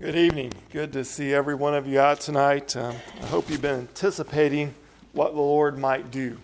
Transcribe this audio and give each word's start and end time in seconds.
Good 0.00 0.16
evening. 0.16 0.54
Good 0.72 0.94
to 0.94 1.04
see 1.04 1.34
every 1.34 1.54
one 1.54 1.74
of 1.74 1.86
you 1.86 2.00
out 2.00 2.20
tonight. 2.20 2.74
Um, 2.74 2.96
I 3.20 3.26
hope 3.26 3.50
you've 3.50 3.60
been 3.60 3.80
anticipating 3.80 4.74
what 5.12 5.34
the 5.34 5.42
Lord 5.42 5.76
might 5.76 6.10
do. 6.10 6.38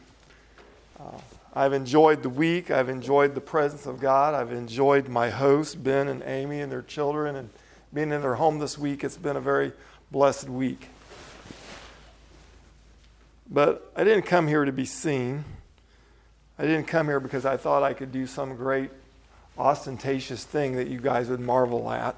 Uh, 1.00 1.18
I've 1.54 1.72
enjoyed 1.72 2.22
the 2.22 2.28
week. 2.28 2.70
I've 2.70 2.90
enjoyed 2.90 3.34
the 3.34 3.40
presence 3.40 3.86
of 3.86 3.98
God. 3.98 4.34
I've 4.34 4.52
enjoyed 4.52 5.08
my 5.08 5.30
hosts, 5.30 5.74
Ben 5.74 6.06
and 6.08 6.22
Amy, 6.26 6.60
and 6.60 6.70
their 6.70 6.82
children, 6.82 7.34
and 7.34 7.48
being 7.94 8.12
in 8.12 8.20
their 8.20 8.34
home 8.34 8.58
this 8.58 8.76
week. 8.76 9.02
It's 9.02 9.16
been 9.16 9.36
a 9.36 9.40
very 9.40 9.72
blessed 10.10 10.50
week. 10.50 10.90
But 13.48 13.90
I 13.96 14.04
didn't 14.04 14.26
come 14.26 14.48
here 14.48 14.66
to 14.66 14.72
be 14.72 14.84
seen. 14.84 15.46
I 16.58 16.64
didn't 16.64 16.88
come 16.88 17.06
here 17.06 17.20
because 17.20 17.46
I 17.46 17.56
thought 17.56 17.82
I 17.82 17.94
could 17.94 18.12
do 18.12 18.26
some 18.26 18.54
great 18.54 18.90
ostentatious 19.56 20.44
thing 20.44 20.76
that 20.76 20.88
you 20.88 21.00
guys 21.00 21.30
would 21.30 21.40
marvel 21.40 21.90
at 21.90 22.16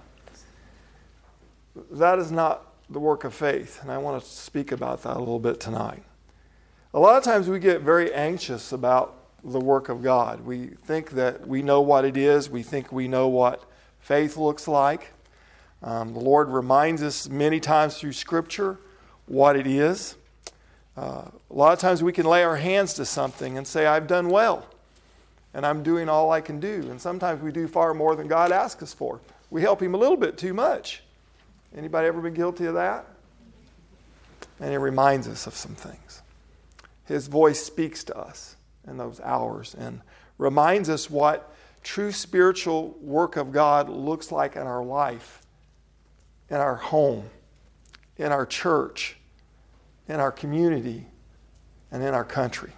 that 1.91 2.19
is 2.19 2.31
not 2.31 2.65
the 2.91 2.99
work 2.99 3.25
of 3.25 3.35
faith. 3.35 3.81
And 3.83 3.91
I 3.91 3.99
want 3.99 4.23
to 4.23 4.29
speak 4.29 4.73
about 4.73 5.03
that 5.03 5.17
a 5.17 5.19
little 5.19 5.39
bit 5.39 5.61
tonight. 5.61 6.03
A 6.95 6.99
lot 6.99 7.17
of 7.17 7.25
times 7.25 7.49
we 7.49 7.59
get 7.59 7.83
very 7.83 8.13
anxious 8.15 8.73
about 8.73 9.15
the 9.45 9.61
work 9.61 9.89
of 9.89 10.03
God. 10.03 10.41
We 10.41 10.67
think 10.67 11.11
that 11.11 11.47
we 11.47 11.63
know 11.63 11.81
what 11.81 12.05
it 12.05 12.17
is, 12.17 12.51
we 12.51 12.63
think 12.63 12.91
we 12.91 13.09
know 13.09 13.29
what 13.29 13.65
faith 14.01 14.37
looks 14.37 14.67
like. 14.67 15.13
Um, 15.83 16.13
the 16.13 16.21
Lord 16.21 16.49
reminds 16.49 17.03
us 17.03 17.29
many 17.29 17.61
times 17.61 17.99
through 17.99 18.13
Scripture 18.13 18.79
what 19.27 19.55
it 19.55 19.67
is. 19.67 20.17
Uh, 20.97 21.29
a 21.51 21.55
lot 21.55 21.73
of 21.73 21.79
times 21.79 22.03
we 22.03 22.13
can 22.13 22.27
lay 22.27 22.43
our 22.43 22.57
hands 22.57 22.95
to 22.95 23.05
something 23.05 23.57
and 23.57 23.67
say, 23.67 23.87
I've 23.87 24.09
done 24.09 24.29
well, 24.31 24.67
and 25.55 25.65
I'm 25.65 25.85
doing 25.85 26.09
all 26.09 26.33
I 26.33 26.41
can 26.41 26.59
do. 26.59 26.89
And 26.91 27.01
sometimes 27.01 27.41
we 27.41 27.53
do 27.53 27.69
far 27.69 27.95
more 27.95 28.17
than 28.17 28.27
God 28.27 28.51
asks 28.51 28.83
us 28.83 28.93
for. 28.93 29.21
We 29.51 29.63
help 29.63 29.81
Him 29.81 29.95
a 29.95 29.99
little 29.99 30.17
bit 30.17 30.37
too 30.37 30.53
much. 30.53 31.03
Anybody 31.77 32.09
ever 32.09 32.21
been 32.21 32.35
guilty 32.35 32.67
of 32.67 32.75
that? 32.75 33.07
And 34.61 34.73
it 34.73 34.79
reminds 34.79 35.29
us 35.29 35.47
of 35.47 35.55
some 35.55 35.75
things. 35.75 36.23
His 37.05 37.27
voice 37.29 37.63
speaks 37.63 38.05
to 38.05 38.17
us 38.17 38.57
in 38.87 38.97
those 38.97 39.21
hours 39.21 39.75
and 39.75 40.01
reminds 40.37 40.89
us 40.89 41.09
what 41.09 41.55
true 41.83 42.13
spiritual 42.13 42.97
work 43.01 43.37
of 43.37 43.53
God 43.53 43.89
looks 43.89 44.33
like 44.33 44.57
in 44.57 44.63
our 44.63 44.85
life, 44.85 45.43
in 46.51 46.57
our 46.57 46.77
home, 46.77 47.31
in 48.17 48.33
our 48.33 48.47
church, 48.47 49.17
in 50.09 50.17
our 50.17 50.33
community, 50.33 51.07
and 51.91 52.03
in 52.03 52.15
our 52.15 52.25
country. 52.25 52.73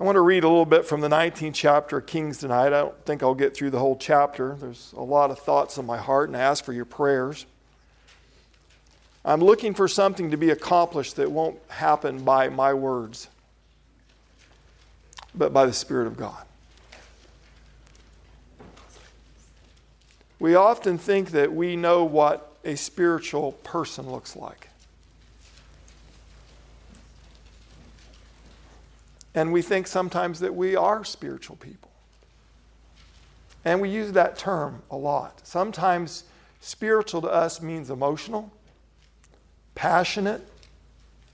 I 0.00 0.04
want 0.04 0.14
to 0.14 0.20
read 0.20 0.44
a 0.44 0.48
little 0.48 0.64
bit 0.64 0.86
from 0.86 1.00
the 1.00 1.08
19th 1.08 1.54
chapter 1.54 1.98
of 1.98 2.06
Kings 2.06 2.38
tonight. 2.38 2.66
I 2.66 2.70
don't 2.70 3.04
think 3.04 3.20
I'll 3.20 3.34
get 3.34 3.56
through 3.56 3.70
the 3.70 3.80
whole 3.80 3.96
chapter. 3.96 4.56
There's 4.60 4.94
a 4.96 5.02
lot 5.02 5.32
of 5.32 5.40
thoughts 5.40 5.76
in 5.76 5.86
my 5.86 5.96
heart, 5.96 6.28
and 6.28 6.36
I 6.36 6.40
ask 6.40 6.64
for 6.64 6.72
your 6.72 6.84
prayers. 6.84 7.46
I'm 9.24 9.40
looking 9.40 9.74
for 9.74 9.88
something 9.88 10.30
to 10.30 10.36
be 10.36 10.50
accomplished 10.50 11.16
that 11.16 11.32
won't 11.32 11.58
happen 11.66 12.22
by 12.22 12.48
my 12.48 12.74
words, 12.74 13.28
but 15.34 15.52
by 15.52 15.66
the 15.66 15.72
Spirit 15.72 16.06
of 16.06 16.16
God. 16.16 16.46
We 20.38 20.54
often 20.54 20.96
think 20.96 21.32
that 21.32 21.52
we 21.52 21.74
know 21.74 22.04
what 22.04 22.54
a 22.64 22.76
spiritual 22.76 23.50
person 23.64 24.08
looks 24.08 24.36
like. 24.36 24.67
And 29.38 29.52
we 29.52 29.62
think 29.62 29.86
sometimes 29.86 30.40
that 30.40 30.52
we 30.52 30.74
are 30.74 31.04
spiritual 31.04 31.54
people. 31.54 31.92
And 33.64 33.80
we 33.80 33.88
use 33.88 34.10
that 34.12 34.36
term 34.36 34.82
a 34.90 34.96
lot. 34.96 35.46
Sometimes 35.46 36.24
spiritual 36.60 37.22
to 37.22 37.28
us 37.28 37.62
means 37.62 37.88
emotional, 37.88 38.50
passionate, 39.76 40.44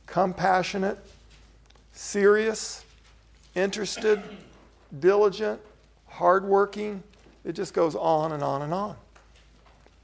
compassionate, 0.05 0.99
serious, 1.95 2.85
interested, 3.55 4.23
diligent, 5.01 5.59
hardworking. 6.07 7.03
It 7.43 7.53
just 7.53 7.73
goes 7.73 7.95
on 7.95 8.33
and 8.33 8.43
on 8.43 8.61
and 8.61 8.75
on. 8.75 8.97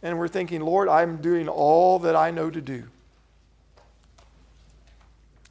And 0.02 0.18
we're 0.18 0.28
thinking, 0.28 0.62
Lord, 0.62 0.88
I'm 0.88 1.18
doing 1.18 1.48
all 1.48 1.98
that 1.98 2.16
I 2.16 2.30
know 2.30 2.48
to 2.48 2.62
do. 2.62 2.84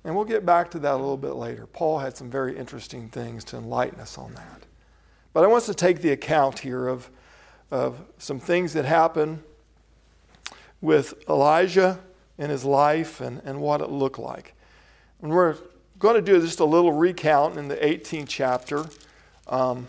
And 0.03 0.15
we'll 0.15 0.25
get 0.25 0.45
back 0.45 0.71
to 0.71 0.79
that 0.79 0.93
a 0.93 0.97
little 0.97 1.17
bit 1.17 1.33
later. 1.33 1.65
Paul 1.65 1.99
had 1.99 2.15
some 2.15 2.29
very 2.29 2.57
interesting 2.57 3.09
things 3.09 3.43
to 3.45 3.57
enlighten 3.57 3.99
us 3.99 4.17
on 4.17 4.33
that. 4.35 4.63
But 5.33 5.43
I 5.43 5.47
want 5.47 5.63
us 5.63 5.65
to 5.67 5.73
take 5.73 6.01
the 6.01 6.11
account 6.11 6.59
here 6.59 6.87
of, 6.87 7.09
of 7.69 8.01
some 8.17 8.39
things 8.39 8.73
that 8.73 8.85
happened 8.85 9.43
with 10.81 11.13
Elijah 11.29 11.99
and 12.37 12.49
his 12.51 12.63
life 12.63 13.19
and, 13.19 13.41
and 13.43 13.59
what 13.59 13.81
it 13.81 13.89
looked 13.89 14.19
like. 14.19 14.55
And 15.21 15.31
we're 15.31 15.57
going 15.99 16.15
to 16.15 16.21
do 16.21 16.39
just 16.39 16.61
a 16.61 16.65
little 16.65 16.93
recount 16.93 17.57
in 17.57 17.67
the 17.67 17.75
18th 17.75 18.27
chapter. 18.29 18.85
Um, 19.47 19.87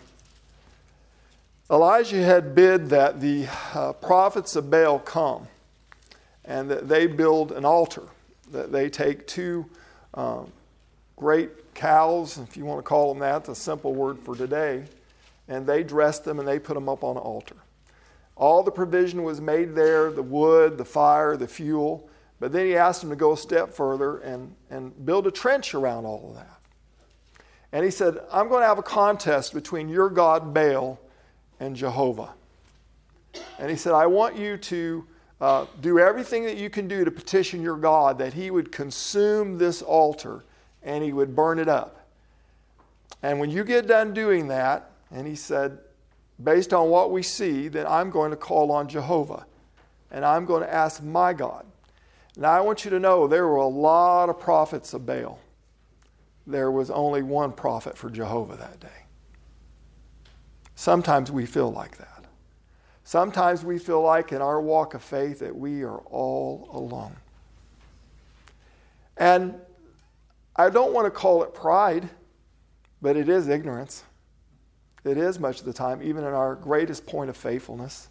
Elijah 1.69 2.21
had 2.21 2.53
bid 2.53 2.89
that 2.89 3.21
the 3.21 3.47
uh, 3.73 3.93
prophets 3.93 4.57
of 4.57 4.69
Baal 4.69 4.99
come 4.99 5.47
and 6.43 6.69
that 6.69 6.89
they 6.89 7.07
build 7.07 7.53
an 7.53 7.63
altar, 7.63 8.03
that 8.51 8.73
they 8.73 8.89
take 8.89 9.25
two 9.25 9.65
um, 10.13 10.51
great 11.15 11.73
cows, 11.73 12.37
if 12.37 12.57
you 12.57 12.65
want 12.65 12.79
to 12.79 12.83
call 12.83 13.13
them 13.13 13.19
that, 13.19 13.47
a 13.47 13.55
simple 13.55 13.93
word 13.93 14.19
for 14.19 14.35
today, 14.35 14.83
and 15.47 15.65
they 15.65 15.83
dressed 15.83 16.25
them 16.25 16.39
and 16.39 16.47
they 16.47 16.59
put 16.59 16.73
them 16.73 16.89
up 16.89 17.03
on 17.03 17.17
an 17.17 17.23
altar. 17.23 17.55
All 18.35 18.63
the 18.63 18.71
provision 18.71 19.23
was 19.23 19.39
made 19.39 19.75
there 19.75 20.11
the 20.11 20.23
wood, 20.23 20.77
the 20.77 20.85
fire, 20.85 21.37
the 21.37 21.47
fuel. 21.47 22.09
But 22.39 22.51
then 22.51 22.65
he 22.65 22.75
asked 22.75 23.01
them 23.01 23.11
to 23.11 23.15
go 23.15 23.33
a 23.33 23.37
step 23.37 23.71
further 23.71 24.17
and, 24.17 24.55
and 24.71 25.05
build 25.05 25.27
a 25.27 25.31
trench 25.31 25.75
around 25.75 26.05
all 26.05 26.29
of 26.29 26.35
that. 26.35 26.59
And 27.71 27.85
he 27.85 27.91
said, 27.91 28.17
I'm 28.31 28.49
going 28.49 28.61
to 28.61 28.67
have 28.67 28.79
a 28.79 28.83
contest 28.83 29.53
between 29.53 29.87
your 29.89 30.09
God 30.09 30.53
Baal 30.53 30.99
and 31.59 31.75
Jehovah. 31.75 32.33
And 33.59 33.69
he 33.69 33.77
said, 33.77 33.93
I 33.93 34.07
want 34.07 34.37
you 34.37 34.57
to 34.57 35.05
uh, 35.41 35.65
do 35.81 35.97
everything 35.97 36.45
that 36.45 36.57
you 36.57 36.69
can 36.69 36.87
do 36.87 37.03
to 37.03 37.11
petition 37.11 37.61
your 37.61 37.75
God 37.75 38.19
that 38.19 38.33
He 38.33 38.51
would 38.51 38.71
consume 38.71 39.57
this 39.57 39.81
altar 39.81 40.45
and 40.83 41.03
He 41.03 41.11
would 41.11 41.35
burn 41.35 41.57
it 41.57 41.67
up. 41.67 42.07
And 43.23 43.39
when 43.39 43.49
you 43.49 43.63
get 43.63 43.87
done 43.87 44.13
doing 44.13 44.47
that, 44.47 44.91
and 45.09 45.27
He 45.27 45.35
said, 45.35 45.79
based 46.41 46.73
on 46.73 46.89
what 46.89 47.11
we 47.11 47.23
see, 47.23 47.67
then 47.67 47.87
I'm 47.87 48.11
going 48.11 48.29
to 48.29 48.37
call 48.37 48.71
on 48.71 48.87
Jehovah 48.87 49.45
and 50.11 50.23
I'm 50.23 50.45
going 50.45 50.61
to 50.61 50.71
ask 50.71 51.01
my 51.01 51.33
God. 51.33 51.65
Now, 52.37 52.51
I 52.51 52.61
want 52.61 52.85
you 52.85 52.91
to 52.91 52.99
know 52.99 53.27
there 53.27 53.47
were 53.47 53.57
a 53.57 53.67
lot 53.67 54.29
of 54.29 54.39
prophets 54.39 54.93
of 54.93 55.05
Baal. 55.05 55.39
There 56.45 56.71
was 56.71 56.89
only 56.89 57.23
one 57.23 57.51
prophet 57.51 57.97
for 57.97 58.09
Jehovah 58.09 58.55
that 58.57 58.79
day. 58.79 58.87
Sometimes 60.75 61.31
we 61.31 61.45
feel 61.45 61.71
like 61.71 61.97
that. 61.97 62.20
Sometimes 63.03 63.65
we 63.65 63.77
feel 63.77 64.01
like 64.01 64.31
in 64.31 64.41
our 64.41 64.61
walk 64.61 64.93
of 64.93 65.01
faith 65.01 65.39
that 65.39 65.55
we 65.55 65.83
are 65.83 65.97
all 65.97 66.69
alone. 66.71 67.15
And 69.17 69.55
I 70.55 70.69
don't 70.69 70.93
want 70.93 71.05
to 71.05 71.11
call 71.11 71.43
it 71.43 71.53
pride, 71.53 72.09
but 73.01 73.17
it 73.17 73.29
is 73.29 73.47
ignorance. 73.47 74.03
It 75.03 75.17
is 75.17 75.39
much 75.39 75.59
of 75.59 75.65
the 75.65 75.73
time, 75.73 76.01
even 76.03 76.23
in 76.23 76.33
our 76.33 76.55
greatest 76.55 77.05
point 77.05 77.29
of 77.29 77.37
faithfulness. 77.37 78.09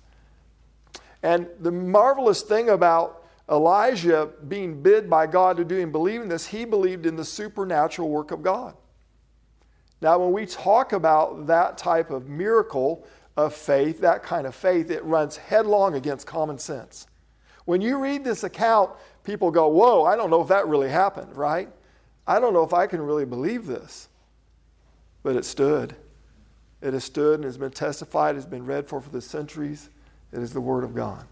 And 1.23 1.49
the 1.61 1.71
marvelous 1.71 2.43
thing 2.43 2.71
about 2.71 3.25
Elijah 3.49 4.31
being 4.49 4.83
bid 4.83 5.11
by 5.11 5.27
God 5.27 5.57
to 5.57 5.65
do 5.65 5.81
and 5.81 5.93
believing 5.93 6.29
this, 6.29 6.47
he 6.47 6.65
believed 6.65 7.07
in 7.07 7.17
the 7.17 7.25
supernatural 7.25 8.09
work 8.09 8.31
of 8.31 8.43
God. 8.43 8.75
Now, 10.01 10.19
when 10.19 10.33
we 10.33 10.47
talk 10.47 10.93
about 10.93 11.47
that 11.49 11.77
type 11.77 12.11
of 12.11 12.29
miracle, 12.29 13.05
of 13.47 13.55
faith, 13.55 14.01
that 14.01 14.23
kind 14.23 14.47
of 14.47 14.55
faith, 14.55 14.91
it 14.91 15.03
runs 15.05 15.37
headlong 15.37 15.95
against 15.95 16.27
common 16.27 16.59
sense. 16.59 17.07
When 17.65 17.81
you 17.81 17.99
read 17.99 18.23
this 18.23 18.45
account, 18.45 18.91
people 19.25 19.51
go, 19.51 19.69
Whoa, 19.69 20.05
I 20.05 20.17
don't 20.17 20.31
know 20.31 20.43
if 20.43 20.49
that 20.49 20.67
really 20.67 20.91
happened, 20.91 21.37
right? 21.37 21.69
I 22.27 22.39
don't 22.39 22.53
know 22.53 22.63
if 22.63 22.75
I 22.75 22.87
can 22.87 23.01
really 23.01 23.25
believe 23.25 23.67
this. 23.67 24.09
But 25.23 25.37
it 25.37 25.45
stood. 25.45 25.97
It 26.83 26.93
has 26.93 27.05
stood 27.05 27.37
and 27.37 27.45
has 27.45 27.59
been 27.59 27.71
testified, 27.71 28.35
has 28.35 28.47
been 28.47 28.65
read 28.65 28.87
for 28.87 29.01
for 29.01 29.11
the 29.11 29.21
centuries. 29.21 29.89
It 30.33 30.41
is 30.41 30.53
the 30.53 30.61
Word 30.61 30.85
of 30.85 30.95
God. 30.95 31.25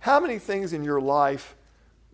How 0.00 0.18
many 0.20 0.38
things 0.38 0.72
in 0.72 0.82
your 0.82 1.00
life 1.00 1.56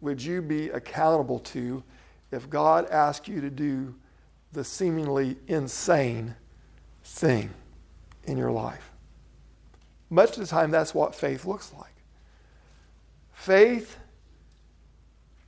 would 0.01 0.23
you 0.23 0.43
be 0.43 0.71
accountable 0.71 1.39
to 1.39 1.83
if 2.31 2.51
God 2.51 2.89
asked 2.91 3.29
you 3.29 3.41
to 3.41 3.51
do 3.51 3.95
the 4.53 4.65
seemingly 4.65 5.37
insane 5.49 6.35
thing? 7.05 7.51
in 8.27 8.37
your 8.37 8.53
life. 8.53 8.86
Much 10.09 10.31
of 10.31 10.39
the 10.39 10.47
time, 10.47 10.71
that's 10.71 10.95
what 10.95 11.15
faith 11.15 11.45
looks 11.45 11.73
like. 11.79 11.95
Faith, 13.33 13.97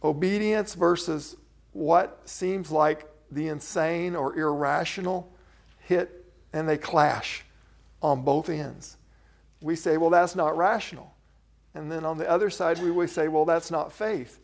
obedience 0.03 0.75
versus 0.75 1.37
what 1.73 2.21
seems 2.25 2.71
like 2.71 3.09
the 3.31 3.49
insane 3.49 4.17
or 4.17 4.37
irrational 4.37 5.33
hit 5.81 6.25
and 6.53 6.69
they 6.69 6.79
clash 6.79 7.45
on 8.03 8.23
both 8.23 8.49
ends. 8.49 8.97
we 9.61 9.75
say, 9.75 9.97
well, 9.97 10.11
that's 10.11 10.37
not 10.37 10.57
rational. 10.57 11.15
And 11.75 11.91
then 11.91 12.05
on 12.05 12.17
the 12.17 12.29
other 12.29 12.51
side, 12.51 12.81
we 12.81 12.91
would 12.91 13.11
say, 13.11 13.29
well, 13.29 13.45
that's 13.45 13.71
not 13.71 13.93
faith. 13.93 14.39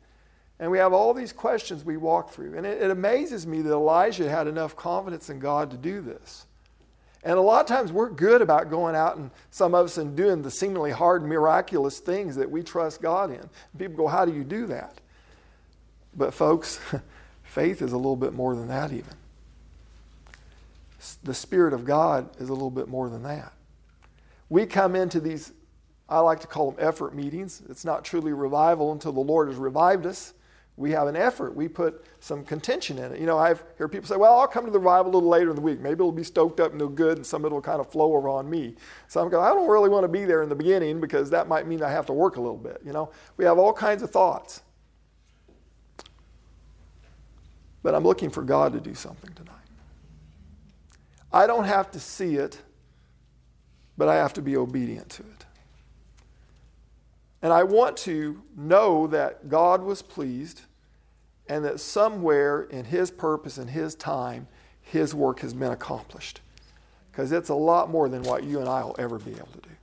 And 0.59 0.71
we 0.71 0.79
have 0.79 0.93
all 0.93 1.15
these 1.15 1.33
questions 1.33 1.85
we 1.85 1.97
walk 1.97 2.31
through. 2.31 2.57
And 2.57 2.67
it, 2.67 2.83
it, 2.83 2.91
amazes 2.91 3.47
me 3.47 3.63
that 3.63 3.73
Elijah 3.73 4.29
had 4.29 4.47
enough 4.47 4.77
confidence 4.77 5.31
in 5.31 5.39
God 5.39 5.71
to 5.71 5.77
do 5.77 6.01
this. 6.01 6.47
And 7.25 7.39
a 7.39 7.41
lot 7.41 7.63
of 7.63 7.67
times 7.67 7.91
we're 7.91 8.11
good 8.11 8.43
about 8.43 8.69
going 8.69 8.95
out 8.95 9.17
and 9.17 9.31
some 9.51 9.75
of 9.75 9.87
us 9.87 9.97
and 9.97 10.15
doing 10.15 10.43
the 10.43 10.51
seemingly 10.51 10.91
hard, 10.91 11.25
miraculous 11.25 11.99
things 11.99 12.37
that 12.37 12.51
we 12.51 12.63
trust 12.63 13.01
God 13.01 13.31
in. 13.31 13.49
People 13.79 13.97
go, 13.97 14.07
How 14.07 14.27
do 14.27 14.33
you 14.35 14.45
do 14.45 14.67
that? 14.67 15.01
But, 16.15 16.35
folks, 16.35 16.79
faith 17.43 17.81
is 17.81 17.93
a 17.93 17.97
little 17.97 18.17
bit 18.17 18.35
more 18.35 18.55
than 18.55 18.69
that, 18.69 18.93
even. 18.93 19.15
The 21.23 21.35
Spirit 21.35 21.73
of 21.73 21.85
God 21.85 22.29
is 22.39 22.51
a 22.51 22.53
little 22.53 22.71
bit 22.71 22.89
more 22.89 23.09
than 23.09 23.23
that. 23.23 23.53
We 24.51 24.67
come 24.67 24.95
into 24.95 25.19
these, 25.19 25.53
I 26.09 26.21
like 26.21 26.41
to 26.41 26.47
call 26.47 26.71
them 26.71 26.87
effort 26.87 27.15
meetings. 27.15 27.63
It's 27.69 27.85
not 27.85 28.05
truly 28.05 28.33
revival 28.33 28.93
until 28.93 29.13
the 29.13 29.21
Lord 29.21 29.49
has 29.49 29.57
revived 29.57 30.07
us 30.07 30.35
we 30.77 30.91
have 30.91 31.07
an 31.07 31.15
effort. 31.15 31.55
We 31.55 31.69
put 31.69 32.05
some 32.19 32.45
contention 32.45 32.99
in 32.99 33.13
it. 33.13 33.21
You 33.21 33.27
know, 33.27 33.39
I've 33.39 33.63
heard 33.77 33.93
people 33.93 34.09
say, 34.09 34.17
well, 34.17 34.41
I'll 34.41 34.49
come 34.49 34.65
to 34.65 34.73
the 34.73 34.79
revival 34.79 35.13
a 35.13 35.15
little 35.15 35.29
later 35.29 35.51
in 35.51 35.57
the 35.57 35.63
week. 35.63 35.81
Maybe 35.81 35.95
it'll 35.95 36.11
be 36.11 36.25
stoked 36.25 36.59
up 36.59 36.73
and 36.73 36.81
no 36.81 36.89
good, 36.89 37.17
and 37.19 37.27
some 37.27 37.45
of 37.45 37.53
it 37.53 37.55
will 37.55 37.63
kind 37.63 37.81
of 37.81 37.91
flow 37.91 38.15
over 38.17 38.29
on 38.29 38.51
me. 38.51 38.75
So 39.07 39.23
I'm 39.23 39.29
going, 39.29 39.45
I 39.45 39.51
don't 39.51 39.69
really 39.69 39.89
want 39.89 40.03
to 40.03 40.09
be 40.09 40.25
there 40.25 40.43
in 40.43 40.49
the 40.49 40.57
beginning 40.57 41.01
because 41.01 41.31
that 41.31 41.47
might 41.47 41.69
mean 41.69 41.83
I 41.83 41.91
have 41.91 42.07
to 42.07 42.13
work 42.13 42.37
a 42.37 42.41
little 42.41 42.57
bit. 42.57 42.81
You 42.85 42.93
know, 42.93 43.11
we 43.37 43.45
have 43.45 43.57
all 43.57 43.73
kinds 43.73 44.03
of 44.03 44.11
thoughts. 44.11 44.63
But 47.85 47.95
I'm 47.95 48.03
looking 48.03 48.31
for 48.31 48.43
God 48.43 48.73
to 48.73 48.81
do 48.81 48.95
something 48.95 49.33
tonight. 49.35 49.55
I 51.33 51.47
don't 51.47 51.65
have 51.65 51.91
to 51.93 52.01
see 52.01 52.37
it, 52.37 52.61
but 53.97 54.09
I 54.09 54.17
have 54.17 54.33
to 54.35 54.43
be 54.43 54.57
obedient 54.57 55.09
to 55.11 55.23
it. 55.23 55.44
And 57.45 57.53
I 57.53 57.63
want 57.63 57.99
to 57.99 58.43
know 58.57 59.07
that 59.09 59.51
God 59.51 59.83
was 59.83 60.01
pleased 60.01 60.63
and 61.47 61.63
that 61.67 61.79
somewhere 61.79 62.63
in 62.63 62.87
His 62.87 63.11
purpose 63.11 63.59
and 63.59 63.69
His 63.69 63.95
time, 63.95 64.49
His 64.81 65.15
work 65.15 65.41
has 65.41 65.53
been 65.53 65.71
accomplished. 65.71 66.41
Because 67.13 67.33
it's 67.33 67.51
a 67.51 67.55
lot 67.55 67.91
more 67.91 68.09
than 68.09 68.23
what 68.23 68.45
you 68.45 68.61
and 68.61 68.69
I 68.69 68.83
will 68.83 68.97
ever 68.99 69.19
be 69.19 69.33
able 69.33 69.49
to 69.49 69.61
do. 69.61 69.75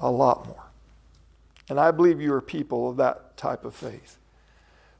A 0.00 0.10
lot 0.10 0.48
more. 0.48 0.64
And 1.70 1.78
I 1.78 1.92
believe 1.92 2.20
you 2.20 2.34
are 2.34 2.40
people 2.40 2.90
of 2.90 2.96
that 2.96 3.36
type 3.36 3.64
of 3.64 3.72
faith. 3.72 4.18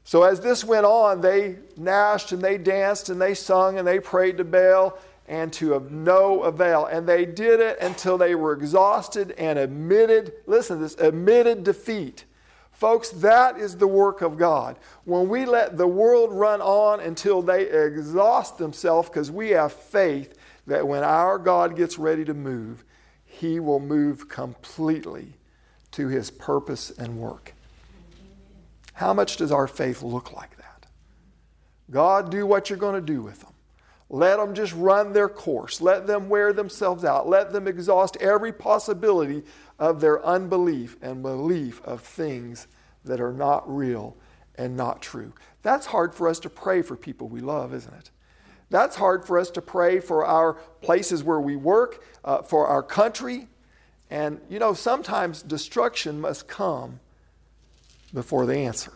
So 0.05 0.23
as 0.23 0.39
this 0.39 0.63
went 0.63 0.85
on, 0.85 1.19
they 1.19 1.57
gnashed 1.75 2.31
and 2.31 2.41
they 2.41 2.57
danced 2.57 3.09
and 3.09 3.19
they 3.19 3.33
sung 3.33 3.77
and 3.77 3.85
they 3.85 3.99
prayed 3.99 4.37
to 4.37 4.45
Baal 4.45 4.97
and 5.27 5.51
to 5.53 5.73
of 5.73 5.91
no 5.91 6.43
avail. 6.43 6.85
And 6.85 7.07
they 7.07 7.25
did 7.25 7.59
it 7.59 7.77
until 7.81 8.17
they 8.17 8.35
were 8.35 8.53
exhausted 8.53 9.31
and 9.37 9.59
admitted, 9.59 10.33
listen 10.45 10.77
to 10.77 10.83
this, 10.83 10.95
admitted 10.95 11.63
defeat. 11.63 12.25
Folks, 12.71 13.09
that 13.09 13.57
is 13.57 13.77
the 13.77 13.87
work 13.87 14.21
of 14.21 14.37
God. 14.37 14.77
When 15.03 15.27
we 15.29 15.45
let 15.45 15.77
the 15.77 15.87
world 15.87 16.31
run 16.31 16.61
on 16.61 16.99
until 16.99 17.41
they 17.41 17.63
exhaust 17.63 18.57
themselves, 18.59 19.09
because 19.09 19.31
we 19.31 19.49
have 19.49 19.73
faith 19.73 20.37
that 20.67 20.87
when 20.87 21.03
our 21.03 21.39
God 21.39 21.75
gets 21.75 21.97
ready 21.97 22.23
to 22.25 22.33
move, 22.33 22.83
He 23.25 23.59
will 23.59 23.79
move 23.79 24.29
completely 24.29 25.33
to 25.91 26.07
His 26.07 26.29
purpose 26.29 26.91
and 26.91 27.17
work. 27.17 27.53
How 28.93 29.13
much 29.13 29.37
does 29.37 29.51
our 29.51 29.67
faith 29.67 30.03
look 30.03 30.33
like 30.33 30.55
that? 30.57 30.85
God, 31.89 32.29
do 32.29 32.45
what 32.45 32.69
you're 32.69 32.77
going 32.77 32.95
to 32.95 33.01
do 33.01 33.21
with 33.21 33.41
them. 33.41 33.53
Let 34.09 34.37
them 34.37 34.53
just 34.53 34.73
run 34.73 35.11
their 35.11 35.27
course. 35.27 35.81
Let 35.81 36.07
them 36.07 36.29
wear 36.29 36.53
themselves 36.53 37.03
out. 37.03 37.27
Let 37.27 37.51
them 37.51 37.67
exhaust 37.67 38.15
every 38.17 38.53
possibility 38.53 39.43
of 39.77 39.99
their 39.99 40.25
unbelief 40.25 40.95
and 41.01 41.21
belief 41.21 41.81
of 41.83 42.01
things 42.01 42.67
that 43.03 43.19
are 43.19 43.33
not 43.33 43.69
real 43.73 44.15
and 44.55 44.77
not 44.77 45.01
true. 45.01 45.33
That's 45.61 45.87
hard 45.87 46.15
for 46.15 46.29
us 46.29 46.39
to 46.39 46.49
pray 46.49 46.81
for 46.81 46.95
people 46.95 47.27
we 47.27 47.41
love, 47.41 47.73
isn't 47.73 47.93
it? 47.93 48.11
That's 48.69 48.95
hard 48.95 49.25
for 49.25 49.37
us 49.37 49.49
to 49.51 49.61
pray 49.61 49.99
for 49.99 50.25
our 50.25 50.53
places 50.81 51.23
where 51.23 51.39
we 51.39 51.55
work, 51.55 52.03
uh, 52.23 52.41
for 52.41 52.67
our 52.67 52.83
country. 52.83 53.47
And, 54.09 54.39
you 54.49 54.59
know, 54.59 54.73
sometimes 54.73 55.41
destruction 55.41 56.19
must 56.19 56.47
come 56.47 56.99
before 58.13 58.45
the 58.45 58.57
answer, 58.57 58.93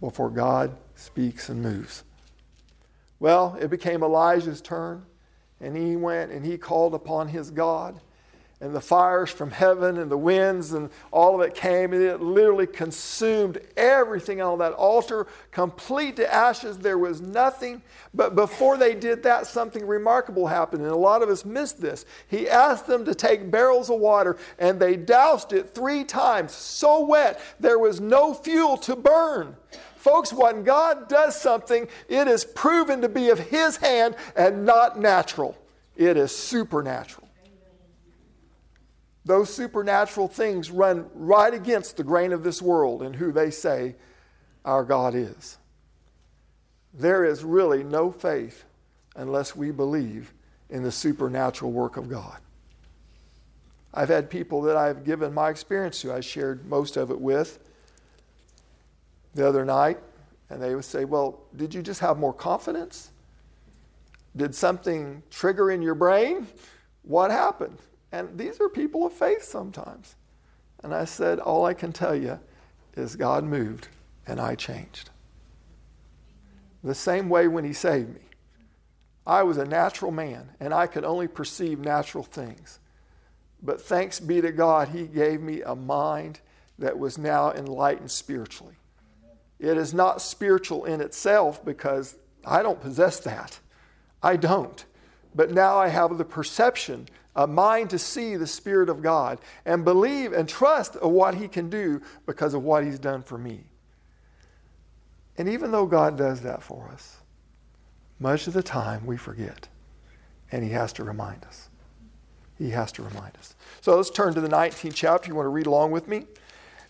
before 0.00 0.30
God 0.30 0.76
speaks 0.94 1.48
and 1.48 1.62
moves. 1.62 2.04
Well, 3.24 3.56
it 3.58 3.70
became 3.70 4.02
Elijah's 4.02 4.60
turn, 4.60 5.06
and 5.58 5.74
he 5.74 5.96
went 5.96 6.30
and 6.30 6.44
he 6.44 6.58
called 6.58 6.94
upon 6.94 7.28
his 7.28 7.50
God. 7.50 7.98
And 8.60 8.74
the 8.74 8.82
fires 8.82 9.30
from 9.30 9.50
heaven 9.50 9.96
and 9.96 10.10
the 10.10 10.18
winds 10.18 10.74
and 10.74 10.90
all 11.10 11.34
of 11.34 11.40
it 11.40 11.54
came, 11.54 11.94
and 11.94 12.02
it 12.02 12.20
literally 12.20 12.66
consumed 12.66 13.62
everything 13.78 14.42
on 14.42 14.58
that 14.58 14.74
altar, 14.74 15.26
complete 15.52 16.16
to 16.16 16.30
ashes. 16.30 16.76
There 16.76 16.98
was 16.98 17.22
nothing. 17.22 17.80
But 18.12 18.34
before 18.34 18.76
they 18.76 18.94
did 18.94 19.22
that, 19.22 19.46
something 19.46 19.86
remarkable 19.86 20.46
happened, 20.46 20.82
and 20.82 20.92
a 20.92 20.94
lot 20.94 21.22
of 21.22 21.30
us 21.30 21.46
missed 21.46 21.80
this. 21.80 22.04
He 22.28 22.46
asked 22.46 22.86
them 22.86 23.06
to 23.06 23.14
take 23.14 23.50
barrels 23.50 23.88
of 23.88 24.00
water, 24.00 24.36
and 24.58 24.78
they 24.78 24.96
doused 24.96 25.54
it 25.54 25.74
three 25.74 26.04
times, 26.04 26.52
so 26.52 27.06
wet 27.06 27.40
there 27.58 27.78
was 27.78 28.02
no 28.02 28.34
fuel 28.34 28.76
to 28.76 28.94
burn. 28.94 29.56
Folks, 30.04 30.34
when 30.34 30.64
God 30.64 31.08
does 31.08 31.34
something, 31.34 31.88
it 32.10 32.28
is 32.28 32.44
proven 32.44 33.00
to 33.00 33.08
be 33.08 33.30
of 33.30 33.38
His 33.38 33.78
hand 33.78 34.16
and 34.36 34.66
not 34.66 35.00
natural. 35.00 35.56
It 35.96 36.18
is 36.18 36.30
supernatural. 36.30 37.26
Those 39.24 39.50
supernatural 39.50 40.28
things 40.28 40.70
run 40.70 41.06
right 41.14 41.54
against 41.54 41.96
the 41.96 42.04
grain 42.04 42.34
of 42.34 42.44
this 42.44 42.60
world 42.60 43.00
and 43.00 43.16
who 43.16 43.32
they 43.32 43.50
say 43.50 43.94
our 44.62 44.84
God 44.84 45.14
is. 45.14 45.56
There 46.92 47.24
is 47.24 47.42
really 47.42 47.82
no 47.82 48.12
faith 48.12 48.64
unless 49.16 49.56
we 49.56 49.70
believe 49.70 50.34
in 50.68 50.82
the 50.82 50.92
supernatural 50.92 51.72
work 51.72 51.96
of 51.96 52.10
God. 52.10 52.36
I've 53.94 54.10
had 54.10 54.28
people 54.28 54.60
that 54.62 54.76
I've 54.76 55.02
given 55.02 55.32
my 55.32 55.48
experience 55.48 56.02
to, 56.02 56.12
I 56.12 56.20
shared 56.20 56.66
most 56.66 56.98
of 56.98 57.10
it 57.10 57.22
with 57.22 57.58
the 59.34 59.46
other 59.46 59.64
night, 59.64 59.98
and 60.50 60.62
they 60.62 60.74
would 60.74 60.84
say, 60.84 61.04
Well, 61.04 61.40
did 61.56 61.74
you 61.74 61.82
just 61.82 62.00
have 62.00 62.18
more 62.18 62.32
confidence? 62.32 63.10
Did 64.36 64.54
something 64.54 65.22
trigger 65.30 65.70
in 65.70 65.82
your 65.82 65.94
brain? 65.94 66.46
What 67.02 67.30
happened? 67.30 67.78
And 68.12 68.38
these 68.38 68.60
are 68.60 68.68
people 68.68 69.06
of 69.06 69.12
faith 69.12 69.44
sometimes. 69.44 70.16
And 70.82 70.94
I 70.94 71.04
said, 71.04 71.38
All 71.38 71.64
I 71.64 71.74
can 71.74 71.92
tell 71.92 72.14
you 72.14 72.38
is 72.96 73.16
God 73.16 73.44
moved 73.44 73.88
and 74.26 74.40
I 74.40 74.54
changed. 74.54 75.10
The 76.82 76.94
same 76.94 77.28
way 77.28 77.48
when 77.48 77.64
He 77.64 77.72
saved 77.72 78.14
me. 78.14 78.20
I 79.26 79.42
was 79.42 79.56
a 79.56 79.64
natural 79.64 80.10
man 80.10 80.50
and 80.60 80.74
I 80.74 80.86
could 80.86 81.04
only 81.04 81.28
perceive 81.28 81.78
natural 81.78 82.24
things. 82.24 82.78
But 83.62 83.80
thanks 83.80 84.20
be 84.20 84.40
to 84.42 84.52
God, 84.52 84.88
He 84.88 85.06
gave 85.06 85.40
me 85.40 85.62
a 85.62 85.74
mind 85.74 86.40
that 86.78 86.98
was 86.98 87.16
now 87.16 87.52
enlightened 87.52 88.10
spiritually. 88.10 88.74
It 89.64 89.78
is 89.78 89.94
not 89.94 90.20
spiritual 90.20 90.84
in 90.84 91.00
itself 91.00 91.64
because 91.64 92.16
I 92.44 92.62
don't 92.62 92.80
possess 92.80 93.20
that. 93.20 93.58
I 94.22 94.36
don't. 94.36 94.84
But 95.34 95.50
now 95.50 95.78
I 95.78 95.88
have 95.88 96.16
the 96.18 96.24
perception, 96.24 97.08
a 97.34 97.46
mind 97.46 97.90
to 97.90 97.98
see 97.98 98.36
the 98.36 98.46
Spirit 98.46 98.88
of 98.88 99.02
God 99.02 99.38
and 99.64 99.84
believe 99.84 100.32
and 100.32 100.48
trust 100.48 100.96
of 100.96 101.10
what 101.10 101.34
He 101.34 101.48
can 101.48 101.70
do 101.70 102.02
because 102.26 102.54
of 102.54 102.62
what 102.62 102.84
He's 102.84 102.98
done 102.98 103.22
for 103.22 103.38
me. 103.38 103.64
And 105.36 105.48
even 105.48 105.72
though 105.72 105.86
God 105.86 106.16
does 106.16 106.42
that 106.42 106.62
for 106.62 106.88
us, 106.92 107.16
much 108.20 108.46
of 108.46 108.52
the 108.52 108.62
time 108.62 109.04
we 109.06 109.16
forget. 109.16 109.68
And 110.52 110.62
He 110.62 110.70
has 110.70 110.92
to 110.94 111.04
remind 111.04 111.44
us. 111.44 111.70
He 112.58 112.70
has 112.70 112.92
to 112.92 113.02
remind 113.02 113.36
us. 113.36 113.56
So 113.80 113.96
let's 113.96 114.10
turn 114.10 114.34
to 114.34 114.40
the 114.40 114.48
19th 114.48 114.94
chapter. 114.94 115.28
You 115.28 115.34
want 115.34 115.46
to 115.46 115.50
read 115.50 115.66
along 115.66 115.90
with 115.90 116.06
me? 116.06 116.26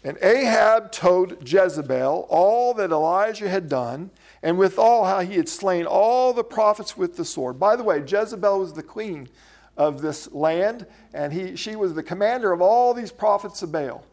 And 0.04 0.18
Ahab 0.20 0.92
told 0.92 1.48
Jezebel 1.48 2.26
all 2.28 2.74
that 2.74 2.90
Elijah 2.90 3.48
had 3.48 3.70
done, 3.70 4.10
and 4.42 4.58
withal 4.58 5.04
how 5.04 5.20
he 5.20 5.36
had 5.36 5.48
slain 5.48 5.86
all 5.86 6.34
the 6.34 6.44
prophets 6.44 6.94
with 6.94 7.16
the 7.16 7.24
sword. 7.24 7.58
By 7.58 7.74
the 7.74 7.82
way, 7.82 8.04
Jezebel 8.06 8.58
was 8.58 8.74
the 8.74 8.82
queen 8.82 9.28
of 9.78 10.02
this 10.02 10.30
land, 10.30 10.86
and 11.14 11.32
he, 11.32 11.56
she 11.56 11.74
was 11.74 11.94
the 11.94 12.02
commander 12.02 12.52
of 12.52 12.60
all 12.60 12.92
these 12.92 13.10
prophets 13.10 13.62
of 13.62 13.72
Baal. 13.72 14.04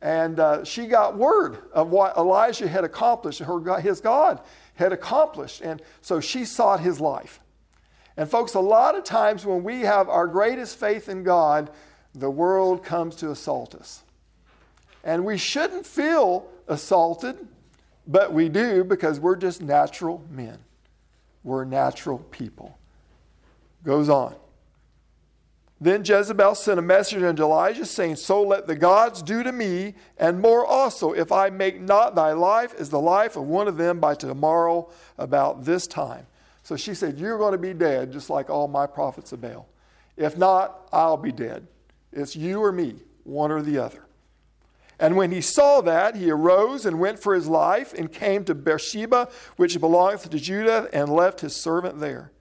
And 0.00 0.40
uh, 0.40 0.64
she 0.64 0.86
got 0.86 1.18
word 1.18 1.58
of 1.72 1.90
what 1.90 2.16
Elijah 2.16 2.66
had 2.66 2.84
accomplished, 2.84 3.40
her, 3.40 3.80
his 3.80 4.00
God 4.00 4.40
had 4.76 4.92
accomplished. 4.92 5.60
And 5.60 5.82
so 6.00 6.20
she 6.20 6.44
sought 6.46 6.80
his 6.80 7.00
life. 7.00 7.40
And, 8.16 8.30
folks, 8.30 8.54
a 8.54 8.60
lot 8.60 8.96
of 8.96 9.04
times 9.04 9.44
when 9.44 9.62
we 9.62 9.80
have 9.80 10.08
our 10.08 10.26
greatest 10.26 10.78
faith 10.78 11.08
in 11.08 11.22
God, 11.22 11.70
the 12.14 12.30
world 12.30 12.82
comes 12.82 13.14
to 13.16 13.30
assault 13.30 13.74
us. 13.74 14.02
And 15.04 15.24
we 15.24 15.38
shouldn't 15.38 15.86
feel 15.86 16.48
assaulted, 16.66 17.36
but 18.06 18.32
we 18.32 18.48
do 18.48 18.84
because 18.84 19.20
we're 19.20 19.36
just 19.36 19.62
natural 19.62 20.24
men. 20.30 20.58
We're 21.44 21.64
natural 21.64 22.18
people. 22.18 22.78
Goes 23.84 24.08
on. 24.08 24.34
Then 25.80 26.02
Jezebel 26.04 26.56
sent 26.56 26.80
a 26.80 26.82
message 26.82 27.22
unto 27.22 27.44
Elijah, 27.44 27.86
saying, 27.86 28.16
So 28.16 28.42
let 28.42 28.66
the 28.66 28.74
gods 28.74 29.22
do 29.22 29.44
to 29.44 29.52
me, 29.52 29.94
and 30.18 30.40
more 30.40 30.66
also, 30.66 31.12
if 31.12 31.30
I 31.30 31.50
make 31.50 31.80
not 31.80 32.16
thy 32.16 32.32
life 32.32 32.74
as 32.78 32.90
the 32.90 32.98
life 32.98 33.36
of 33.36 33.44
one 33.44 33.68
of 33.68 33.76
them 33.76 34.00
by 34.00 34.14
tomorrow 34.14 34.90
about 35.16 35.64
this 35.64 35.86
time. 35.86 36.26
So 36.64 36.76
she 36.76 36.94
said, 36.94 37.18
You're 37.18 37.38
going 37.38 37.52
to 37.52 37.58
be 37.58 37.74
dead, 37.74 38.10
just 38.10 38.28
like 38.28 38.50
all 38.50 38.66
my 38.66 38.86
prophets 38.86 39.32
of 39.32 39.40
Baal. 39.40 39.68
If 40.16 40.36
not, 40.36 40.88
I'll 40.92 41.16
be 41.16 41.30
dead. 41.30 41.68
It's 42.12 42.34
you 42.34 42.60
or 42.60 42.72
me, 42.72 42.96
one 43.22 43.52
or 43.52 43.62
the 43.62 43.78
other. 43.78 44.07
And 44.98 45.16
when 45.16 45.30
he 45.30 45.40
saw 45.40 45.80
that, 45.82 46.16
he 46.16 46.30
arose 46.30 46.84
and 46.84 46.98
went 46.98 47.20
for 47.20 47.34
his 47.34 47.46
life, 47.46 47.94
and 47.94 48.12
came 48.12 48.44
to 48.44 48.54
Beersheba, 48.54 49.28
which 49.56 49.78
belongeth 49.78 50.28
to 50.28 50.38
Judah, 50.38 50.88
and 50.92 51.08
left 51.08 51.40
his 51.40 51.54
servant 51.54 52.00
there. 52.00 52.32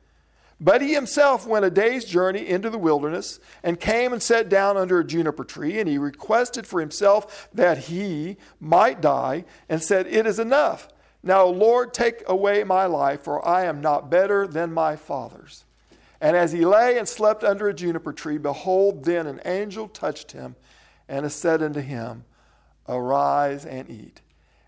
But 0.59 0.81
he 0.81 0.95
himself 0.95 1.45
went 1.45 1.65
a 1.65 1.69
day's 1.69 2.03
journey 2.03 2.47
into 2.47 2.71
the 2.71 2.79
wilderness 2.79 3.39
and 3.61 3.79
came 3.79 4.11
and 4.11 4.23
sat 4.23 4.49
down 4.49 4.75
under 4.75 4.99
a 4.99 5.05
juniper 5.05 5.43
tree, 5.43 5.79
and 5.79 5.87
he 5.87 5.99
requested 5.99 6.65
for 6.65 6.79
himself 6.79 7.47
that 7.53 7.77
he 7.77 8.37
might 8.59 9.01
die, 9.01 9.45
and 9.69 9.83
said, 9.83 10.07
It 10.07 10.25
is 10.25 10.39
enough. 10.39 10.87
Now, 11.21 11.45
Lord, 11.45 11.93
take 11.93 12.23
away 12.27 12.63
my 12.63 12.85
life, 12.85 13.23
for 13.23 13.45
I 13.47 13.65
am 13.65 13.81
not 13.81 14.09
better 14.09 14.47
than 14.47 14.73
my 14.73 14.95
fathers. 14.95 15.65
And 16.19 16.35
as 16.35 16.51
he 16.51 16.65
lay 16.65 16.97
and 16.97 17.07
slept 17.07 17.43
under 17.43 17.67
a 17.67 17.73
juniper 17.73 18.13
tree, 18.13 18.39
behold, 18.39 19.03
then 19.03 19.27
an 19.27 19.41
angel 19.45 19.87
touched 19.87 20.31
him 20.31 20.55
and 21.07 21.31
said 21.31 21.61
unto 21.61 21.81
him, 21.81 22.25
Arise 22.87 23.65
and 23.65 23.89
eat. 23.89 24.21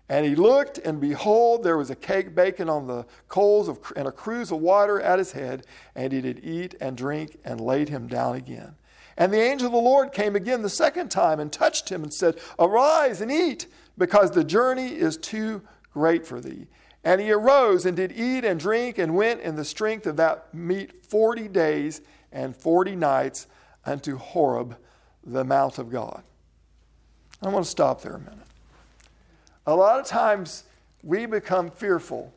And 0.08 0.26
he 0.26 0.34
looked, 0.34 0.78
and 0.78 1.00
behold, 1.00 1.62
there 1.62 1.76
was 1.76 1.90
a 1.90 1.94
cake 1.94 2.34
baking 2.34 2.68
on 2.68 2.88
the 2.88 3.06
coals 3.28 3.68
of, 3.68 3.78
and 3.94 4.08
a 4.08 4.12
cruse 4.12 4.50
of 4.50 4.58
water 4.58 5.00
at 5.00 5.20
his 5.20 5.32
head. 5.32 5.64
And 5.94 6.12
he 6.12 6.20
did 6.20 6.44
eat 6.44 6.74
and 6.80 6.96
drink 6.96 7.38
and 7.44 7.60
laid 7.60 7.88
him 7.88 8.08
down 8.08 8.34
again. 8.34 8.74
And 9.16 9.32
the 9.32 9.40
angel 9.40 9.66
of 9.66 9.72
the 9.72 9.78
Lord 9.78 10.12
came 10.12 10.34
again 10.34 10.62
the 10.62 10.68
second 10.68 11.10
time 11.10 11.38
and 11.38 11.52
touched 11.52 11.90
him 11.90 12.02
and 12.02 12.12
said, 12.12 12.40
Arise 12.58 13.20
and 13.20 13.30
eat, 13.30 13.66
because 13.96 14.32
the 14.32 14.42
journey 14.42 14.88
is 14.96 15.16
too 15.16 15.62
great 15.92 16.26
for 16.26 16.40
thee. 16.40 16.66
And 17.04 17.20
he 17.20 17.30
arose 17.30 17.86
and 17.86 17.96
did 17.96 18.12
eat 18.12 18.44
and 18.44 18.58
drink 18.58 18.98
and 18.98 19.14
went 19.14 19.40
in 19.40 19.56
the 19.56 19.64
strength 19.64 20.06
of 20.06 20.16
that 20.16 20.52
meat 20.52 21.04
forty 21.04 21.48
days 21.48 22.00
and 22.32 22.56
forty 22.56 22.96
nights 22.96 23.46
unto 23.86 24.16
Horeb, 24.16 24.76
the 25.24 25.44
mount 25.44 25.78
of 25.78 25.90
God. 25.90 26.22
I 27.42 27.48
want 27.48 27.64
to 27.64 27.70
stop 27.70 28.02
there 28.02 28.16
a 28.16 28.18
minute. 28.18 28.38
A 29.66 29.74
lot 29.74 29.98
of 29.98 30.06
times 30.06 30.64
we 31.02 31.26
become 31.26 31.70
fearful, 31.70 32.32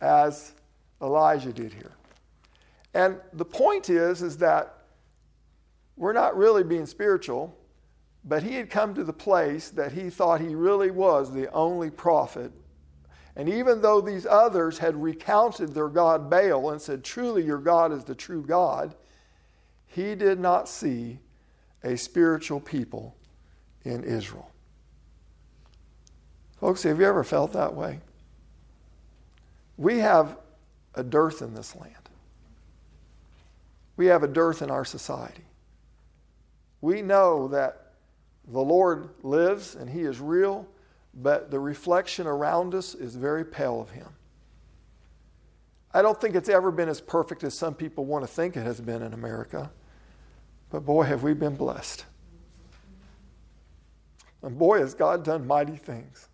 as 0.00 0.52
Elijah 1.02 1.52
did 1.52 1.74
here. 1.74 1.92
And 2.94 3.18
the 3.34 3.44
point 3.44 3.90
is, 3.90 4.22
is 4.22 4.38
that 4.38 4.74
we're 5.96 6.14
not 6.14 6.36
really 6.36 6.64
being 6.64 6.86
spiritual, 6.86 7.54
but 8.24 8.42
he 8.42 8.54
had 8.54 8.70
come 8.70 8.94
to 8.94 9.04
the 9.04 9.12
place 9.12 9.68
that 9.70 9.92
he 9.92 10.08
thought 10.08 10.40
he 10.40 10.54
really 10.54 10.90
was 10.90 11.32
the 11.32 11.50
only 11.52 11.90
prophet. 11.90 12.50
And 13.36 13.48
even 13.48 13.82
though 13.82 14.00
these 14.00 14.26
others 14.26 14.78
had 14.78 15.00
recounted 15.00 15.74
their 15.74 15.88
God 15.88 16.30
Baal 16.30 16.70
and 16.70 16.80
said, 16.80 17.04
Truly 17.04 17.44
your 17.44 17.58
God 17.58 17.92
is 17.92 18.04
the 18.04 18.14
true 18.14 18.42
God, 18.42 18.94
he 19.86 20.14
did 20.14 20.40
not 20.40 20.68
see 20.68 21.18
a 21.84 21.96
spiritual 21.96 22.60
people 22.60 23.16
in 23.84 24.04
Israel. 24.04 24.50
Folks, 26.58 26.82
have 26.82 27.00
you 27.00 27.06
ever 27.06 27.24
felt 27.24 27.52
that 27.52 27.74
way? 27.74 28.00
We 29.76 29.98
have 30.00 30.36
a 30.94 31.02
dearth 31.02 31.40
in 31.40 31.54
this 31.54 31.74
land. 31.74 31.94
We 33.96 34.06
have 34.06 34.22
a 34.22 34.28
dearth 34.28 34.60
in 34.62 34.70
our 34.70 34.84
society. 34.84 35.44
We 36.80 37.02
know 37.02 37.48
that 37.48 37.92
the 38.48 38.60
Lord 38.60 39.10
lives 39.22 39.74
and 39.74 39.88
He 39.88 40.00
is 40.02 40.20
real, 40.20 40.66
but 41.14 41.50
the 41.50 41.58
reflection 41.58 42.26
around 42.26 42.74
us 42.74 42.94
is 42.94 43.16
very 43.16 43.44
pale 43.44 43.80
of 43.80 43.90
Him. 43.90 44.08
I 45.92 46.02
don't 46.02 46.20
think 46.20 46.34
it's 46.34 46.48
ever 46.48 46.70
been 46.70 46.88
as 46.88 47.00
perfect 47.00 47.42
as 47.42 47.54
some 47.54 47.74
people 47.74 48.04
want 48.04 48.22
to 48.24 48.28
think 48.28 48.56
it 48.56 48.62
has 48.62 48.80
been 48.80 49.02
in 49.02 49.12
America, 49.12 49.70
but 50.70 50.84
boy, 50.84 51.02
have 51.04 51.22
we 51.22 51.34
been 51.34 51.56
blessed. 51.56 52.04
And 54.42 54.58
boy, 54.58 54.78
has 54.78 54.94
God 54.94 55.24
done 55.24 55.46
mighty 55.46 55.76
things. 55.76 56.28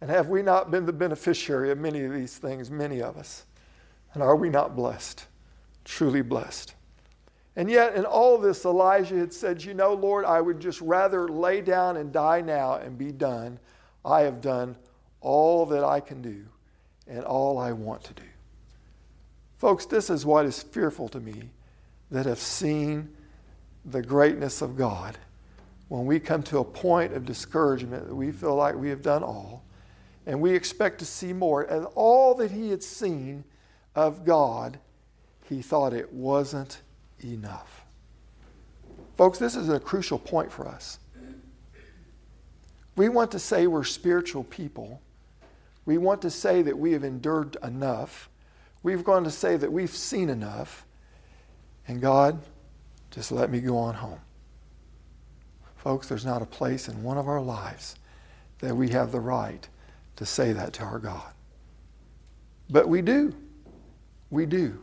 And 0.00 0.10
have 0.10 0.28
we 0.28 0.42
not 0.42 0.70
been 0.70 0.86
the 0.86 0.92
beneficiary 0.92 1.70
of 1.70 1.78
many 1.78 2.04
of 2.04 2.12
these 2.12 2.36
things, 2.38 2.70
many 2.70 3.00
of 3.00 3.16
us? 3.16 3.46
And 4.12 4.22
are 4.22 4.36
we 4.36 4.50
not 4.50 4.76
blessed? 4.76 5.26
Truly 5.84 6.22
blessed. 6.22 6.74
And 7.56 7.70
yet, 7.70 7.96
in 7.96 8.04
all 8.04 8.36
this, 8.36 8.66
Elijah 8.66 9.16
had 9.16 9.32
said, 9.32 9.64
You 9.64 9.72
know, 9.72 9.94
Lord, 9.94 10.26
I 10.26 10.40
would 10.40 10.60
just 10.60 10.80
rather 10.82 11.26
lay 11.26 11.62
down 11.62 11.96
and 11.96 12.12
die 12.12 12.42
now 12.42 12.74
and 12.74 12.98
be 12.98 13.12
done. 13.12 13.58
I 14.04 14.22
have 14.22 14.42
done 14.42 14.76
all 15.22 15.64
that 15.66 15.82
I 15.82 16.00
can 16.00 16.20
do 16.20 16.44
and 17.06 17.24
all 17.24 17.58
I 17.58 17.72
want 17.72 18.04
to 18.04 18.14
do. 18.14 18.22
Folks, 19.56 19.86
this 19.86 20.10
is 20.10 20.26
what 20.26 20.44
is 20.44 20.62
fearful 20.62 21.08
to 21.08 21.20
me 21.20 21.50
that 22.10 22.26
have 22.26 22.38
seen 22.38 23.08
the 23.86 24.02
greatness 24.02 24.60
of 24.60 24.76
God. 24.76 25.16
When 25.88 26.04
we 26.04 26.18
come 26.18 26.42
to 26.44 26.58
a 26.58 26.64
point 26.64 27.12
of 27.12 27.24
discouragement 27.24 28.08
that 28.08 28.14
we 28.14 28.32
feel 28.32 28.56
like 28.56 28.74
we 28.74 28.88
have 28.90 29.02
done 29.02 29.22
all, 29.22 29.64
and 30.26 30.40
we 30.40 30.52
expect 30.52 30.98
to 30.98 31.04
see 31.04 31.32
more. 31.32 31.62
And 31.62 31.86
all 31.94 32.34
that 32.34 32.50
he 32.50 32.70
had 32.70 32.82
seen 32.82 33.44
of 33.94 34.24
God, 34.24 34.78
he 35.48 35.62
thought 35.62 35.92
it 35.92 36.12
wasn't 36.12 36.82
enough. 37.24 37.84
Folks, 39.16 39.38
this 39.38 39.54
is 39.54 39.68
a 39.68 39.78
crucial 39.78 40.18
point 40.18 40.50
for 40.50 40.66
us. 40.66 40.98
We 42.96 43.08
want 43.08 43.30
to 43.32 43.38
say 43.38 43.66
we're 43.66 43.84
spiritual 43.84 44.44
people. 44.44 45.00
We 45.84 45.98
want 45.98 46.22
to 46.22 46.30
say 46.30 46.62
that 46.62 46.76
we 46.76 46.92
have 46.92 47.04
endured 47.04 47.56
enough. 47.62 48.28
We've 48.82 49.04
gone 49.04 49.22
to 49.24 49.30
say 49.30 49.56
that 49.56 49.70
we've 49.70 49.90
seen 49.90 50.28
enough. 50.28 50.84
And 51.86 52.00
God, 52.00 52.42
just 53.10 53.30
let 53.30 53.50
me 53.50 53.60
go 53.60 53.78
on 53.78 53.94
home. 53.94 54.20
Folks, 55.86 56.08
there's 56.08 56.26
not 56.26 56.42
a 56.42 56.46
place 56.46 56.88
in 56.88 57.04
one 57.04 57.16
of 57.16 57.28
our 57.28 57.40
lives 57.40 57.94
that 58.58 58.74
we 58.74 58.88
have 58.88 59.12
the 59.12 59.20
right 59.20 59.68
to 60.16 60.26
say 60.26 60.52
that 60.52 60.72
to 60.72 60.82
our 60.82 60.98
God. 60.98 61.32
But 62.68 62.88
we 62.88 63.02
do. 63.02 63.32
We 64.28 64.46
do. 64.46 64.82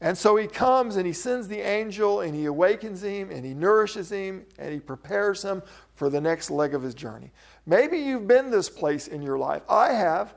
And 0.00 0.16
so 0.16 0.36
he 0.36 0.46
comes 0.46 0.94
and 0.94 1.08
he 1.08 1.12
sends 1.12 1.48
the 1.48 1.58
angel 1.58 2.20
and 2.20 2.36
he 2.36 2.44
awakens 2.44 3.02
him 3.02 3.32
and 3.32 3.44
he 3.44 3.52
nourishes 3.52 4.12
him 4.12 4.46
and 4.60 4.72
he 4.72 4.78
prepares 4.78 5.42
him 5.42 5.60
for 5.96 6.08
the 6.08 6.20
next 6.20 6.52
leg 6.52 6.72
of 6.72 6.82
his 6.82 6.94
journey. 6.94 7.32
Maybe 7.66 7.98
you've 7.98 8.28
been 8.28 8.48
this 8.48 8.70
place 8.70 9.08
in 9.08 9.22
your 9.22 9.38
life. 9.38 9.62
I 9.68 9.92
have. 9.92 10.34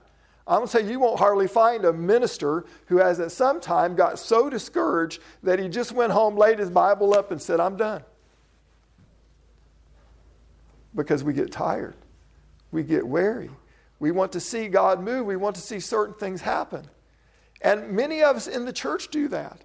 I'm 0.47 0.61
going 0.61 0.67
to 0.67 0.71
say 0.79 0.91
you 0.91 0.99
won't 0.99 1.19
hardly 1.19 1.47
find 1.47 1.85
a 1.85 1.93
minister 1.93 2.65
who 2.87 2.97
has 2.97 3.19
at 3.19 3.31
some 3.31 3.61
time 3.61 3.95
got 3.95 4.17
so 4.17 4.49
discouraged 4.49 5.21
that 5.43 5.59
he 5.59 5.69
just 5.69 5.91
went 5.91 6.11
home, 6.11 6.35
laid 6.35 6.57
his 6.57 6.71
Bible 6.71 7.13
up, 7.13 7.29
and 7.29 7.39
said, 7.39 7.59
I'm 7.59 7.77
done. 7.77 8.03
Because 10.95 11.23
we 11.23 11.33
get 11.33 11.51
tired, 11.51 11.95
we 12.71 12.83
get 12.83 13.07
weary. 13.07 13.49
We 13.99 14.11
want 14.11 14.31
to 14.33 14.39
see 14.39 14.67
God 14.67 15.01
move. 15.01 15.25
We 15.25 15.37
want 15.37 15.55
to 15.55 15.61
see 15.61 15.79
certain 15.79 16.13
things 16.15 16.41
happen. 16.41 16.87
And 17.61 17.91
many 17.91 18.21
of 18.21 18.35
us 18.35 18.47
in 18.47 18.65
the 18.65 18.73
church 18.73 19.09
do 19.09 19.29
that. 19.29 19.61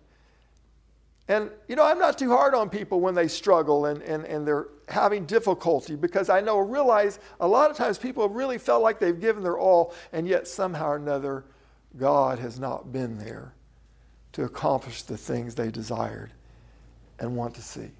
And, 1.26 1.50
you 1.66 1.76
know, 1.76 1.84
I'm 1.84 1.98
not 1.98 2.18
too 2.18 2.30
hard 2.30 2.54
on 2.54 2.70
people 2.70 3.00
when 3.00 3.14
they 3.14 3.28
struggle 3.28 3.86
and, 3.86 4.00
and, 4.02 4.24
and 4.24 4.46
they're 4.46 4.68
having 4.88 5.26
difficulty 5.26 5.94
because 5.94 6.30
I 6.30 6.40
know, 6.40 6.58
realize 6.58 7.18
a 7.40 7.46
lot 7.46 7.70
of 7.70 7.76
times 7.76 7.98
people 7.98 8.26
have 8.26 8.34
really 8.34 8.56
felt 8.56 8.82
like 8.82 8.98
they've 8.98 9.20
given 9.20 9.42
their 9.42 9.58
all, 9.58 9.92
and 10.12 10.26
yet 10.26 10.48
somehow 10.48 10.90
or 10.90 10.96
another, 10.96 11.44
God 11.98 12.38
has 12.38 12.58
not 12.58 12.92
been 12.92 13.18
there 13.18 13.52
to 14.32 14.44
accomplish 14.44 15.02
the 15.02 15.18
things 15.18 15.54
they 15.54 15.70
desired 15.70 16.32
and 17.18 17.36
want 17.36 17.54
to 17.56 17.62
see. 17.62 17.90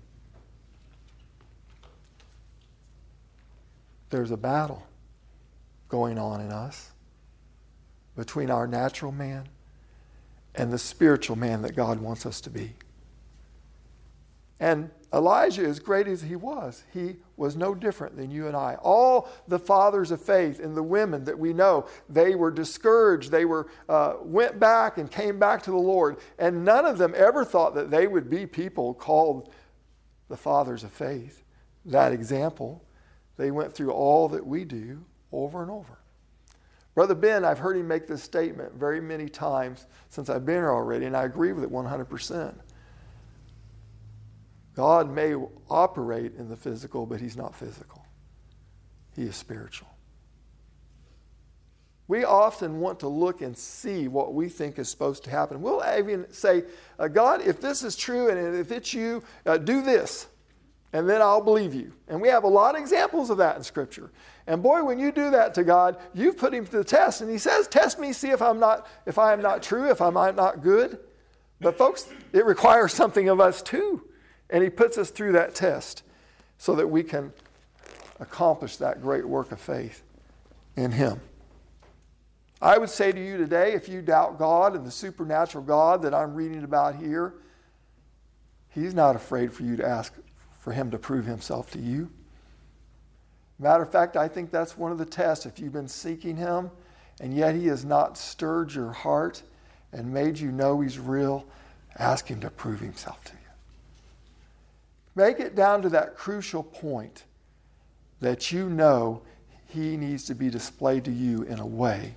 There's 4.11 4.31
a 4.31 4.37
battle 4.37 4.87
going 5.89 6.19
on 6.19 6.41
in 6.41 6.51
us 6.51 6.91
between 8.17 8.51
our 8.51 8.67
natural 8.67 9.13
man 9.13 9.49
and 10.55 10.73
the 10.73 10.79
spiritual 10.79 11.37
man 11.37 11.63
that 11.63 11.77
God 11.77 12.01
wants 12.01 12.27
us 12.27 12.41
to 12.43 12.51
be. 12.51 12.75
And 14.61 14.91
Elijah, 15.13 15.65
as 15.65 15.79
great 15.79 16.09
as 16.09 16.23
he 16.23 16.37
was, 16.37 16.83
he 16.93 17.17
was 17.37 17.57
no 17.57 17.75
different 17.75 18.17
than 18.17 18.31
you 18.31 18.47
and 18.49 18.57
I. 18.57 18.75
All 18.83 19.29
the 19.47 19.59
fathers 19.59 20.11
of 20.11 20.21
faith 20.21 20.59
and 20.61 20.77
the 20.77 20.83
women 20.83 21.25
that 21.25 21.39
we 21.39 21.53
know, 21.53 21.87
they 22.09 22.35
were 22.35 22.51
discouraged. 22.51 23.31
They 23.31 23.45
were 23.45 23.69
uh, 23.89 24.15
went 24.21 24.59
back 24.59 24.99
and 24.99 25.11
came 25.11 25.39
back 25.39 25.63
to 25.63 25.71
the 25.71 25.77
Lord, 25.77 26.19
and 26.39 26.65
none 26.65 26.85
of 26.85 26.99
them 26.99 27.15
ever 27.17 27.45
thought 27.45 27.75
that 27.77 27.91
they 27.91 28.07
would 28.07 28.29
be 28.29 28.47
people 28.47 28.95
called 28.95 29.51
the 30.29 30.37
fathers 30.37 30.85
of 30.85 30.93
faith. 30.93 31.45
That 31.87 32.13
example, 32.13 32.83
they 33.39 33.51
went 33.51 33.73
through 33.73 33.93
all 33.93 34.29
that 34.29 34.47
we 34.47 34.65
do 34.65 35.05
over 35.33 35.63
and 35.63 35.71
over. 35.71 35.99
Brother 36.95 37.15
Ben, 37.15 37.45
I've 37.45 37.61
heard 37.61 37.77
him 37.77 37.87
make 37.87 38.09
this 38.09 38.23
statement 38.23 38.75
very 38.75 39.01
many 39.01 39.29
times 39.29 39.87
since 40.09 40.29
I've 40.29 40.45
been 40.45 40.57
here 40.57 40.73
already, 40.73 41.07
and 41.07 41.17
I 41.17 41.23
agree 41.23 41.53
with 41.53 41.63
it 41.63 41.71
100%. 41.71 42.55
God 44.75 45.11
may 45.11 45.35
operate 45.71 46.35
in 46.37 46.49
the 46.49 46.57
physical, 46.57 47.07
but 47.07 47.21
he's 47.21 47.37
not 47.37 47.55
physical. 47.55 48.05
He 49.15 49.23
is 49.23 49.37
spiritual. 49.37 49.89
We 52.09 52.25
often 52.25 52.81
want 52.81 53.01
to 53.01 53.09
look 53.09 53.43
and 53.43 53.57
see 53.57 54.09
what 54.09 54.35
we 54.35 54.49
think 54.49 54.79
is 54.79 54.89
supposed 54.89 55.25
to 55.25 55.31
happen. 55.31 55.61
We'll 55.61 55.85
even 55.97 56.27
say, 56.33 56.65
uh, 56.99 57.07
God, 57.07 57.43
if 57.43 57.61
this 57.61 57.85
is 57.85 57.97
true 57.97 58.29
and 58.29 58.57
if 58.57 58.73
it's 58.73 58.95
you, 58.95 59.23
uh, 59.47 59.59
do 59.59 59.83
this, 59.83 60.27
and 60.93 61.09
then 61.09 61.21
I'll 61.21 61.43
believe 61.43 61.75
you. 61.75 61.93
And 62.09 62.21
we 62.21 62.29
have 62.29 62.45
a 62.45 62.49
lot 62.49 62.75
of 62.75 62.81
examples 62.81 63.31
of 63.31 63.39
that 63.39 63.57
in 63.57 63.63
Scripture. 63.63 64.11
And 64.47 64.63
boy, 64.63 64.83
when 64.83 64.99
you 64.99 65.13
do 65.13 65.31
that 65.31 65.55
to 65.55 65.65
God, 65.65 65.99
you've 66.15 66.39
put 66.39 66.55
him 66.55 66.65
to 66.67 66.79
the 66.79 66.85
test. 66.85 67.21
And 67.21 67.31
he 67.31 67.39
says, 67.39 67.69
Test 67.69 67.99
me, 67.99 68.13
see 68.13 68.31
if 68.31 68.41
I'm 68.41 68.59
not, 68.59 68.87
if 69.05 69.19
I 69.19 69.33
am 69.33 69.43
not 69.43 69.63
true, 69.63 69.91
if 69.91 70.01
I'm 70.01 70.15
not 70.15 70.63
good. 70.63 70.99
But 71.61 71.77
folks, 71.77 72.09
it 72.33 72.47
requires 72.47 72.95
something 72.95 73.29
of 73.29 73.41
us 73.41 73.61
too. 73.61 74.05
And 74.49 74.63
he 74.63 74.71
puts 74.71 74.97
us 74.97 75.11
through 75.11 75.33
that 75.33 75.55
test 75.55 76.03
so 76.57 76.75
that 76.77 76.89
we 76.89 77.03
can 77.03 77.33
accomplish 78.21 78.77
that 78.79 79.03
great 79.03 79.29
work 79.29 79.53
of 79.53 79.61
faith 79.61 80.03
in 80.77 80.93
him. 80.93 81.21
I 82.61 82.79
would 82.79 82.91
say 82.91 83.13
to 83.13 83.25
you 83.25 83.37
today 83.37 83.75
if 83.75 83.89
you 83.89 84.03
doubt 84.03 84.39
God 84.39 84.75
and 84.75 84.85
the 84.85 84.91
supernatural 84.91 85.63
God 85.63 86.03
that 86.03 86.15
I'm 86.15 86.35
reading 86.35 86.65
about 86.65 86.97
here, 86.97 87.35
He's 88.71 88.95
not 88.95 89.17
afraid 89.17 89.53
for 89.53 89.63
you 89.63 89.77
to 89.77 89.87
ask 89.87 90.15
for 90.69 90.75
Him 90.75 90.91
to 90.91 90.99
prove 90.99 91.25
Himself 91.25 91.71
to 91.71 91.79
you. 91.79 92.11
Matter 93.59 93.83
of 93.83 93.91
fact, 93.91 94.19
I 94.19 94.29
think 94.29 94.51
that's 94.51 94.77
one 94.77 94.93
of 94.93 94.99
the 94.99 95.07
tests. 95.07 95.47
If 95.47 95.59
you've 95.59 95.73
been 95.73 95.89
seeking 95.89 96.37
Him 96.37 96.71
and 97.23 97.33
yet 97.33 97.55
He 97.55 97.69
has 97.69 97.87
not 97.87 98.19
stirred 98.19 98.75
your 98.75 98.93
heart 98.93 99.43
and 99.95 100.13
made 100.13 100.39
you 100.39 100.53
know 100.53 100.83
He's 100.83 100.99
real, 100.99 101.47
ask 101.99 102.27
Him 102.27 102.41
to 102.41 102.51
prove 102.51 102.81
Himself 102.81 103.25
to 103.25 103.33
you. 103.33 103.39
Make 105.15 105.41
it 105.41 105.55
down 105.55 105.81
to 105.81 105.89
that 105.89 106.17
crucial 106.17 106.63
point 106.63 107.25
that 108.21 108.53
you 108.53 108.69
know 108.69 109.23
He 109.69 109.97
needs 109.97 110.25
to 110.25 110.35
be 110.35 110.51
displayed 110.51 111.07
to 111.07 111.11
you 111.11 111.45
in 111.45 111.61
a 111.61 111.67
way 111.67 112.15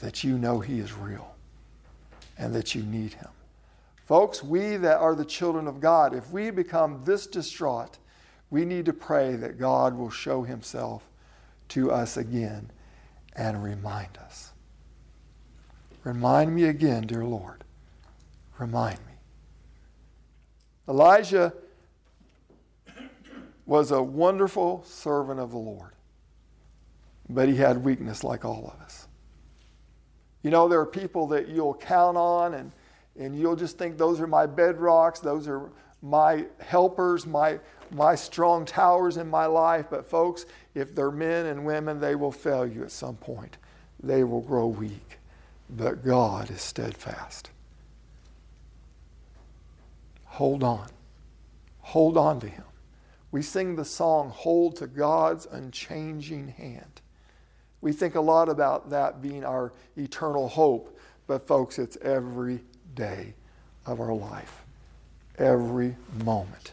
that 0.00 0.22
you 0.22 0.36
know 0.36 0.60
He 0.60 0.78
is 0.78 0.92
real 0.92 1.34
and 2.36 2.54
that 2.54 2.74
you 2.74 2.82
need 2.82 3.14
Him. 3.14 3.30
Folks, 4.06 4.40
we 4.40 4.76
that 4.76 4.98
are 4.98 5.16
the 5.16 5.24
children 5.24 5.66
of 5.66 5.80
God, 5.80 6.14
if 6.14 6.30
we 6.30 6.50
become 6.50 7.02
this 7.04 7.26
distraught, 7.26 7.98
we 8.50 8.64
need 8.64 8.84
to 8.86 8.92
pray 8.92 9.34
that 9.34 9.58
God 9.58 9.98
will 9.98 10.10
show 10.10 10.44
Himself 10.44 11.02
to 11.70 11.90
us 11.90 12.16
again 12.16 12.70
and 13.34 13.64
remind 13.64 14.16
us. 14.18 14.52
Remind 16.04 16.54
me 16.54 16.64
again, 16.64 17.08
dear 17.08 17.24
Lord. 17.24 17.64
Remind 18.58 18.98
me. 18.98 19.14
Elijah 20.88 21.52
was 23.66 23.90
a 23.90 24.00
wonderful 24.00 24.84
servant 24.84 25.40
of 25.40 25.50
the 25.50 25.58
Lord, 25.58 25.90
but 27.28 27.48
he 27.48 27.56
had 27.56 27.84
weakness 27.84 28.22
like 28.22 28.44
all 28.44 28.72
of 28.72 28.80
us. 28.80 29.08
You 30.44 30.50
know, 30.50 30.68
there 30.68 30.78
are 30.78 30.86
people 30.86 31.26
that 31.26 31.48
you'll 31.48 31.74
count 31.74 32.16
on 32.16 32.54
and, 32.54 32.70
and 33.18 33.38
you'll 33.38 33.56
just 33.56 33.78
think 33.78 33.96
those 33.96 34.20
are 34.20 34.26
my 34.26 34.46
bedrocks, 34.46 35.20
those 35.20 35.48
are 35.48 35.70
my 36.02 36.46
helpers, 36.60 37.26
my, 37.26 37.58
my 37.90 38.14
strong 38.14 38.64
towers 38.64 39.16
in 39.16 39.28
my 39.28 39.46
life. 39.46 39.86
But, 39.90 40.04
folks, 40.04 40.46
if 40.74 40.94
they're 40.94 41.10
men 41.10 41.46
and 41.46 41.64
women, 41.64 42.00
they 42.00 42.14
will 42.14 42.32
fail 42.32 42.66
you 42.66 42.82
at 42.82 42.90
some 42.90 43.16
point. 43.16 43.56
They 44.02 44.24
will 44.24 44.42
grow 44.42 44.66
weak. 44.66 45.18
But 45.70 46.04
God 46.04 46.50
is 46.50 46.60
steadfast. 46.60 47.50
Hold 50.24 50.62
on. 50.62 50.88
Hold 51.80 52.16
on 52.16 52.40
to 52.40 52.48
Him. 52.48 52.64
We 53.32 53.42
sing 53.42 53.76
the 53.76 53.84
song, 53.84 54.30
Hold 54.30 54.76
to 54.76 54.86
God's 54.86 55.46
Unchanging 55.46 56.48
Hand. 56.48 57.00
We 57.80 57.92
think 57.92 58.14
a 58.14 58.20
lot 58.20 58.48
about 58.48 58.90
that 58.90 59.22
being 59.22 59.44
our 59.44 59.72
eternal 59.96 60.48
hope, 60.48 60.98
but 61.26 61.46
folks, 61.46 61.78
it's 61.78 61.96
every 61.98 62.60
day 62.96 63.34
of 63.86 64.00
our 64.00 64.12
life, 64.12 64.64
every 65.38 65.94
moment. 66.24 66.72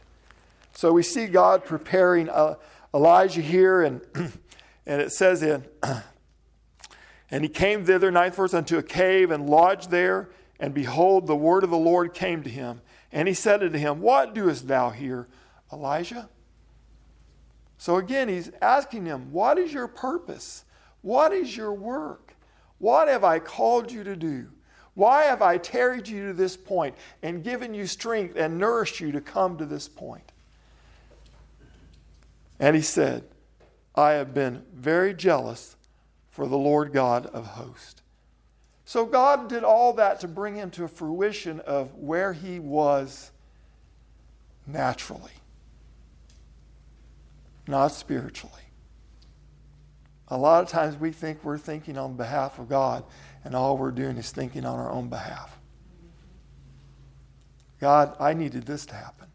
So 0.73 0.91
we 0.91 1.03
see 1.03 1.27
God 1.27 1.63
preparing 1.63 2.29
uh, 2.29 2.55
Elijah 2.93 3.41
here, 3.41 3.83
and, 3.83 4.01
and 4.15 5.01
it 5.01 5.11
says 5.11 5.43
in, 5.43 5.65
and 7.29 7.43
he 7.43 7.49
came 7.49 7.85
thither, 7.85 8.09
ninth 8.09 8.35
verse, 8.35 8.55
unto 8.55 8.79
a 8.79 8.83
cave 8.83 9.29
and 9.29 9.47
lodged 9.47 9.91
there, 9.91 10.29
and 10.59 10.73
behold, 10.73 11.27
the 11.27 11.35
word 11.35 11.63
of 11.63 11.69
the 11.69 11.77
Lord 11.77 12.13
came 12.15 12.41
to 12.41 12.49
him. 12.49 12.81
And 13.11 13.27
he 13.27 13.33
said 13.35 13.61
unto 13.61 13.77
him, 13.77 14.01
What 14.01 14.33
doest 14.33 14.67
thou 14.67 14.89
here, 14.89 15.27
Elijah? 15.71 16.29
So 17.77 17.97
again, 17.97 18.27
he's 18.29 18.49
asking 18.61 19.05
him, 19.05 19.31
What 19.31 19.59
is 19.59 19.71
your 19.71 19.87
purpose? 19.87 20.65
What 21.01 21.33
is 21.33 21.55
your 21.55 21.73
work? 21.73 22.33
What 22.79 23.07
have 23.07 23.23
I 23.23 23.39
called 23.39 23.91
you 23.91 24.03
to 24.03 24.15
do? 24.15 24.47
Why 24.95 25.23
have 25.23 25.41
I 25.41 25.57
tarried 25.57 26.07
you 26.07 26.27
to 26.27 26.33
this 26.33 26.55
point 26.55 26.95
and 27.21 27.43
given 27.43 27.73
you 27.73 27.87
strength 27.87 28.35
and 28.35 28.57
nourished 28.57 28.99
you 28.99 29.11
to 29.11 29.21
come 29.21 29.57
to 29.57 29.65
this 29.65 29.87
point? 29.87 30.31
And 32.59 32.75
he 32.75 32.81
said, 32.81 33.23
I 33.95 34.11
have 34.11 34.33
been 34.33 34.63
very 34.73 35.13
jealous 35.13 35.75
for 36.29 36.47
the 36.47 36.57
Lord 36.57 36.93
God 36.93 37.25
of 37.27 37.45
hosts. 37.45 38.01
So 38.85 39.05
God 39.05 39.47
did 39.49 39.63
all 39.63 39.93
that 39.93 40.19
to 40.21 40.27
bring 40.27 40.55
him 40.55 40.69
to 40.71 40.83
a 40.83 40.87
fruition 40.87 41.59
of 41.61 41.95
where 41.95 42.33
he 42.33 42.59
was 42.59 43.31
naturally, 44.67 45.31
not 47.67 47.89
spiritually. 47.89 48.62
A 50.33 50.37
lot 50.37 50.63
of 50.63 50.69
times 50.69 50.97
we 50.97 51.11
think 51.11 51.43
we're 51.43 51.59
thinking 51.59 51.95
on 51.95 52.15
behalf 52.15 52.57
of 52.57 52.67
God, 52.67 53.03
and 53.43 53.55
all 53.55 53.77
we're 53.77 53.91
doing 53.91 54.17
is 54.17 54.31
thinking 54.31 54.65
on 54.65 54.79
our 54.79 54.89
own 54.89 55.07
behalf. 55.07 55.59
God, 57.79 58.17
I 58.19 58.33
needed 58.33 58.65
this 58.65 58.87
to 58.87 58.95
happen. 58.95 59.27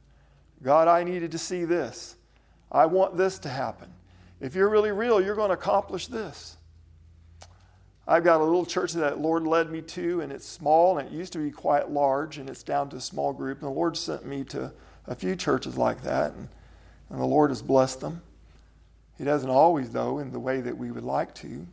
God, 0.61 0.89
I 0.89 1.05
needed 1.05 1.31
to 1.31 1.39
see 1.39 1.65
this. 1.65 2.17
I 2.73 2.87
want 2.87 3.17
this 3.17 3.39
to 3.41 3.49
happen. 3.49 3.89
If 4.41 4.57
you're 4.57 4.69
really 4.69 4.91
real, 4.91 5.21
you're 5.21 5.37
going 5.37 5.51
to 5.51 5.55
accomplish 5.55 6.09
this. 6.09 6.57
I've 8.09 8.25
got 8.25 8.41
a 8.41 8.45
little 8.45 8.67
church 8.67 8.93
that 8.95 9.15
the 9.15 9.21
Lord 9.21 9.47
led 9.47 9.71
me 9.71 9.83
to, 9.83 10.21
and 10.23 10.33
it's 10.33 10.49
small, 10.49 10.99
and 10.99 11.09
it 11.09 11.15
used 11.15 11.33
to 11.35 11.39
be 11.39 11.53
quite 11.53 11.93
large, 11.93 12.39
and 12.39 12.51
it's 12.51 12.65
down 12.65 12.89
to 12.89 12.97
a 12.97 13.01
small 13.01 13.33
group. 13.33 13.59
And 13.59 13.69
the 13.69 13.75
Lord 13.75 13.97
sent 13.97 14.27
me 14.27 14.43
to 14.47 14.73
a 15.07 15.15
few 15.15 15.37
churches 15.37 15.79
like 15.79 16.03
that, 16.03 16.33
and, 16.33 16.49
and 17.09 17.21
the 17.21 17.25
Lord 17.25 17.53
has 17.53 17.63
blessed 17.63 18.01
them. 18.01 18.21
He 19.19 19.25
doesn't 19.25 19.51
always, 19.51 19.91
though, 19.91 20.21
in 20.21 20.31
the 20.31 20.39
way 20.39 20.61
that 20.61 20.79
we 20.79 20.93
would 20.93 21.05
like 21.05 21.35
to. 21.37 21.67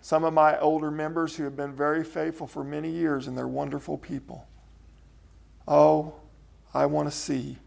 Some 0.00 0.24
of 0.24 0.34
my 0.34 0.58
older 0.58 0.90
members 0.90 1.36
who 1.36 1.44
have 1.44 1.56
been 1.56 1.72
very 1.72 2.02
faithful 2.02 2.46
for 2.46 2.64
many 2.64 2.90
years 2.90 3.26
and 3.26 3.38
they're 3.38 3.46
wonderful 3.46 3.96
people. 3.96 4.46
Oh, 5.66 6.14
I 6.74 6.86
want 6.86 7.08
to 7.08 7.16
see 7.16 7.58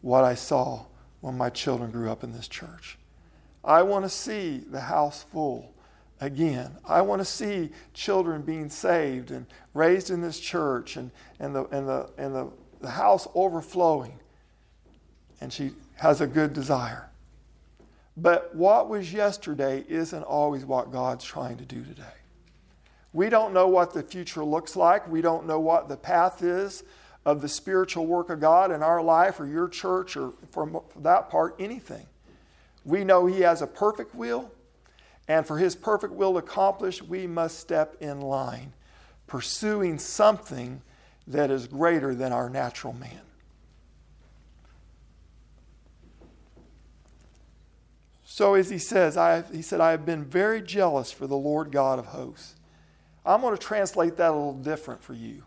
what 0.00 0.22
I 0.22 0.34
saw 0.34 0.84
when 1.20 1.36
my 1.36 1.50
children 1.50 1.90
grew 1.90 2.10
up 2.10 2.22
in 2.22 2.32
this 2.32 2.46
church. 2.46 2.98
I 3.64 3.82
want 3.82 4.04
to 4.04 4.08
see 4.08 4.58
the 4.58 4.80
house 4.80 5.24
full 5.24 5.74
again. 6.20 6.76
I 6.84 7.00
want 7.02 7.20
to 7.20 7.24
see 7.24 7.70
children 7.94 8.42
being 8.42 8.68
saved 8.68 9.30
and 9.30 9.46
raised 9.74 10.10
in 10.10 10.20
this 10.20 10.38
church 10.38 10.96
and, 10.96 11.10
and, 11.40 11.54
the, 11.54 11.64
and, 11.66 11.88
the, 11.88 12.10
and 12.18 12.34
the, 12.34 12.50
the 12.80 12.90
house 12.90 13.26
overflowing. 13.34 14.18
And 15.40 15.52
she 15.52 15.72
has 15.96 16.20
a 16.20 16.26
good 16.26 16.52
desire. 16.52 17.08
But 18.20 18.52
what 18.54 18.88
was 18.88 19.12
yesterday 19.12 19.84
isn't 19.88 20.24
always 20.24 20.64
what 20.64 20.90
God's 20.90 21.24
trying 21.24 21.56
to 21.58 21.64
do 21.64 21.84
today. 21.84 22.02
We 23.12 23.28
don't 23.28 23.54
know 23.54 23.68
what 23.68 23.94
the 23.94 24.02
future 24.02 24.44
looks 24.44 24.74
like. 24.74 25.08
We 25.08 25.22
don't 25.22 25.46
know 25.46 25.60
what 25.60 25.88
the 25.88 25.96
path 25.96 26.42
is 26.42 26.82
of 27.24 27.40
the 27.40 27.48
spiritual 27.48 28.06
work 28.06 28.28
of 28.30 28.40
God 28.40 28.72
in 28.72 28.82
our 28.82 29.02
life 29.02 29.38
or 29.38 29.46
your 29.46 29.68
church 29.68 30.16
or, 30.16 30.32
for 30.50 30.82
that 30.96 31.30
part, 31.30 31.54
anything. 31.60 32.06
We 32.84 33.04
know 33.04 33.26
He 33.26 33.40
has 33.42 33.62
a 33.62 33.66
perfect 33.66 34.14
will, 34.14 34.50
and 35.28 35.46
for 35.46 35.58
His 35.58 35.76
perfect 35.76 36.12
will 36.12 36.32
to 36.32 36.38
accomplish, 36.38 37.02
we 37.02 37.26
must 37.26 37.60
step 37.60 37.96
in 38.00 38.20
line, 38.20 38.72
pursuing 39.26 39.98
something 39.98 40.82
that 41.28 41.50
is 41.50 41.68
greater 41.68 42.14
than 42.14 42.32
our 42.32 42.50
natural 42.50 42.94
man. 42.94 43.20
So, 48.38 48.54
as 48.54 48.70
he 48.70 48.78
says, 48.78 49.16
I, 49.16 49.42
he 49.52 49.62
said, 49.62 49.80
I 49.80 49.90
have 49.90 50.06
been 50.06 50.24
very 50.24 50.62
jealous 50.62 51.10
for 51.10 51.26
the 51.26 51.36
Lord 51.36 51.72
God 51.72 51.98
of 51.98 52.06
hosts. 52.06 52.54
I'm 53.26 53.40
going 53.40 53.52
to 53.52 53.60
translate 53.60 54.16
that 54.18 54.30
a 54.30 54.32
little 54.32 54.52
different 54.54 55.02
for 55.02 55.12
you 55.12 55.42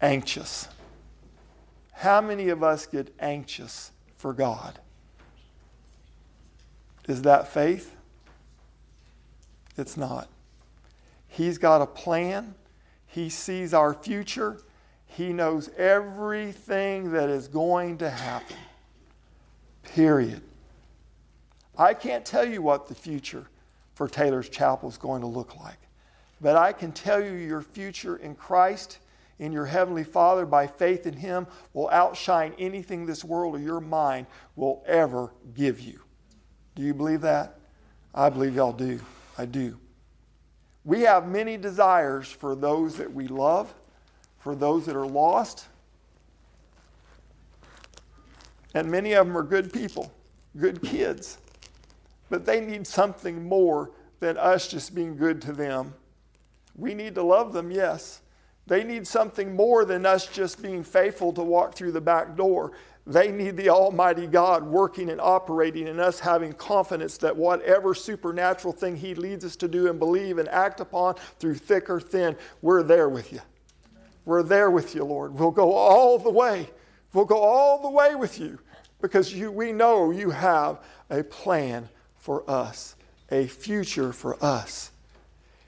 anxious. 0.00 0.66
How 1.92 2.22
many 2.22 2.48
of 2.48 2.62
us 2.62 2.86
get 2.86 3.14
anxious 3.20 3.92
for 4.16 4.32
God? 4.32 4.78
Is 7.06 7.20
that 7.20 7.48
faith? 7.48 7.94
It's 9.76 9.98
not. 9.98 10.30
He's 11.28 11.58
got 11.58 11.82
a 11.82 11.86
plan, 11.86 12.54
He 13.06 13.28
sees 13.28 13.74
our 13.74 13.92
future, 13.92 14.62
He 15.04 15.34
knows 15.34 15.68
everything 15.76 17.12
that 17.12 17.28
is 17.28 17.46
going 17.46 17.98
to 17.98 18.08
happen. 18.08 18.56
Period. 19.82 20.40
I 21.78 21.94
can't 21.94 22.24
tell 22.24 22.46
you 22.46 22.62
what 22.62 22.88
the 22.88 22.94
future 22.94 23.46
for 23.94 24.08
Taylor's 24.08 24.48
Chapel 24.48 24.88
is 24.88 24.96
going 24.96 25.20
to 25.20 25.26
look 25.26 25.56
like, 25.56 25.78
but 26.40 26.56
I 26.56 26.72
can 26.72 26.92
tell 26.92 27.22
you 27.22 27.32
your 27.32 27.62
future 27.62 28.16
in 28.16 28.34
Christ, 28.34 28.98
in 29.38 29.52
your 29.52 29.66
Heavenly 29.66 30.04
Father, 30.04 30.46
by 30.46 30.66
faith 30.66 31.06
in 31.06 31.14
Him, 31.14 31.46
will 31.74 31.88
outshine 31.90 32.54
anything 32.58 33.04
this 33.04 33.24
world 33.24 33.54
or 33.54 33.58
your 33.58 33.80
mind 33.80 34.26
will 34.54 34.82
ever 34.86 35.32
give 35.54 35.80
you. 35.80 36.00
Do 36.74 36.82
you 36.82 36.94
believe 36.94 37.22
that? 37.22 37.58
I 38.14 38.30
believe 38.30 38.56
y'all 38.56 38.72
do. 38.72 39.00
I 39.36 39.44
do. 39.44 39.78
We 40.84 41.02
have 41.02 41.26
many 41.26 41.56
desires 41.56 42.30
for 42.30 42.54
those 42.54 42.96
that 42.96 43.12
we 43.12 43.26
love, 43.26 43.74
for 44.38 44.54
those 44.54 44.86
that 44.86 44.96
are 44.96 45.06
lost, 45.06 45.66
and 48.72 48.90
many 48.90 49.12
of 49.14 49.26
them 49.26 49.36
are 49.36 49.42
good 49.42 49.72
people, 49.72 50.12
good 50.56 50.82
kids. 50.82 51.38
But 52.28 52.44
they 52.44 52.60
need 52.60 52.86
something 52.86 53.44
more 53.48 53.92
than 54.20 54.36
us 54.36 54.68
just 54.68 54.94
being 54.94 55.16
good 55.16 55.40
to 55.42 55.52
them. 55.52 55.94
We 56.74 56.94
need 56.94 57.14
to 57.14 57.22
love 57.22 57.52
them, 57.52 57.70
yes. 57.70 58.22
They 58.66 58.82
need 58.82 59.06
something 59.06 59.54
more 59.54 59.84
than 59.84 60.04
us 60.04 60.26
just 60.26 60.60
being 60.60 60.82
faithful 60.82 61.32
to 61.34 61.42
walk 61.42 61.74
through 61.74 61.92
the 61.92 62.00
back 62.00 62.36
door. 62.36 62.72
They 63.06 63.30
need 63.30 63.56
the 63.56 63.68
Almighty 63.68 64.26
God 64.26 64.64
working 64.66 65.10
and 65.10 65.20
operating 65.20 65.86
and 65.86 66.00
us 66.00 66.18
having 66.18 66.52
confidence 66.52 67.16
that 67.18 67.36
whatever 67.36 67.94
supernatural 67.94 68.72
thing 68.72 68.96
He 68.96 69.14
leads 69.14 69.44
us 69.44 69.54
to 69.56 69.68
do 69.68 69.88
and 69.88 69.98
believe 69.98 70.38
and 70.38 70.48
act 70.48 70.80
upon 70.80 71.14
through 71.38 71.54
thick 71.54 71.88
or 71.88 72.00
thin, 72.00 72.36
we're 72.62 72.82
there 72.82 73.08
with 73.08 73.32
you. 73.32 73.40
We're 74.24 74.42
there 74.42 74.72
with 74.72 74.96
you, 74.96 75.04
Lord. 75.04 75.38
We'll 75.38 75.52
go 75.52 75.72
all 75.72 76.18
the 76.18 76.30
way. 76.30 76.68
We'll 77.12 77.24
go 77.24 77.38
all 77.38 77.80
the 77.80 77.90
way 77.90 78.16
with 78.16 78.40
you 78.40 78.58
because 79.00 79.32
you, 79.32 79.52
we 79.52 79.70
know 79.70 80.10
you 80.10 80.30
have 80.30 80.82
a 81.08 81.22
plan 81.22 81.88
for 82.26 82.42
us, 82.50 82.96
a 83.30 83.46
future 83.46 84.12
for 84.12 84.36
us. 84.44 84.90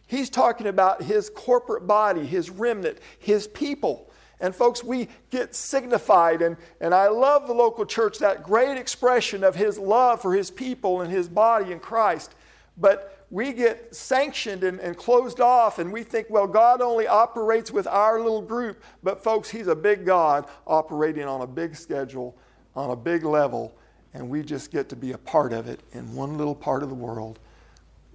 He's 0.08 0.28
talking 0.28 0.66
about 0.66 1.04
his 1.04 1.30
corporate 1.30 1.86
body, 1.86 2.26
his 2.26 2.50
remnant, 2.50 2.98
his 3.16 3.46
people. 3.46 4.10
And 4.40 4.52
folks, 4.52 4.82
we 4.82 5.06
get 5.30 5.54
signified, 5.54 6.42
and, 6.42 6.56
and 6.80 6.92
I 6.92 7.10
love 7.10 7.46
the 7.46 7.52
local 7.52 7.86
church, 7.86 8.18
that 8.18 8.42
great 8.42 8.76
expression 8.76 9.44
of 9.44 9.54
his 9.54 9.78
love 9.78 10.20
for 10.20 10.34
his 10.34 10.50
people 10.50 11.00
and 11.00 11.12
his 11.12 11.28
body 11.28 11.70
in 11.70 11.78
Christ. 11.78 12.34
But 12.76 13.24
we 13.30 13.52
get 13.52 13.94
sanctioned 13.94 14.64
and, 14.64 14.80
and 14.80 14.96
closed 14.96 15.40
off, 15.40 15.78
and 15.78 15.92
we 15.92 16.02
think, 16.02 16.26
well, 16.28 16.48
God 16.48 16.80
only 16.82 17.06
operates 17.06 17.70
with 17.70 17.86
our 17.86 18.18
little 18.18 18.42
group. 18.42 18.82
But 19.04 19.22
folks, 19.22 19.48
he's 19.48 19.68
a 19.68 19.76
big 19.76 20.04
God 20.04 20.48
operating 20.66 21.24
on 21.24 21.40
a 21.40 21.46
big 21.46 21.76
schedule, 21.76 22.36
on 22.74 22.90
a 22.90 22.96
big 22.96 23.22
level, 23.22 23.76
and 24.14 24.28
we 24.28 24.42
just 24.42 24.70
get 24.70 24.88
to 24.88 24.96
be 24.96 25.12
a 25.12 25.18
part 25.18 25.52
of 25.52 25.68
it 25.68 25.80
in 25.92 26.14
one 26.14 26.38
little 26.38 26.54
part 26.54 26.82
of 26.82 26.88
the 26.88 26.94
world, 26.94 27.38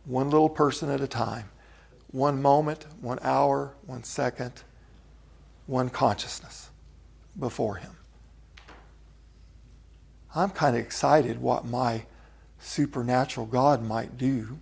one 0.05 0.29
little 0.29 0.49
person 0.49 0.89
at 0.89 1.01
a 1.01 1.07
time, 1.07 1.49
one 2.11 2.41
moment, 2.41 2.85
one 3.01 3.19
hour, 3.21 3.73
one 3.85 4.03
second, 4.03 4.63
one 5.65 5.89
consciousness 5.89 6.69
before 7.39 7.75
Him. 7.75 7.91
I'm 10.35 10.49
kind 10.49 10.75
of 10.75 10.81
excited 10.81 11.39
what 11.39 11.65
my 11.65 12.05
supernatural 12.59 13.45
God 13.45 13.83
might 13.83 14.17
do 14.17 14.59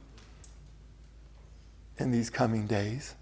in 1.98 2.12
these 2.12 2.30
coming 2.30 2.68
days. 2.68 3.16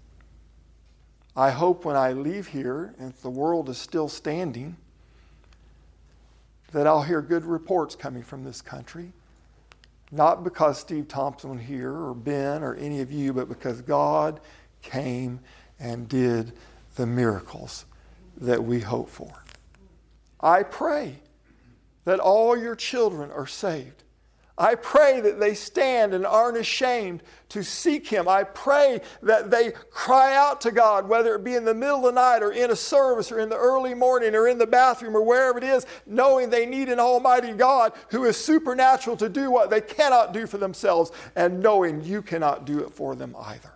I 1.36 1.50
hope 1.50 1.84
when 1.84 1.96
I 1.96 2.12
leave 2.12 2.48
here, 2.48 2.94
if 2.98 3.22
the 3.22 3.30
world 3.30 3.68
is 3.68 3.78
still 3.78 4.08
standing, 4.08 4.76
that 6.72 6.86
I'll 6.86 7.02
hear 7.02 7.20
good 7.20 7.44
reports 7.44 7.94
coming 7.94 8.22
from 8.22 8.44
this 8.44 8.62
country. 8.62 9.12
Not 10.12 10.42
because 10.42 10.78
Steve 10.78 11.08
Thompson 11.08 11.58
here 11.58 11.92
or 11.92 12.14
Ben 12.14 12.62
or 12.62 12.74
any 12.74 13.00
of 13.00 13.12
you, 13.12 13.32
but 13.32 13.48
because 13.48 13.80
God 13.80 14.40
came 14.82 15.40
and 15.78 16.08
did 16.08 16.52
the 16.96 17.06
miracles 17.06 17.84
that 18.38 18.62
we 18.64 18.80
hope 18.80 19.08
for. 19.08 19.44
I 20.40 20.62
pray 20.62 21.16
that 22.04 22.18
all 22.18 22.56
your 22.56 22.74
children 22.74 23.30
are 23.30 23.46
saved. 23.46 24.02
I 24.60 24.74
pray 24.74 25.22
that 25.22 25.40
they 25.40 25.54
stand 25.54 26.12
and 26.12 26.26
aren't 26.26 26.58
ashamed 26.58 27.22
to 27.48 27.64
seek 27.64 28.06
Him. 28.06 28.28
I 28.28 28.44
pray 28.44 29.00
that 29.22 29.50
they 29.50 29.72
cry 29.90 30.36
out 30.36 30.60
to 30.60 30.70
God, 30.70 31.08
whether 31.08 31.34
it 31.34 31.42
be 31.42 31.54
in 31.54 31.64
the 31.64 31.74
middle 31.74 31.96
of 31.96 32.02
the 32.02 32.12
night 32.12 32.42
or 32.42 32.52
in 32.52 32.70
a 32.70 32.76
service 32.76 33.32
or 33.32 33.40
in 33.40 33.48
the 33.48 33.56
early 33.56 33.94
morning 33.94 34.34
or 34.34 34.48
in 34.48 34.58
the 34.58 34.66
bathroom 34.66 35.16
or 35.16 35.22
wherever 35.22 35.56
it 35.56 35.64
is, 35.64 35.86
knowing 36.04 36.50
they 36.50 36.66
need 36.66 36.90
an 36.90 37.00
Almighty 37.00 37.52
God 37.52 37.94
who 38.10 38.26
is 38.26 38.36
supernatural 38.36 39.16
to 39.16 39.30
do 39.30 39.50
what 39.50 39.70
they 39.70 39.80
cannot 39.80 40.34
do 40.34 40.46
for 40.46 40.58
themselves 40.58 41.10
and 41.34 41.60
knowing 41.60 42.04
you 42.04 42.20
cannot 42.20 42.66
do 42.66 42.80
it 42.80 42.92
for 42.92 43.16
them 43.16 43.34
either. 43.40 43.72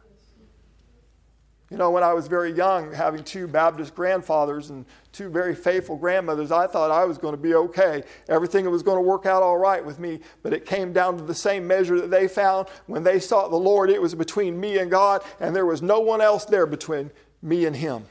You 1.75 1.79
know, 1.79 1.91
when 1.91 2.05
I 2.05 2.13
was 2.13 2.29
very 2.29 2.53
young, 2.53 2.93
having 2.93 3.25
two 3.25 3.49
Baptist 3.49 3.97
grandfathers 3.97 4.71
and 4.71 4.87
two 5.11 5.29
very 5.29 5.57
faithful 5.57 5.97
grandmothers, 5.97 6.53
I 6.53 6.69
thought 6.69 6.93
I 6.93 7.05
was 7.05 7.19
going 7.19 7.35
to 7.35 7.41
be 7.41 7.57
okay. 7.57 8.05
Everything 8.29 8.71
was 8.71 8.85
going 8.85 8.97
to 8.97 9.03
work 9.03 9.27
out 9.27 9.43
all 9.43 9.59
right 9.59 9.85
with 9.85 9.99
me. 9.99 10.21
But 10.45 10.53
it 10.53 10.67
came 10.67 10.93
down 10.93 11.17
to 11.17 11.25
the 11.25 11.35
same 11.35 11.67
measure 11.67 12.01
that 12.01 12.13
they 12.13 12.29
found. 12.29 12.69
When 12.87 13.03
they 13.03 13.19
sought 13.19 13.51
the 13.51 13.57
Lord, 13.57 13.91
it 13.91 14.01
was 14.01 14.15
between 14.15 14.61
me 14.61 14.79
and 14.79 14.89
God, 14.89 15.25
and 15.41 15.53
there 15.57 15.67
was 15.67 15.83
no 15.83 15.99
one 15.99 16.21
else 16.21 16.45
there 16.45 16.65
between 16.65 17.11
me 17.43 17.67
and 17.67 17.75
Him. 17.75 18.05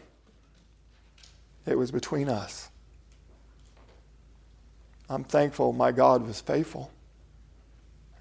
It 1.65 1.77
was 1.77 1.89
between 1.89 2.27
us. 2.27 2.69
I'm 5.09 5.23
thankful 5.23 5.71
my 5.71 5.93
God 5.93 6.27
was 6.27 6.41
faithful. 6.41 6.91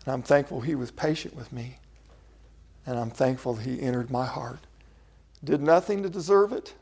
And 0.05 0.15
I'm 0.15 0.23
thankful 0.23 0.61
He 0.61 0.77
was 0.77 0.93
patient 0.93 1.35
with 1.35 1.53
me. 1.53 1.79
And 2.87 2.97
I'm 2.97 3.11
thankful 3.11 3.57
He 3.57 3.83
entered 3.83 4.09
my 4.09 4.27
heart 4.27 4.61
did 5.45 5.61
nothing 5.61 6.03
to 6.03 6.09
deserve 6.09 6.53
it. 6.53 6.75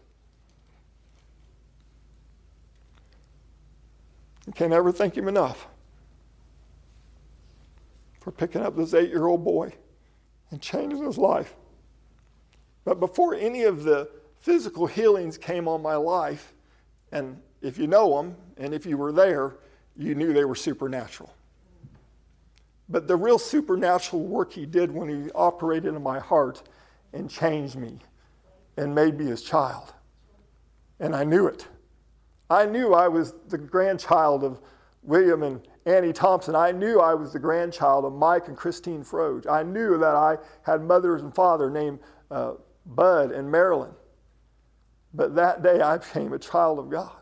You 4.46 4.52
can't 4.52 4.72
ever 4.72 4.92
thank 4.92 5.16
him 5.16 5.28
enough 5.28 5.66
for 8.20 8.32
picking 8.32 8.62
up 8.62 8.76
this 8.76 8.94
eight 8.94 9.08
year 9.08 9.26
old 9.26 9.44
boy 9.44 9.72
and 10.50 10.60
changing 10.60 11.02
his 11.04 11.16
life. 11.16 11.54
But 12.84 13.00
before 13.00 13.34
any 13.34 13.62
of 13.62 13.84
the 13.84 14.10
physical 14.40 14.86
healings 14.86 15.38
came 15.38 15.68
on 15.68 15.82
my 15.82 15.94
life, 15.94 16.52
and 17.12 17.40
if 17.62 17.78
you 17.78 17.86
know 17.86 18.16
them 18.16 18.36
and 18.56 18.74
if 18.74 18.86
you 18.86 18.96
were 18.98 19.12
there, 19.12 19.56
you 19.96 20.14
knew 20.14 20.32
they 20.32 20.44
were 20.44 20.54
supernatural. 20.54 21.32
But 22.88 23.06
the 23.06 23.16
real 23.16 23.38
supernatural 23.38 24.22
work 24.22 24.52
he 24.52 24.66
did 24.66 24.90
when 24.90 25.08
he 25.08 25.30
operated 25.32 25.94
in 25.94 26.02
my 26.02 26.18
heart 26.18 26.62
and 27.12 27.30
changed 27.30 27.76
me 27.76 28.00
and 28.80 28.94
made 28.94 29.18
me 29.18 29.26
his 29.26 29.42
child. 29.42 29.92
And 31.00 31.14
I 31.14 31.22
knew 31.22 31.46
it. 31.46 31.68
I 32.48 32.64
knew 32.64 32.94
I 32.94 33.08
was 33.08 33.34
the 33.48 33.58
grandchild 33.58 34.42
of 34.42 34.60
William 35.02 35.42
and 35.42 35.60
Annie 35.84 36.12
Thompson. 36.12 36.56
I 36.56 36.72
knew 36.72 36.98
I 36.98 37.14
was 37.14 37.32
the 37.32 37.38
grandchild 37.38 38.04
of 38.04 38.14
Mike 38.14 38.48
and 38.48 38.56
Christine 38.56 39.04
Froge. 39.04 39.46
I 39.46 39.62
knew 39.62 39.98
that 39.98 40.14
I 40.14 40.38
had 40.62 40.82
mothers 40.82 41.22
and 41.22 41.34
father 41.34 41.70
named 41.70 42.00
uh, 42.30 42.54
Bud 42.86 43.32
and 43.32 43.50
Marilyn. 43.50 43.92
But 45.12 45.34
that 45.36 45.62
day 45.62 45.80
I 45.80 45.98
became 45.98 46.32
a 46.32 46.38
child 46.38 46.78
of 46.78 46.88
God. 46.90 47.12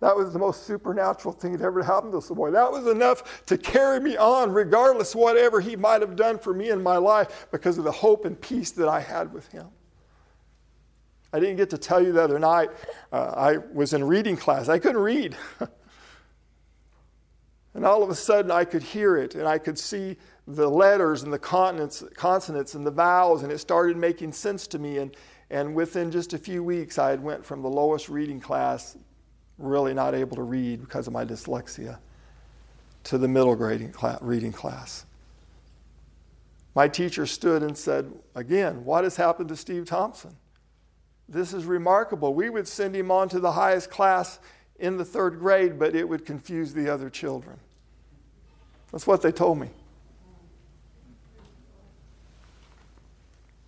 That 0.00 0.16
was 0.16 0.32
the 0.32 0.38
most 0.38 0.64
supernatural 0.64 1.34
thing 1.34 1.56
that 1.56 1.64
ever 1.64 1.82
happened 1.82 2.12
to 2.12 2.18
this 2.18 2.30
boy. 2.30 2.52
That 2.52 2.70
was 2.70 2.86
enough 2.86 3.44
to 3.46 3.58
carry 3.58 4.00
me 4.00 4.16
on, 4.16 4.52
regardless 4.52 5.14
whatever 5.14 5.60
he 5.60 5.74
might 5.76 6.00
have 6.00 6.16
done 6.16 6.38
for 6.38 6.54
me 6.54 6.70
in 6.70 6.82
my 6.82 6.96
life, 6.96 7.48
because 7.50 7.78
of 7.78 7.84
the 7.84 7.92
hope 7.92 8.24
and 8.24 8.40
peace 8.40 8.70
that 8.72 8.88
I 8.88 9.00
had 9.00 9.32
with 9.32 9.48
him. 9.48 9.66
I 11.32 11.40
didn't 11.40 11.56
get 11.56 11.70
to 11.70 11.78
tell 11.78 12.02
you 12.02 12.12
the 12.12 12.22
other 12.22 12.38
night. 12.38 12.70
Uh, 13.12 13.32
I 13.36 13.56
was 13.72 13.92
in 13.92 14.04
reading 14.04 14.36
class. 14.36 14.68
I 14.68 14.78
couldn't 14.78 15.02
read. 15.02 15.36
and 17.74 17.84
all 17.84 18.02
of 18.02 18.08
a 18.08 18.14
sudden, 18.14 18.50
I 18.50 18.64
could 18.64 18.82
hear 18.82 19.16
it 19.16 19.34
and 19.34 19.46
I 19.46 19.58
could 19.58 19.78
see 19.78 20.16
the 20.46 20.68
letters 20.68 21.22
and 21.22 21.32
the 21.32 21.38
consonants, 21.38 22.02
consonants 22.14 22.74
and 22.74 22.86
the 22.86 22.90
vowels, 22.90 23.42
and 23.42 23.52
it 23.52 23.58
started 23.58 23.98
making 23.98 24.32
sense 24.32 24.66
to 24.68 24.78
me. 24.78 24.98
And, 24.98 25.14
and 25.50 25.74
within 25.74 26.10
just 26.10 26.32
a 26.32 26.38
few 26.38 26.64
weeks, 26.64 26.98
I 26.98 27.10
had 27.10 27.22
went 27.22 27.44
from 27.44 27.60
the 27.60 27.68
lowest 27.68 28.08
reading 28.08 28.40
class, 28.40 28.96
really 29.58 29.92
not 29.92 30.14
able 30.14 30.36
to 30.36 30.42
read 30.42 30.80
because 30.80 31.06
of 31.06 31.12
my 31.12 31.26
dyslexia, 31.26 31.98
to 33.04 33.18
the 33.18 33.28
middle 33.28 33.54
grading 33.54 33.94
reading 34.22 34.52
class. 34.52 35.04
My 36.74 36.88
teacher 36.88 37.26
stood 37.26 37.62
and 37.62 37.76
said, 37.76 38.10
Again, 38.34 38.84
what 38.84 39.04
has 39.04 39.16
happened 39.16 39.50
to 39.50 39.56
Steve 39.56 39.84
Thompson? 39.84 40.34
This 41.28 41.52
is 41.52 41.66
remarkable. 41.66 42.32
We 42.32 42.48
would 42.48 42.66
send 42.66 42.96
him 42.96 43.10
on 43.10 43.28
to 43.30 43.40
the 43.40 43.52
highest 43.52 43.90
class 43.90 44.38
in 44.78 44.96
the 44.96 45.04
third 45.04 45.38
grade, 45.38 45.78
but 45.78 45.94
it 45.94 46.08
would 46.08 46.24
confuse 46.24 46.72
the 46.72 46.88
other 46.92 47.10
children. 47.10 47.58
That's 48.92 49.06
what 49.06 49.20
they 49.20 49.32
told 49.32 49.58
me. 49.58 49.68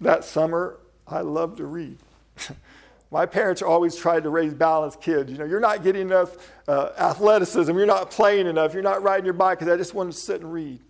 That 0.00 0.24
summer, 0.24 0.78
I 1.06 1.20
loved 1.20 1.58
to 1.58 1.66
read. 1.66 1.98
My 3.10 3.26
parents 3.26 3.60
always 3.60 3.96
tried 3.96 4.22
to 4.22 4.30
raise 4.30 4.54
balanced 4.54 5.02
kids. 5.02 5.30
You 5.30 5.36
know, 5.36 5.44
you're 5.44 5.60
not 5.60 5.82
getting 5.82 6.02
enough 6.02 6.36
uh, 6.66 6.90
athleticism, 6.96 7.76
you're 7.76 7.84
not 7.84 8.10
playing 8.10 8.46
enough, 8.46 8.72
you're 8.72 8.84
not 8.84 9.02
riding 9.02 9.24
your 9.26 9.34
bike 9.34 9.58
because 9.58 9.70
I 9.70 9.76
just 9.76 9.92
wanted 9.92 10.12
to 10.12 10.18
sit 10.18 10.40
and 10.40 10.50
read. 10.50 10.80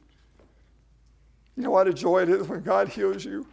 You 1.56 1.64
know 1.64 1.70
what 1.70 1.88
a 1.88 1.94
joy 1.94 2.22
it 2.22 2.28
is 2.28 2.46
when 2.46 2.62
God 2.62 2.88
heals 2.88 3.24
you 3.24 3.46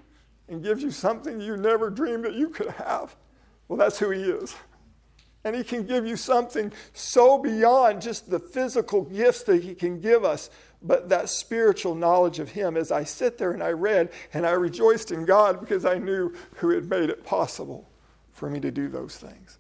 and 0.48 0.64
gives 0.64 0.82
you 0.82 0.92
something 0.92 1.42
you 1.42 1.58
never 1.58 1.90
dreamed 1.90 2.26
that 2.26 2.34
you 2.34 2.50
could 2.50 2.70
have? 2.72 3.16
Well, 3.68 3.78
that's 3.78 4.00
who 4.00 4.12
He 4.12 4.24
is. 4.24 4.56
And 5.44 5.56
He 5.56 5.64
can 5.64 5.86
give 5.86 6.06
you 6.06 6.16
something 6.16 6.72
so 6.94 7.38
beyond 7.38 8.02
just 8.02 8.30
the 8.30 8.40
physical 8.40 9.04
gifts 9.04 9.44
that 9.44 9.64
He 9.64 9.76
can 9.76 10.00
give 10.00 10.24
us, 10.24 10.50
but 10.82 11.10
that 11.10 11.30
spiritual 11.30 11.96
knowledge 11.96 12.40
of 12.40 12.52
Him. 12.52 12.78
As 12.78 12.92
I 12.92 13.04
sit 13.04 13.38
there 13.38 13.52
and 13.52 13.64
I 13.64 13.72
read, 13.72 14.12
and 14.34 14.46
I 14.46 14.52
rejoiced 14.52 15.12
in 15.12 15.26
God 15.26 15.60
because 15.60 15.86
I 15.86 15.98
knew 15.98 16.34
who 16.56 16.70
had 16.70 16.90
made 16.90 17.10
it 17.10 17.24
possible 17.24 17.90
for 18.32 18.50
me 18.50 18.60
to 18.60 18.72
do 18.72 18.88
those 18.88 19.18
things. 19.18 19.58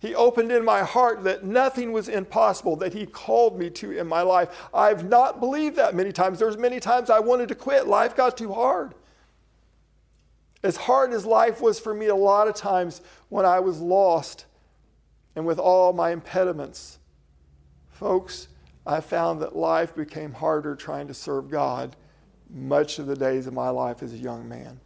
He 0.00 0.14
opened 0.14 0.50
in 0.50 0.64
my 0.64 0.80
heart 0.80 1.24
that 1.24 1.44
nothing 1.44 1.92
was 1.92 2.08
impossible 2.08 2.76
that 2.76 2.94
he 2.94 3.04
called 3.04 3.58
me 3.58 3.68
to 3.70 3.90
in 3.90 4.06
my 4.06 4.22
life. 4.22 4.68
I've 4.72 5.06
not 5.06 5.40
believed 5.40 5.76
that 5.76 5.94
many 5.94 6.10
times. 6.10 6.38
There's 6.38 6.56
many 6.56 6.80
times 6.80 7.10
I 7.10 7.18
wanted 7.20 7.48
to 7.48 7.54
quit. 7.54 7.86
Life 7.86 8.16
got 8.16 8.38
too 8.38 8.52
hard. 8.52 8.94
As 10.62 10.76
hard 10.76 11.12
as 11.12 11.24
life 11.24 11.60
was 11.60 11.80
for 11.80 11.94
me 11.94 12.06
a 12.06 12.14
lot 12.14 12.48
of 12.48 12.54
times 12.54 13.00
when 13.28 13.46
I 13.46 13.60
was 13.60 13.80
lost 13.80 14.44
and 15.34 15.46
with 15.46 15.58
all 15.58 15.92
my 15.92 16.10
impediments, 16.10 16.98
folks, 17.88 18.48
I 18.86 19.00
found 19.00 19.40
that 19.42 19.56
life 19.56 19.94
became 19.94 20.32
harder 20.32 20.74
trying 20.74 21.08
to 21.08 21.14
serve 21.14 21.50
God 21.50 21.96
much 22.52 22.98
of 22.98 23.06
the 23.06 23.16
days 23.16 23.46
of 23.46 23.54
my 23.54 23.70
life 23.70 24.02
as 24.02 24.12
a 24.12 24.18
young 24.18 24.48
man. 24.48 24.80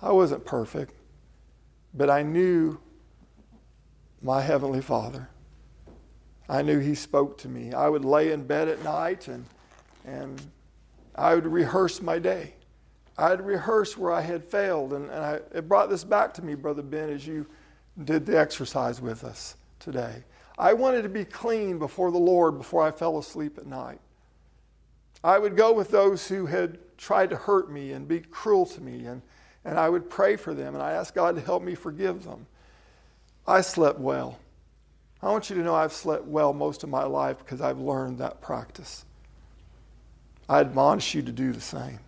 I 0.00 0.12
wasn't 0.12 0.44
perfect. 0.44 0.94
But 1.92 2.08
I 2.08 2.22
knew 2.22 2.80
my 4.22 4.40
Heavenly 4.42 4.80
Father. 4.80 5.28
I 6.48 6.62
knew 6.62 6.78
He 6.78 6.94
spoke 6.94 7.38
to 7.38 7.48
me. 7.48 7.72
I 7.72 7.88
would 7.88 8.04
lay 8.04 8.32
in 8.32 8.44
bed 8.44 8.68
at 8.68 8.82
night 8.84 9.28
and, 9.28 9.44
and 10.04 10.40
I 11.14 11.34
would 11.34 11.46
rehearse 11.46 12.00
my 12.00 12.18
day. 12.18 12.54
I'd 13.20 13.44
rehearsed 13.44 13.98
where 13.98 14.12
I 14.12 14.22
had 14.22 14.42
failed. 14.42 14.92
And, 14.92 15.10
and 15.10 15.24
I, 15.24 15.40
it 15.54 15.68
brought 15.68 15.90
this 15.90 16.04
back 16.04 16.32
to 16.34 16.42
me, 16.42 16.54
Brother 16.54 16.82
Ben, 16.82 17.10
as 17.10 17.26
you 17.26 17.46
did 18.04 18.24
the 18.24 18.38
exercise 18.38 19.00
with 19.00 19.24
us 19.24 19.56
today. 19.78 20.24
I 20.58 20.72
wanted 20.72 21.02
to 21.02 21.08
be 21.08 21.24
clean 21.24 21.78
before 21.78 22.10
the 22.10 22.18
Lord 22.18 22.56
before 22.58 22.82
I 22.82 22.90
fell 22.90 23.18
asleep 23.18 23.58
at 23.58 23.66
night. 23.66 24.00
I 25.22 25.38
would 25.38 25.56
go 25.56 25.72
with 25.72 25.90
those 25.90 26.28
who 26.28 26.46
had 26.46 26.78
tried 26.96 27.30
to 27.30 27.36
hurt 27.36 27.70
me 27.70 27.92
and 27.92 28.08
be 28.08 28.20
cruel 28.20 28.64
to 28.66 28.80
me 28.80 29.06
and, 29.06 29.20
and 29.64 29.78
I 29.78 29.88
would 29.88 30.08
pray 30.08 30.36
for 30.36 30.54
them 30.54 30.74
and 30.74 30.82
I 30.82 30.92
asked 30.92 31.14
God 31.14 31.34
to 31.34 31.40
help 31.40 31.62
me 31.62 31.74
forgive 31.74 32.24
them. 32.24 32.46
I 33.46 33.60
slept 33.60 33.98
well. 33.98 34.38
I 35.22 35.30
want 35.30 35.50
you 35.50 35.56
to 35.56 35.62
know 35.62 35.74
I've 35.74 35.92
slept 35.92 36.24
well 36.24 36.54
most 36.54 36.84
of 36.84 36.88
my 36.88 37.04
life 37.04 37.38
because 37.38 37.60
I've 37.60 37.78
learned 37.78 38.18
that 38.18 38.40
practice. 38.40 39.04
I 40.48 40.60
admonish 40.60 41.14
you 41.14 41.22
to 41.22 41.32
do 41.32 41.52
the 41.52 41.60
same. 41.60 42.00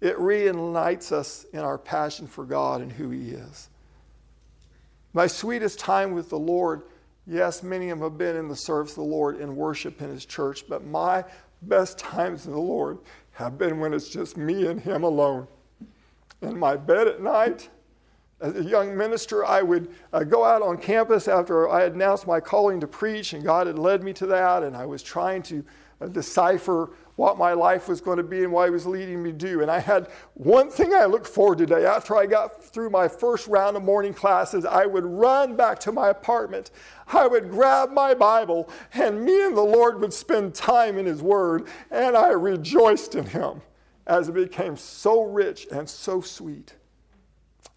It 0.00 0.18
reunites 0.18 1.10
us 1.12 1.46
in 1.52 1.60
our 1.60 1.78
passion 1.78 2.26
for 2.26 2.44
God 2.44 2.80
and 2.80 2.92
who 2.92 3.10
He 3.10 3.30
is. 3.30 3.68
My 5.12 5.26
sweetest 5.26 5.78
time 5.78 6.12
with 6.12 6.28
the 6.28 6.38
Lord, 6.38 6.82
yes, 7.26 7.62
many 7.62 7.90
of 7.90 7.98
them 7.98 8.10
have 8.10 8.18
been 8.18 8.36
in 8.36 8.48
the 8.48 8.56
service 8.56 8.92
of 8.92 8.96
the 8.96 9.10
Lord 9.10 9.40
in 9.40 9.56
worship 9.56 10.00
in 10.00 10.10
His 10.10 10.24
church, 10.24 10.64
but 10.68 10.84
my 10.86 11.24
best 11.62 11.98
times 11.98 12.46
in 12.46 12.52
the 12.52 12.60
Lord 12.60 12.98
have 13.32 13.58
been 13.58 13.80
when 13.80 13.92
it's 13.92 14.08
just 14.08 14.36
me 14.36 14.66
and 14.66 14.80
Him 14.80 15.02
alone 15.02 15.48
in 16.42 16.58
my 16.58 16.76
bed 16.76 17.08
at 17.08 17.20
night. 17.20 17.68
As 18.40 18.54
a 18.54 18.62
young 18.62 18.96
minister, 18.96 19.44
I 19.44 19.62
would 19.62 19.92
uh, 20.12 20.22
go 20.22 20.44
out 20.44 20.62
on 20.62 20.78
campus 20.78 21.26
after 21.26 21.68
I 21.68 21.82
had 21.82 21.94
announced 21.94 22.26
my 22.28 22.38
calling 22.38 22.78
to 22.80 22.86
preach, 22.86 23.32
and 23.32 23.42
God 23.42 23.66
had 23.66 23.78
led 23.78 24.04
me 24.04 24.12
to 24.12 24.26
that, 24.26 24.62
and 24.62 24.76
I 24.76 24.86
was 24.86 25.02
trying 25.02 25.42
to 25.44 25.64
uh, 26.00 26.06
decipher 26.06 26.90
what 27.18 27.36
my 27.36 27.52
life 27.52 27.88
was 27.88 28.00
going 28.00 28.16
to 28.16 28.22
be 28.22 28.44
and 28.44 28.52
what 28.52 28.66
He 28.66 28.70
was 28.70 28.86
leading 28.86 29.24
me 29.24 29.32
to 29.32 29.36
do. 29.36 29.60
And 29.60 29.68
I 29.68 29.80
had 29.80 30.08
one 30.34 30.70
thing 30.70 30.94
I 30.94 31.04
looked 31.06 31.26
forward 31.26 31.58
to 31.58 31.66
today. 31.66 31.84
After 31.84 32.16
I 32.16 32.26
got 32.26 32.64
through 32.64 32.90
my 32.90 33.08
first 33.08 33.48
round 33.48 33.76
of 33.76 33.82
morning 33.82 34.14
classes, 34.14 34.64
I 34.64 34.86
would 34.86 35.04
run 35.04 35.56
back 35.56 35.80
to 35.80 35.90
my 35.90 36.10
apartment. 36.10 36.70
I 37.08 37.26
would 37.26 37.50
grab 37.50 37.90
my 37.90 38.14
Bible, 38.14 38.70
and 38.92 39.24
me 39.24 39.44
and 39.44 39.56
the 39.56 39.62
Lord 39.62 40.00
would 40.00 40.12
spend 40.12 40.54
time 40.54 40.96
in 40.96 41.06
His 41.06 41.20
Word, 41.20 41.66
and 41.90 42.16
I 42.16 42.28
rejoiced 42.28 43.16
in 43.16 43.26
Him 43.26 43.62
as 44.06 44.28
it 44.28 44.34
became 44.34 44.76
so 44.76 45.24
rich 45.24 45.66
and 45.72 45.90
so 45.90 46.20
sweet. 46.20 46.76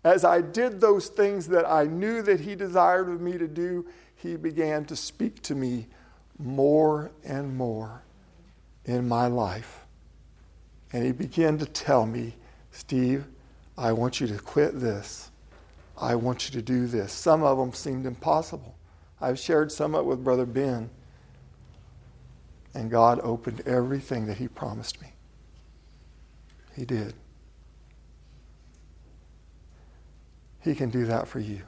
As 0.03 0.23
I 0.23 0.41
did 0.41 0.79
those 0.79 1.07
things 1.07 1.47
that 1.47 1.67
I 1.67 1.85
knew 1.85 2.21
that 2.21 2.41
He 2.41 2.53
desired 2.55 3.09
of 3.09 3.21
me 3.21 3.39
to 3.39 3.47
do, 3.47 3.87
He 4.15 4.35
began 4.35 4.85
to 4.85 4.95
speak 4.95 5.41
to 5.43 5.55
me 5.55 5.87
more 6.37 7.09
and 7.23 7.57
more 7.57 8.03
in 8.91 9.07
my 9.07 9.27
life. 9.27 9.85
And 10.93 11.05
He 11.05 11.11
began 11.11 11.57
to 11.59 11.65
tell 11.65 12.05
me, 12.05 12.35
Steve, 12.71 13.25
I 13.77 13.93
want 13.93 14.19
you 14.19 14.27
to 14.27 14.37
quit 14.37 14.79
this. 14.79 15.31
I 15.99 16.15
want 16.15 16.47
you 16.47 16.59
to 16.59 16.61
do 16.61 16.87
this. 16.87 17.11
Some 17.11 17.43
of 17.43 17.57
them 17.57 17.73
seemed 17.73 18.05
impossible. 18.05 18.75
I've 19.19 19.39
shared 19.39 19.71
some 19.71 19.95
of 19.95 20.01
it 20.01 20.07
with 20.07 20.23
Brother 20.23 20.45
Ben. 20.45 20.89
And 22.73 22.89
God 22.89 23.19
opened 23.23 23.61
everything 23.65 24.25
that 24.27 24.37
He 24.37 24.47
promised 24.47 25.01
me. 25.01 25.13
He 26.75 26.85
did. 26.85 27.13
He 30.61 30.75
can 30.75 30.89
do 30.89 31.05
that 31.05 31.27
for 31.27 31.39
you. 31.39 31.61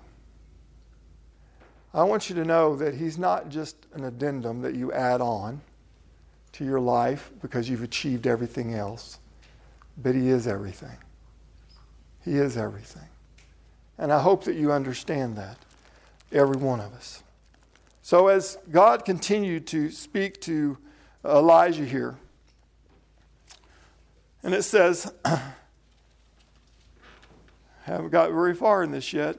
I 1.93 2.03
want 2.03 2.29
you 2.29 2.35
to 2.35 2.45
know 2.45 2.75
that 2.75 2.95
He's 2.95 3.17
not 3.17 3.49
just 3.49 3.75
an 3.93 4.03
addendum 4.03 4.61
that 4.61 4.75
you 4.75 4.91
add 4.91 5.21
on 5.21 5.61
to 6.53 6.63
your 6.63 6.79
life 6.79 7.31
because 7.41 7.69
you've 7.69 7.83
achieved 7.83 8.25
everything 8.25 8.73
else, 8.73 9.19
but 9.97 10.15
He 10.15 10.29
is 10.29 10.47
everything. 10.47 10.97
He 12.23 12.37
is 12.37 12.57
everything. 12.57 13.07
And 13.97 14.11
I 14.11 14.19
hope 14.19 14.45
that 14.45 14.55
you 14.55 14.71
understand 14.71 15.35
that, 15.37 15.57
every 16.31 16.57
one 16.57 16.79
of 16.79 16.93
us. 16.93 17.21
So, 18.01 18.27
as 18.27 18.57
God 18.71 19.05
continued 19.05 19.67
to 19.67 19.89
speak 19.89 20.41
to 20.41 20.77
Elijah 21.23 21.85
here, 21.85 22.17
and 24.43 24.53
it 24.53 24.63
says, 24.63 25.11
haven't 27.83 28.09
got 28.09 28.31
very 28.31 28.53
far 28.53 28.83
in 28.83 28.91
this 28.91 29.13
yet. 29.13 29.37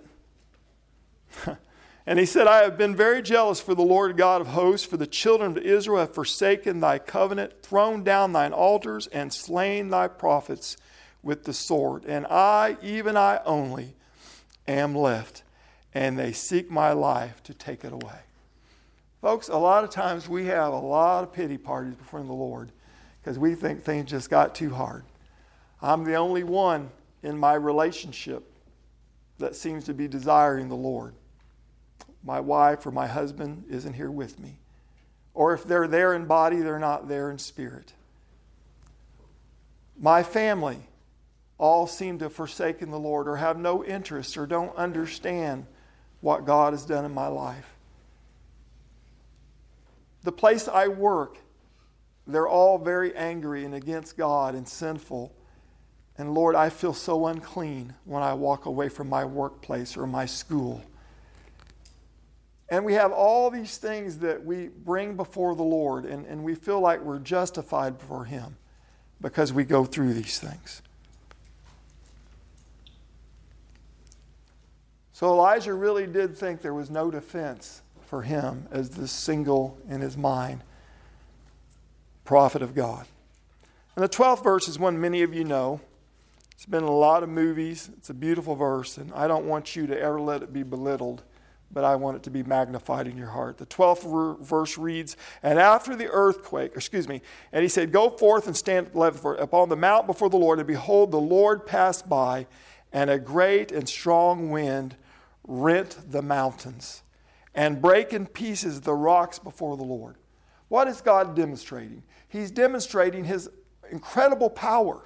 and 2.06 2.18
he 2.18 2.26
said, 2.26 2.46
I 2.46 2.62
have 2.62 2.76
been 2.76 2.94
very 2.94 3.22
jealous 3.22 3.60
for 3.60 3.74
the 3.74 3.82
Lord 3.82 4.16
God 4.16 4.42
of 4.42 4.48
hosts, 4.48 4.86
for 4.86 4.98
the 4.98 5.06
children 5.06 5.52
of 5.52 5.58
Israel 5.58 6.00
have 6.00 6.14
forsaken 6.14 6.80
thy 6.80 6.98
covenant, 6.98 7.62
thrown 7.62 8.04
down 8.04 8.32
thine 8.32 8.52
altars, 8.52 9.06
and 9.06 9.32
slain 9.32 9.88
thy 9.88 10.08
prophets 10.08 10.76
with 11.22 11.44
the 11.44 11.54
sword. 11.54 12.04
And 12.04 12.26
I, 12.26 12.76
even 12.82 13.16
I 13.16 13.40
only, 13.46 13.94
am 14.68 14.94
left, 14.94 15.42
and 15.94 16.18
they 16.18 16.32
seek 16.32 16.70
my 16.70 16.92
life 16.92 17.42
to 17.44 17.54
take 17.54 17.84
it 17.84 17.92
away. 17.92 18.20
Folks, 19.22 19.48
a 19.48 19.56
lot 19.56 19.84
of 19.84 19.88
times 19.88 20.28
we 20.28 20.44
have 20.46 20.74
a 20.74 20.78
lot 20.78 21.24
of 21.24 21.32
pity 21.32 21.56
parties 21.56 21.94
before 21.94 22.22
the 22.22 22.32
Lord 22.32 22.70
because 23.22 23.38
we 23.38 23.54
think 23.54 23.82
things 23.82 24.10
just 24.10 24.28
got 24.28 24.54
too 24.54 24.68
hard. 24.68 25.04
I'm 25.80 26.04
the 26.04 26.16
only 26.16 26.44
one 26.44 26.90
in 27.22 27.38
my 27.38 27.54
relationship 27.54 28.44
that 29.38 29.56
seems 29.56 29.84
to 29.84 29.94
be 29.94 30.06
desiring 30.06 30.68
the 30.68 30.76
Lord. 30.76 31.14
My 32.24 32.40
wife 32.40 32.86
or 32.86 32.90
my 32.90 33.06
husband 33.06 33.64
isn't 33.68 33.94
here 33.94 34.10
with 34.10 34.38
me. 34.40 34.58
Or 35.34 35.52
if 35.52 35.64
they're 35.64 35.88
there 35.88 36.14
in 36.14 36.26
body, 36.26 36.60
they're 36.60 36.78
not 36.78 37.08
there 37.08 37.30
in 37.30 37.38
spirit. 37.38 37.92
My 39.98 40.22
family 40.22 40.78
all 41.58 41.86
seem 41.86 42.18
to 42.18 42.26
have 42.26 42.32
forsaken 42.32 42.90
the 42.90 42.98
Lord 42.98 43.28
or 43.28 43.36
have 43.36 43.58
no 43.58 43.84
interest 43.84 44.36
or 44.36 44.46
don't 44.46 44.74
understand 44.76 45.66
what 46.20 46.46
God 46.46 46.72
has 46.72 46.84
done 46.84 47.04
in 47.04 47.12
my 47.12 47.26
life. 47.26 47.76
The 50.22 50.32
place 50.32 50.66
I 50.68 50.88
work 50.88 51.38
they're 52.26 52.48
all 52.48 52.78
very 52.78 53.14
angry 53.14 53.64
and 53.64 53.74
against 53.74 54.16
God 54.16 54.54
and 54.54 54.66
sinful. 54.66 55.32
And 56.16 56.32
Lord, 56.32 56.54
I 56.54 56.70
feel 56.70 56.94
so 56.94 57.26
unclean 57.26 57.94
when 58.04 58.22
I 58.22 58.34
walk 58.34 58.66
away 58.66 58.88
from 58.88 59.08
my 59.08 59.24
workplace 59.24 59.96
or 59.96 60.06
my 60.06 60.26
school. 60.26 60.82
And 62.74 62.84
we 62.84 62.94
have 62.94 63.12
all 63.12 63.50
these 63.50 63.78
things 63.78 64.18
that 64.18 64.44
we 64.44 64.66
bring 64.66 65.14
before 65.14 65.54
the 65.54 65.62
Lord, 65.62 66.04
and, 66.04 66.26
and 66.26 66.42
we 66.42 66.56
feel 66.56 66.80
like 66.80 67.00
we're 67.00 67.20
justified 67.20 67.98
before 67.98 68.24
Him 68.24 68.56
because 69.20 69.52
we 69.52 69.62
go 69.62 69.84
through 69.84 70.12
these 70.12 70.40
things. 70.40 70.82
So 75.12 75.28
Elijah 75.28 75.72
really 75.72 76.08
did 76.08 76.36
think 76.36 76.62
there 76.62 76.74
was 76.74 76.90
no 76.90 77.12
defense 77.12 77.82
for 78.06 78.22
him 78.22 78.66
as 78.72 78.90
the 78.90 79.06
single 79.06 79.78
in 79.88 80.00
his 80.00 80.16
mind 80.16 80.62
prophet 82.24 82.60
of 82.60 82.74
God. 82.74 83.06
And 83.94 84.02
the 84.02 84.08
12th 84.08 84.42
verse 84.42 84.66
is 84.66 84.80
one 84.80 85.00
many 85.00 85.22
of 85.22 85.32
you 85.32 85.44
know. 85.44 85.80
It's 86.54 86.66
been 86.66 86.82
in 86.82 86.88
a 86.88 86.92
lot 86.92 87.22
of 87.22 87.28
movies. 87.28 87.88
It's 87.96 88.10
a 88.10 88.14
beautiful 88.14 88.56
verse, 88.56 88.98
and 88.98 89.12
I 89.14 89.28
don't 89.28 89.46
want 89.46 89.76
you 89.76 89.86
to 89.86 89.96
ever 89.96 90.20
let 90.20 90.42
it 90.42 90.52
be 90.52 90.64
belittled, 90.64 91.22
but 91.74 91.84
I 91.84 91.96
want 91.96 92.16
it 92.16 92.22
to 92.22 92.30
be 92.30 92.42
magnified 92.42 93.06
in 93.06 93.18
your 93.18 93.28
heart. 93.28 93.58
The 93.58 93.66
12th 93.66 94.40
verse 94.40 94.78
reads, 94.78 95.16
And 95.42 95.58
after 95.58 95.96
the 95.96 96.08
earthquake, 96.08 96.72
excuse 96.74 97.08
me, 97.08 97.20
and 97.52 97.62
he 97.62 97.68
said, 97.68 97.92
Go 97.92 98.10
forth 98.10 98.46
and 98.46 98.56
stand 98.56 98.90
upon 98.94 99.68
the 99.68 99.76
mount 99.76 100.06
before 100.06 100.30
the 100.30 100.36
Lord, 100.36 100.60
and 100.60 100.68
behold, 100.68 101.10
the 101.10 101.20
Lord 101.20 101.66
passed 101.66 102.08
by, 102.08 102.46
and 102.92 103.10
a 103.10 103.18
great 103.18 103.72
and 103.72 103.88
strong 103.88 104.50
wind 104.50 104.96
rent 105.46 105.98
the 106.10 106.22
mountains 106.22 107.02
and 107.54 107.82
break 107.82 108.12
in 108.12 108.26
pieces 108.26 108.80
the 108.80 108.94
rocks 108.94 109.38
before 109.38 109.76
the 109.76 109.84
Lord. 109.84 110.16
What 110.68 110.88
is 110.88 111.00
God 111.00 111.36
demonstrating? 111.36 112.02
He's 112.28 112.50
demonstrating 112.50 113.24
his 113.24 113.48
incredible 113.90 114.50
power. 114.50 115.02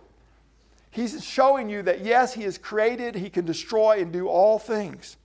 He's 0.90 1.22
showing 1.24 1.68
you 1.68 1.83
that, 1.83 2.04
yes, 2.04 2.35
he 2.35 2.44
is 2.44 2.57
created, 2.57 3.14
he 3.14 3.28
can 3.28 3.44
destroy 3.44 4.00
and 4.00 4.12
do 4.12 4.28
all 4.28 4.59
things. 4.59 5.16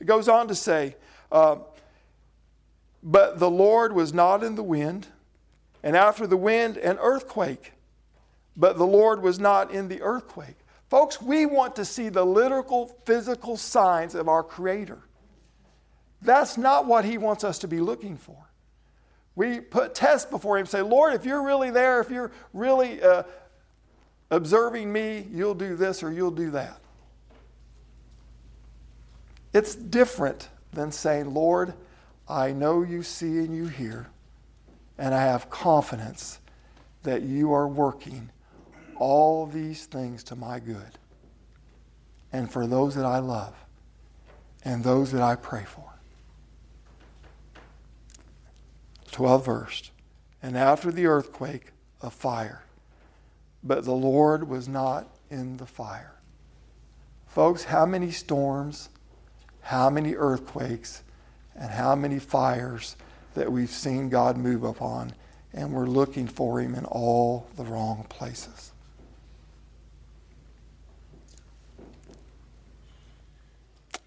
It 0.00 0.06
goes 0.06 0.28
on 0.28 0.48
to 0.48 0.54
say, 0.54 0.96
uh, 1.32 1.56
But 3.02 3.38
the 3.38 3.50
Lord 3.50 3.92
was 3.92 4.12
not 4.12 4.42
in 4.42 4.54
the 4.54 4.62
wind, 4.62 5.08
and 5.82 5.96
after 5.96 6.26
the 6.26 6.36
wind, 6.36 6.76
an 6.76 6.98
earthquake. 7.00 7.72
But 8.56 8.78
the 8.78 8.86
Lord 8.86 9.22
was 9.22 9.38
not 9.38 9.70
in 9.70 9.88
the 9.88 10.02
earthquake. 10.02 10.56
Folks, 10.88 11.20
we 11.20 11.46
want 11.46 11.76
to 11.76 11.84
see 11.84 12.08
the 12.08 12.24
literal, 12.24 12.96
physical 13.04 13.56
signs 13.56 14.14
of 14.14 14.28
our 14.28 14.42
Creator. 14.42 14.98
That's 16.22 16.56
not 16.56 16.86
what 16.86 17.04
He 17.04 17.18
wants 17.18 17.44
us 17.44 17.58
to 17.60 17.68
be 17.68 17.80
looking 17.80 18.16
for. 18.16 18.36
We 19.34 19.60
put 19.60 19.94
tests 19.94 20.30
before 20.30 20.58
Him, 20.58 20.66
say, 20.66 20.80
Lord, 20.80 21.12
if 21.12 21.26
you're 21.26 21.42
really 21.42 21.70
there, 21.70 22.00
if 22.00 22.10
you're 22.10 22.32
really 22.52 23.02
uh, 23.02 23.24
observing 24.30 24.92
me, 24.92 25.26
you'll 25.30 25.54
do 25.54 25.76
this 25.76 26.02
or 26.02 26.10
you'll 26.10 26.30
do 26.30 26.50
that. 26.52 26.80
It's 29.56 29.74
different 29.74 30.50
than 30.74 30.92
saying, 30.92 31.32
Lord, 31.32 31.72
I 32.28 32.52
know 32.52 32.82
you 32.82 33.02
see 33.02 33.38
and 33.38 33.56
you 33.56 33.68
hear, 33.68 34.08
and 34.98 35.14
I 35.14 35.22
have 35.22 35.48
confidence 35.48 36.40
that 37.04 37.22
you 37.22 37.54
are 37.54 37.66
working 37.66 38.28
all 38.98 39.46
these 39.46 39.86
things 39.86 40.22
to 40.24 40.36
my 40.36 40.60
good 40.60 40.98
and 42.30 42.52
for 42.52 42.66
those 42.66 42.96
that 42.96 43.06
I 43.06 43.18
love 43.18 43.54
and 44.62 44.84
those 44.84 45.10
that 45.12 45.22
I 45.22 45.36
pray 45.36 45.64
for. 45.64 45.90
12th 49.10 49.44
verse. 49.46 49.90
And 50.42 50.58
after 50.58 50.92
the 50.92 51.06
earthquake, 51.06 51.72
a 52.02 52.10
fire. 52.10 52.62
But 53.64 53.86
the 53.86 53.92
Lord 53.92 54.50
was 54.50 54.68
not 54.68 55.08
in 55.30 55.56
the 55.56 55.64
fire. 55.64 56.12
Folks, 57.26 57.64
how 57.64 57.86
many 57.86 58.10
storms, 58.10 58.90
how 59.66 59.90
many 59.90 60.14
earthquakes, 60.14 61.02
and 61.56 61.72
how 61.72 61.96
many 61.96 62.20
fires 62.20 62.94
that 63.34 63.50
we've 63.50 63.68
seen 63.68 64.08
God 64.08 64.36
move 64.36 64.62
upon, 64.62 65.12
and 65.52 65.72
we're 65.72 65.88
looking 65.88 66.28
for 66.28 66.60
Him 66.60 66.76
in 66.76 66.84
all 66.84 67.48
the 67.56 67.64
wrong 67.64 68.06
places. 68.08 68.70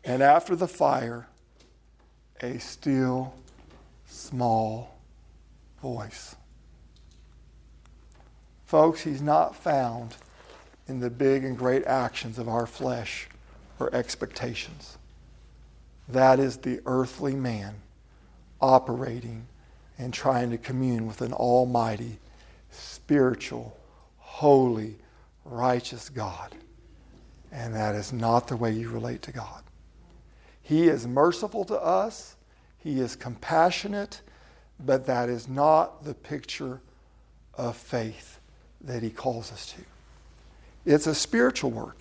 And 0.05 0.23
after 0.23 0.55
the 0.55 0.67
fire, 0.67 1.27
a 2.41 2.57
still 2.59 3.33
small 4.07 4.97
voice. 5.81 6.37
Folks, 8.65 9.01
he's 9.01 9.21
not 9.21 9.57
found 9.57 10.15
in 10.87 11.01
the 11.01 11.09
big 11.09 11.43
and 11.43 11.57
great 11.57 11.83
actions 11.83 12.39
of 12.39 12.47
our 12.47 12.65
flesh 12.65 13.27
or 13.77 13.93
expectations. 13.93 14.98
That 16.09 16.39
is 16.39 16.57
the 16.57 16.81
earthly 16.85 17.35
man 17.35 17.75
operating 18.59 19.47
and 19.97 20.13
trying 20.13 20.49
to 20.49 20.57
commune 20.57 21.07
with 21.07 21.21
an 21.21 21.33
almighty, 21.33 22.19
spiritual, 22.71 23.77
holy, 24.17 24.95
righteous 25.45 26.09
God. 26.09 26.55
And 27.51 27.75
that 27.75 27.95
is 27.95 28.11
not 28.13 28.47
the 28.47 28.55
way 28.55 28.71
you 28.71 28.89
relate 28.89 29.21
to 29.23 29.31
God. 29.31 29.63
He 30.61 30.87
is 30.87 31.07
merciful 31.07 31.65
to 31.65 31.79
us, 31.79 32.35
He 32.77 32.99
is 32.99 33.15
compassionate, 33.15 34.21
but 34.79 35.05
that 35.07 35.29
is 35.29 35.47
not 35.47 36.03
the 36.03 36.13
picture 36.13 36.79
of 37.55 37.75
faith 37.75 38.39
that 38.81 39.03
He 39.03 39.09
calls 39.09 39.51
us 39.51 39.73
to. 39.73 39.81
It's 40.85 41.07
a 41.07 41.15
spiritual 41.15 41.71
work. 41.71 41.97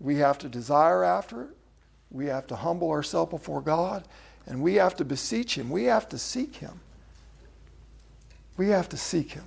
We 0.00 0.16
have 0.16 0.38
to 0.38 0.48
desire 0.48 1.04
after 1.04 1.42
it, 1.42 1.55
we 2.16 2.26
have 2.26 2.46
to 2.48 2.56
humble 2.56 2.90
ourselves 2.90 3.30
before 3.30 3.60
God, 3.60 4.04
and 4.46 4.62
we 4.62 4.76
have 4.76 4.96
to 4.96 5.04
beseech 5.04 5.56
Him. 5.56 5.70
We 5.70 5.84
have 5.84 6.08
to 6.08 6.18
seek 6.18 6.56
Him. 6.56 6.80
We 8.56 8.68
have 8.68 8.88
to 8.88 8.96
seek 8.96 9.32
Him. 9.32 9.44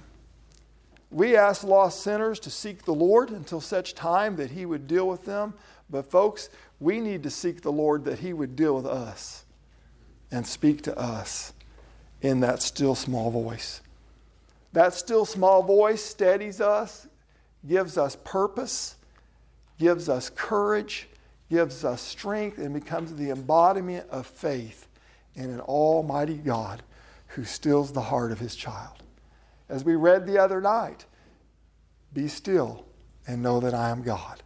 We 1.12 1.36
ask 1.36 1.64
lost 1.64 2.04
sinners 2.04 2.40
to 2.42 2.52
seek 2.52 2.86
the 2.86 2.94
Lord 2.94 3.32
until 3.32 3.62
such 3.62 3.96
time 3.96 4.36
that 4.36 4.52
He 4.52 4.66
would 4.66 4.88
deal 4.88 5.08
with 5.08 5.26
them. 5.26 5.56
But, 5.90 6.06
folks, 6.06 6.50
we 6.80 7.00
need 7.00 7.24
to 7.24 7.32
seek 7.32 7.62
the 7.62 7.72
Lord 7.72 8.06
that 8.06 8.20
He 8.20 8.34
would 8.34 8.56
deal 8.56 8.76
with 8.76 8.86
us 8.86 9.46
and 10.32 10.46
speak 10.46 10.84
to 10.84 10.98
us 10.98 11.54
in 12.22 12.42
that 12.42 12.62
still 12.62 12.94
small 12.94 13.32
voice. 13.32 13.82
That 14.74 14.94
still 14.94 15.26
small 15.26 15.64
voice 15.64 16.04
steadies 16.04 16.62
us, 16.62 17.08
gives 17.68 17.98
us 17.98 18.16
purpose, 18.24 18.96
gives 19.80 20.10
us 20.10 20.30
courage, 20.30 21.08
gives 21.50 21.84
us 21.84 22.02
strength, 22.02 22.58
and 22.58 22.74
becomes 22.74 23.16
the 23.16 23.32
embodiment 23.32 24.08
of 24.10 24.28
faith 24.28 24.88
in 25.36 25.50
an 25.50 25.60
almighty 25.62 26.38
God 26.38 26.84
who 27.28 27.44
stills 27.44 27.92
the 27.92 28.02
heart 28.02 28.32
of 28.32 28.40
his 28.40 28.56
child. 28.56 29.04
As 29.68 29.84
we 29.84 29.96
read 29.96 30.26
the 30.26 30.38
other 30.38 30.62
night, 30.62 31.06
be 32.14 32.28
still 32.28 32.86
and 33.28 33.42
know 33.42 33.60
that 33.60 33.74
I 33.74 33.90
am 33.90 34.02
God. 34.02 34.42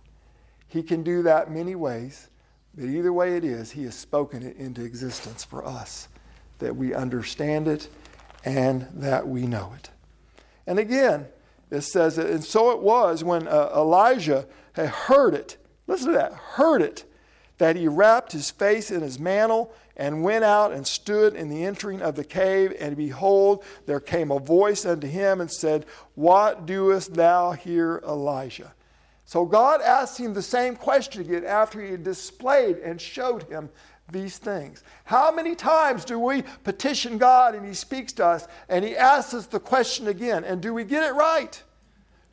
He 0.68 0.84
can 0.84 1.04
do 1.04 1.24
that 1.24 1.52
many 1.52 1.76
ways, 1.76 2.30
but 2.76 2.86
either 2.86 3.14
way 3.14 3.38
it 3.38 3.46
is, 3.46 3.72
He 3.72 3.84
has 3.84 3.96
spoken 3.96 4.44
it 4.44 4.58
into 4.58 4.84
existence 4.84 5.44
for 5.44 5.66
us, 5.66 6.08
that 6.60 6.76
we 6.76 6.94
understand 6.94 7.68
it 7.68 7.88
and 8.44 8.88
that 8.94 9.28
we 9.28 9.46
know 9.46 9.74
it. 9.78 9.90
And 10.66 10.80
again, 10.80 11.28
it 11.70 11.82
says, 11.82 12.18
and 12.18 12.44
so 12.44 12.72
it 12.72 12.80
was 12.80 13.24
when 13.24 13.48
uh, 13.48 13.72
Elijah 13.76 14.48
had 14.74 14.90
heard 14.90 15.34
it. 15.34 15.58
Listen 15.88 16.08
to 16.08 16.14
that, 16.14 16.34
heard 16.34 16.82
it, 16.82 17.06
that 17.58 17.76
he 17.76 17.88
wrapped 17.88 18.32
his 18.32 18.52
face 18.52 18.90
in 18.92 19.02
his 19.02 19.20
mantle 19.20 19.74
and 19.96 20.24
went 20.24 20.44
out 20.44 20.72
and 20.72 20.88
stood 20.88 21.36
in 21.36 21.50
the 21.50 21.64
entering 21.64 22.02
of 22.02 22.16
the 22.16 22.24
cave. 22.24 22.74
And 22.80 22.98
behold, 22.98 23.64
there 23.86 24.00
came 24.00 24.32
a 24.32 24.40
voice 24.40 24.86
unto 24.86 25.08
him 25.08 25.40
and 25.40 25.52
said, 25.52 25.86
What 26.16 26.66
doest 26.66 27.14
thou 27.14 27.52
here, 27.52 28.02
Elijah? 28.08 28.74
So 29.26 29.46
God 29.46 29.82
asked 29.82 30.20
him 30.20 30.34
the 30.34 30.42
same 30.42 30.76
question 30.76 31.22
again 31.22 31.46
after 31.46 31.82
he 31.82 31.92
had 31.92 32.04
displayed 32.04 32.78
and 32.78 33.00
showed 33.00 33.44
him 33.44 33.70
these 34.12 34.38
things. 34.38 34.84
How 35.06 35.32
many 35.32 35.56
times 35.56 36.06
do 36.06 36.20
we 36.20 36.44
petition 36.64 37.18
God 37.18 37.56
and 37.56 37.66
he 37.66 37.74
speaks 37.74 38.14
to 38.14 38.26
us 38.26 38.48
and 38.68 38.84
he 38.84 38.98
asks 38.98 39.34
us 39.34 39.46
the 39.46 39.60
question 39.60 40.08
again? 40.08 40.44
And 40.44 40.62
do 40.62 40.74
we 40.74 40.84
get 40.84 41.04
it 41.04 41.14
right? 41.14 41.62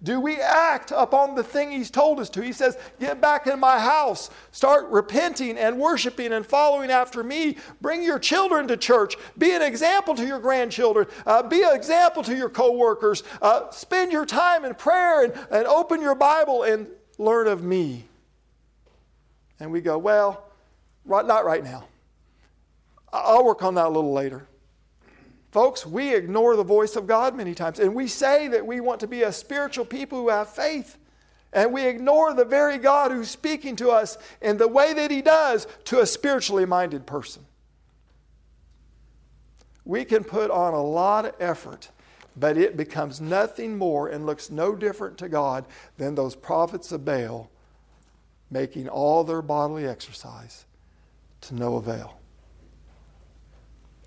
Do 0.02 0.18
we 0.18 0.36
act 0.36 0.92
upon 0.96 1.34
the 1.34 1.44
thing 1.44 1.70
He's 1.70 1.90
told 1.90 2.20
us 2.20 2.30
to? 2.30 2.42
He 2.42 2.52
says, 2.52 2.78
Get 2.98 3.20
back 3.20 3.46
in 3.46 3.60
my 3.60 3.78
house. 3.78 4.30
Start 4.50 4.86
repenting 4.88 5.58
and 5.58 5.78
worshiping 5.78 6.32
and 6.32 6.46
following 6.46 6.90
after 6.90 7.22
me. 7.22 7.58
Bring 7.82 8.02
your 8.02 8.18
children 8.18 8.66
to 8.68 8.78
church. 8.78 9.16
Be 9.36 9.52
an 9.52 9.60
example 9.60 10.14
to 10.14 10.26
your 10.26 10.38
grandchildren. 10.38 11.06
Uh, 11.26 11.42
be 11.42 11.62
an 11.62 11.74
example 11.74 12.22
to 12.22 12.34
your 12.34 12.48
coworkers. 12.48 13.22
Uh, 13.42 13.70
spend 13.70 14.10
your 14.10 14.24
time 14.24 14.64
in 14.64 14.74
prayer 14.74 15.24
and, 15.24 15.34
and 15.50 15.66
open 15.66 16.00
your 16.00 16.14
Bible 16.14 16.62
and 16.62 16.86
learn 17.18 17.46
of 17.46 17.62
me. 17.62 18.06
And 19.58 19.70
we 19.70 19.82
go, 19.82 19.98
Well, 19.98 20.44
right, 21.05 21.26
not 21.26 21.44
right 21.44 21.62
now. 21.62 21.88
I'll 23.12 23.44
work 23.44 23.62
on 23.62 23.74
that 23.74 23.86
a 23.86 23.90
little 23.90 24.14
later. 24.14 24.46
Folks, 25.51 25.84
we 25.84 26.14
ignore 26.14 26.55
the 26.55 26.64
voice 26.64 26.94
of 26.94 27.07
God 27.07 27.34
many 27.34 27.55
times, 27.55 27.80
and 27.80 27.94
we 27.94 28.07
say 28.07 28.46
that 28.48 28.66
we 28.66 28.80
want 28.80 29.01
to 29.01 29.09
be 29.09 29.22
a 29.22 29.32
spiritual 29.32 29.84
people 29.84 30.20
who 30.20 30.28
have 30.28 30.48
faith. 30.48 30.96
And 31.53 31.72
we 31.72 31.86
ignore 31.86 32.32
the 32.32 32.44
very 32.44 32.78
God 32.78 33.11
who's 33.11 33.28
speaking 33.28 33.74
to 33.76 33.90
us 33.90 34.16
in 34.40 34.57
the 34.59 34.68
way 34.68 34.92
that 34.94 35.11
He 35.11 35.20
does 35.20 35.66
to 35.86 36.01
a 36.01 36.07
spiritually 36.07 36.64
minded 36.64 37.07
person. 37.07 37.44
We 39.84 40.05
can 40.05 40.22
put 40.22 40.53
on 40.53 40.72
a 40.72 40.82
lot 40.82 41.24
of 41.24 41.34
effort, 41.40 41.88
but 42.36 42.57
it 42.57 42.76
becomes 42.76 43.20
nothing 43.20 43.76
more 43.76 44.07
and 44.07 44.26
looks 44.26 44.51
no 44.51 44.76
different 44.76 45.18
to 45.18 45.28
God 45.28 45.64
than 45.98 46.14
those 46.14 46.36
prophets 46.36 46.92
of 46.92 47.05
Baal 47.05 47.51
making 48.51 48.88
all 48.88 49.24
their 49.24 49.42
bodily 49.42 49.86
exercise 49.86 50.64
to 51.40 51.55
no 51.55 51.76
avail. 51.76 52.18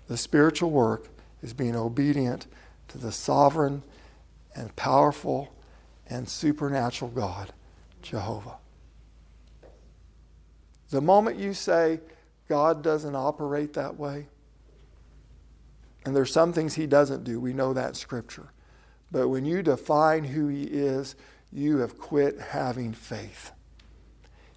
The 0.06 0.16
spiritual 0.16 0.70
work 0.70 1.13
is 1.44 1.52
being 1.52 1.76
obedient 1.76 2.46
to 2.88 2.96
the 2.96 3.12
sovereign 3.12 3.82
and 4.56 4.74
powerful 4.76 5.54
and 6.08 6.26
supernatural 6.26 7.10
God, 7.10 7.52
Jehovah. 8.00 8.56
The 10.88 11.02
moment 11.02 11.38
you 11.38 11.52
say, 11.52 12.00
God 12.48 12.82
doesn't 12.82 13.14
operate 13.14 13.74
that 13.74 13.98
way, 13.98 14.26
and 16.06 16.16
there's 16.16 16.32
some 16.32 16.52
things 16.52 16.74
he 16.74 16.86
doesn't 16.86 17.24
do, 17.24 17.38
we 17.38 17.52
know 17.52 17.74
that 17.74 17.96
scripture. 17.96 18.52
But 19.10 19.28
when 19.28 19.44
you 19.44 19.62
define 19.62 20.24
who 20.24 20.48
he 20.48 20.64
is, 20.64 21.14
you 21.52 21.78
have 21.78 21.98
quit 21.98 22.40
having 22.40 22.92
faith. 22.92 23.52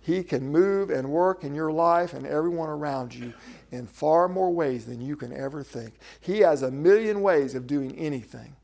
He 0.07 0.23
can 0.23 0.53
move 0.53 0.89
and 0.89 1.09
work 1.09 1.43
in 1.43 1.53
your 1.53 1.69
life 1.69 2.13
and 2.13 2.25
everyone 2.25 2.69
around 2.69 3.13
you 3.13 3.33
in 3.71 3.87
far 3.87 4.29
more 4.29 4.49
ways 4.49 4.85
than 4.85 5.01
you 5.01 5.17
can 5.17 5.33
ever 5.33 5.63
think. 5.63 5.95
He 6.21 6.39
has 6.39 6.61
a 6.61 6.71
million 6.71 7.21
ways 7.21 7.55
of 7.55 7.67
doing 7.67 7.93
anything. 7.97 8.55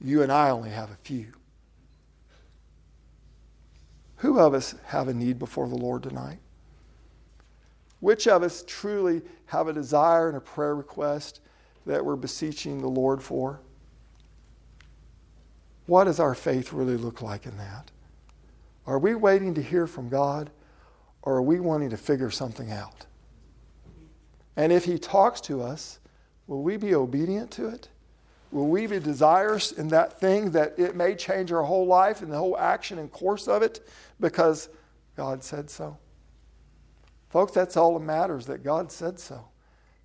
You 0.00 0.22
and 0.22 0.30
I 0.30 0.48
only 0.50 0.70
have 0.70 0.92
a 0.92 0.98
few. 1.02 1.32
Who 4.18 4.38
of 4.38 4.54
us 4.54 4.76
have 4.84 5.08
a 5.08 5.12
need 5.12 5.40
before 5.40 5.68
the 5.68 5.74
Lord 5.74 6.04
tonight? 6.04 6.38
Which 7.98 8.28
of 8.28 8.44
us 8.44 8.62
truly 8.64 9.22
have 9.46 9.66
a 9.66 9.72
desire 9.72 10.28
and 10.28 10.36
a 10.36 10.40
prayer 10.40 10.76
request 10.76 11.40
that 11.84 12.04
we're 12.04 12.14
beseeching 12.14 12.80
the 12.80 12.86
Lord 12.86 13.20
for? 13.20 13.58
What 15.86 16.04
does 16.04 16.20
our 16.20 16.36
faith 16.36 16.72
really 16.72 16.96
look 16.96 17.22
like 17.22 17.44
in 17.44 17.56
that? 17.56 17.90
Are 18.86 19.00
we 19.00 19.16
waiting 19.16 19.52
to 19.54 19.62
hear 19.62 19.88
from 19.88 20.08
God 20.08 20.50
or 21.26 21.34
are 21.34 21.42
we 21.42 21.58
wanting 21.60 21.90
to 21.90 21.96
figure 21.96 22.30
something 22.30 22.70
out? 22.70 23.04
And 24.56 24.72
if 24.72 24.84
He 24.84 24.96
talks 24.96 25.42
to 25.42 25.60
us, 25.60 25.98
will 26.46 26.62
we 26.62 26.78
be 26.78 26.94
obedient 26.94 27.50
to 27.52 27.68
it? 27.68 27.88
Will 28.52 28.68
we 28.68 28.86
be 28.86 29.00
desirous 29.00 29.72
in 29.72 29.88
that 29.88 30.18
thing 30.20 30.52
that 30.52 30.78
it 30.78 30.94
may 30.94 31.16
change 31.16 31.52
our 31.52 31.64
whole 31.64 31.84
life 31.84 32.22
and 32.22 32.30
the 32.32 32.38
whole 32.38 32.56
action 32.56 32.98
and 32.98 33.10
course 33.10 33.48
of 33.48 33.62
it 33.62 33.86
because 34.20 34.68
God 35.16 35.42
said 35.42 35.68
so? 35.68 35.98
Folks, 37.28 37.52
that's 37.52 37.76
all 37.76 37.98
that 37.98 38.04
matters 38.04 38.46
that 38.46 38.62
God 38.62 38.92
said 38.92 39.18
so. 39.18 39.48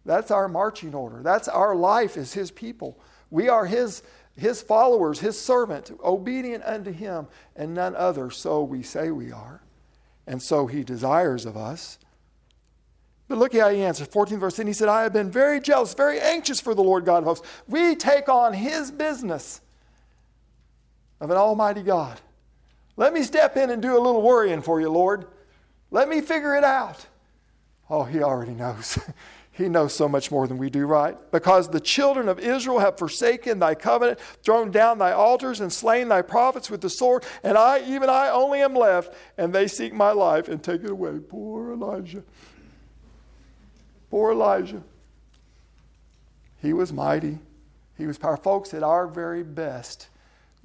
That's 0.04 0.32
our 0.32 0.48
marching 0.48 0.96
order. 0.96 1.22
That's 1.22 1.48
our 1.48 1.76
life 1.76 2.18
as 2.18 2.34
His 2.34 2.50
people. 2.50 3.00
We 3.30 3.48
are 3.48 3.68
His, 3.68 4.02
His 4.36 4.64
followers, 4.64 5.20
His 5.20 5.40
servant, 5.40 5.92
obedient 6.04 6.64
unto 6.64 6.92
Him 6.92 7.28
and 7.56 7.76
none 7.76 7.96
other. 7.96 8.32
So 8.32 8.64
we 8.64 8.82
say 8.82 9.12
we 9.12 9.32
are. 9.32 9.62
And 10.32 10.42
so 10.42 10.66
He 10.66 10.82
desires 10.84 11.46
of 11.46 11.58
us. 11.58 12.00
But 13.32 13.38
look 13.38 13.56
how 13.56 13.70
he 13.70 13.82
answers. 13.82 14.10
14th 14.10 14.40
verse. 14.40 14.60
And 14.60 14.68
he 14.68 14.74
said, 14.74 14.90
I 14.90 15.04
have 15.04 15.14
been 15.14 15.32
very 15.32 15.62
jealous, 15.62 15.94
very 15.94 16.20
anxious 16.20 16.60
for 16.60 16.76
the 16.76 16.84
Lord 16.84 17.06
God 17.06 17.20
of 17.20 17.24
hosts. 17.24 17.48
We 17.66 17.96
take 17.96 18.28
on 18.28 18.52
his 18.52 18.92
business 18.92 19.62
of 21.22 21.30
an 21.32 21.38
almighty 21.38 21.82
God. 21.82 22.20
Let 22.98 23.14
me 23.14 23.24
step 23.24 23.56
in 23.56 23.70
and 23.70 23.82
do 23.82 23.98
a 23.98 24.02
little 24.02 24.22
worrying 24.22 24.62
for 24.62 24.82
you, 24.82 24.90
Lord. 24.90 25.28
Let 25.92 26.10
me 26.10 26.20
figure 26.20 26.56
it 26.56 26.66
out. 26.66 27.06
Oh, 27.90 28.04
he 28.04 28.22
already 28.22 28.52
knows. 28.52 29.00
he 29.62 29.70
knows 29.70 29.94
so 29.94 30.10
much 30.10 30.32
more 30.32 30.48
than 30.48 30.58
we 30.58 30.70
do, 30.70 30.86
right? 30.86 31.18
Because 31.32 31.70
the 31.70 31.80
children 31.80 32.28
of 32.28 32.40
Israel 32.40 32.80
have 32.80 32.98
forsaken 32.98 33.60
thy 33.60 33.76
covenant, 33.76 34.20
thrown 34.44 34.72
down 34.72 34.98
thy 34.98 35.12
altars, 35.12 35.62
and 35.62 35.72
slain 35.72 36.10
thy 36.10 36.22
prophets 36.22 36.70
with 36.70 36.82
the 36.82 36.90
sword, 36.90 37.24
and 37.44 37.58
I, 37.58 37.80
even 37.86 38.10
I, 38.10 38.30
only 38.30 38.62
am 38.62 38.76
left, 38.76 39.14
and 39.38 39.54
they 39.54 39.68
seek 39.68 39.94
my 39.94 40.12
life 40.12 40.48
and 40.48 40.62
take 40.62 40.84
it 40.84 40.90
away. 40.90 41.20
Poor 41.20 41.74
Elijah. 41.74 42.24
Poor 44.10 44.32
Elijah. 44.32 44.84
He 46.62 46.74
was 46.74 46.92
mighty. 46.92 47.40
He 47.98 48.06
was 48.06 48.18
powerful. 48.18 48.44
Folks, 48.44 48.74
at 48.74 48.84
our 48.84 49.08
very 49.08 49.44
best, 49.44 50.08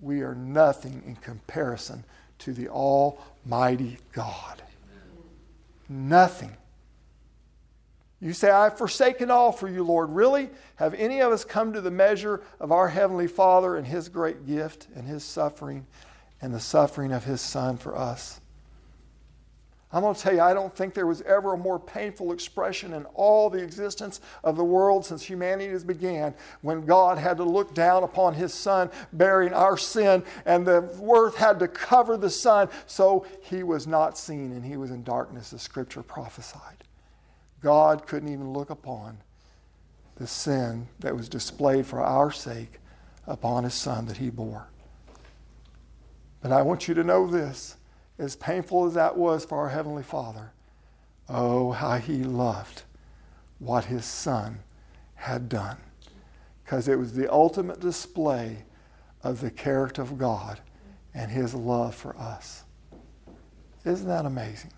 we 0.00 0.22
are 0.22 0.34
nothing 0.34 1.02
in 1.06 1.16
comparison 1.16 2.04
to 2.38 2.52
the 2.52 2.68
Almighty 2.68 3.98
God. 4.12 4.62
Nothing. 5.88 6.56
You 8.20 8.32
say, 8.32 8.50
I've 8.50 8.78
forsaken 8.78 9.30
all 9.30 9.52
for 9.52 9.68
you, 9.68 9.84
Lord. 9.84 10.10
Really? 10.10 10.48
Have 10.76 10.94
any 10.94 11.20
of 11.20 11.32
us 11.32 11.44
come 11.44 11.72
to 11.74 11.80
the 11.80 11.90
measure 11.90 12.42
of 12.60 12.72
our 12.72 12.88
Heavenly 12.88 13.26
Father 13.26 13.76
and 13.76 13.86
His 13.86 14.08
great 14.08 14.46
gift 14.46 14.88
and 14.94 15.06
His 15.06 15.22
suffering 15.22 15.86
and 16.40 16.54
the 16.54 16.60
suffering 16.60 17.12
of 17.12 17.24
His 17.24 17.40
Son 17.40 17.76
for 17.76 17.96
us? 17.96 18.40
I'm 19.92 20.02
going 20.02 20.14
to 20.14 20.20
tell 20.20 20.34
you, 20.34 20.40
I 20.40 20.52
don't 20.52 20.74
think 20.74 20.94
there 20.94 21.06
was 21.06 21.22
ever 21.22 21.54
a 21.54 21.58
more 21.58 21.78
painful 21.78 22.32
expression 22.32 22.92
in 22.92 23.04
all 23.14 23.48
the 23.48 23.62
existence 23.62 24.20
of 24.42 24.56
the 24.56 24.64
world 24.64 25.06
since 25.06 25.22
humanity 25.22 25.70
has 25.70 25.84
began 25.84 26.34
when 26.60 26.84
God 26.84 27.18
had 27.18 27.36
to 27.36 27.44
look 27.44 27.72
down 27.72 28.02
upon 28.02 28.34
his 28.34 28.52
son 28.52 28.90
bearing 29.12 29.54
our 29.54 29.76
sin, 29.76 30.24
and 30.44 30.66
the 30.66 30.90
earth 31.08 31.36
had 31.36 31.60
to 31.60 31.68
cover 31.68 32.16
the 32.16 32.30
son 32.30 32.68
so 32.86 33.24
he 33.42 33.62
was 33.62 33.86
not 33.86 34.18
seen 34.18 34.52
and 34.52 34.64
he 34.64 34.76
was 34.76 34.90
in 34.90 35.04
darkness, 35.04 35.52
as 35.52 35.62
scripture 35.62 36.02
prophesied. 36.02 36.85
God 37.60 38.06
couldn't 38.06 38.32
even 38.32 38.52
look 38.52 38.70
upon 38.70 39.18
the 40.16 40.26
sin 40.26 40.88
that 41.00 41.16
was 41.16 41.28
displayed 41.28 41.86
for 41.86 42.00
our 42.00 42.30
sake 42.30 42.80
upon 43.26 43.64
his 43.64 43.74
son 43.74 44.06
that 44.06 44.18
he 44.18 44.30
bore. 44.30 44.68
But 46.40 46.52
I 46.52 46.62
want 46.62 46.86
you 46.86 46.94
to 46.94 47.04
know 47.04 47.26
this 47.26 47.76
as 48.18 48.36
painful 48.36 48.86
as 48.86 48.94
that 48.94 49.16
was 49.16 49.44
for 49.44 49.58
our 49.58 49.68
Heavenly 49.68 50.02
Father, 50.02 50.52
oh, 51.28 51.72
how 51.72 51.98
He 51.98 52.22
loved 52.22 52.82
what 53.58 53.86
His 53.86 54.04
Son 54.04 54.60
had 55.16 55.48
done. 55.48 55.76
Because 56.64 56.88
it 56.88 56.98
was 56.98 57.12
the 57.12 57.30
ultimate 57.32 57.80
display 57.80 58.64
of 59.22 59.40
the 59.40 59.50
character 59.50 60.02
of 60.02 60.18
God 60.18 60.60
and 61.14 61.30
His 61.30 61.54
love 61.54 61.94
for 61.94 62.16
us. 62.16 62.64
Isn't 63.84 64.08
that 64.08 64.26
amazing? 64.26 64.72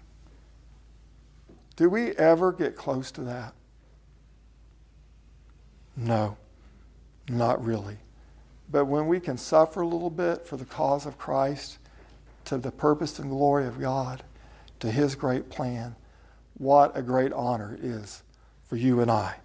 Do 1.79 1.89
we 1.89 2.11
ever 2.17 2.51
get 2.51 2.75
close 2.75 3.13
to 3.13 3.21
that? 3.21 3.55
No, 5.97 6.37
not 7.29 7.65
really. 7.65 7.99
But 8.69 8.87
when 8.87 9.07
we 9.07 9.21
can 9.21 9.39
suffer 9.39 9.83
a 9.83 9.87
little 9.87 10.11
bit 10.11 10.45
for 10.45 10.57
the 10.57 10.65
cause 10.65 11.07
of 11.07 11.19
Christ, 11.19 11.79
to 12.47 12.59
the 12.59 12.73
purpose 12.73 13.21
and 13.21 13.31
glory 13.31 13.65
of 13.65 13.81
God, 13.81 14.25
to 14.81 14.91
His 14.91 15.15
great 15.15 15.51
plan. 15.51 15.95
What 16.55 16.97
a 16.97 17.03
great 17.03 17.33
honor 17.33 17.75
it 17.75 17.85
is 17.85 18.25
for 18.65 18.75
you 18.75 19.01
and 19.01 19.09
I. 19.09 19.37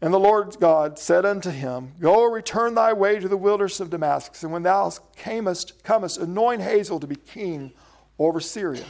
And 0.00 0.12
the 0.12 0.18
Lord 0.18 0.56
God 0.58 0.98
said 0.98 1.24
unto 1.24 1.50
him, 1.50 1.92
Go 2.00 2.24
return 2.24 2.74
thy 2.74 2.92
way 2.92 3.20
to 3.20 3.28
the 3.28 3.36
wilderness 3.36 3.78
of 3.78 3.90
Damascus, 3.90 4.42
and 4.42 4.52
when 4.52 4.64
thou 4.64 4.90
camest, 5.16 5.84
comest, 5.84 6.18
anoint 6.18 6.62
Hazael 6.62 6.98
to 6.98 7.06
be 7.06 7.14
king 7.14 7.72
over 8.20 8.38
Syria. 8.38 8.84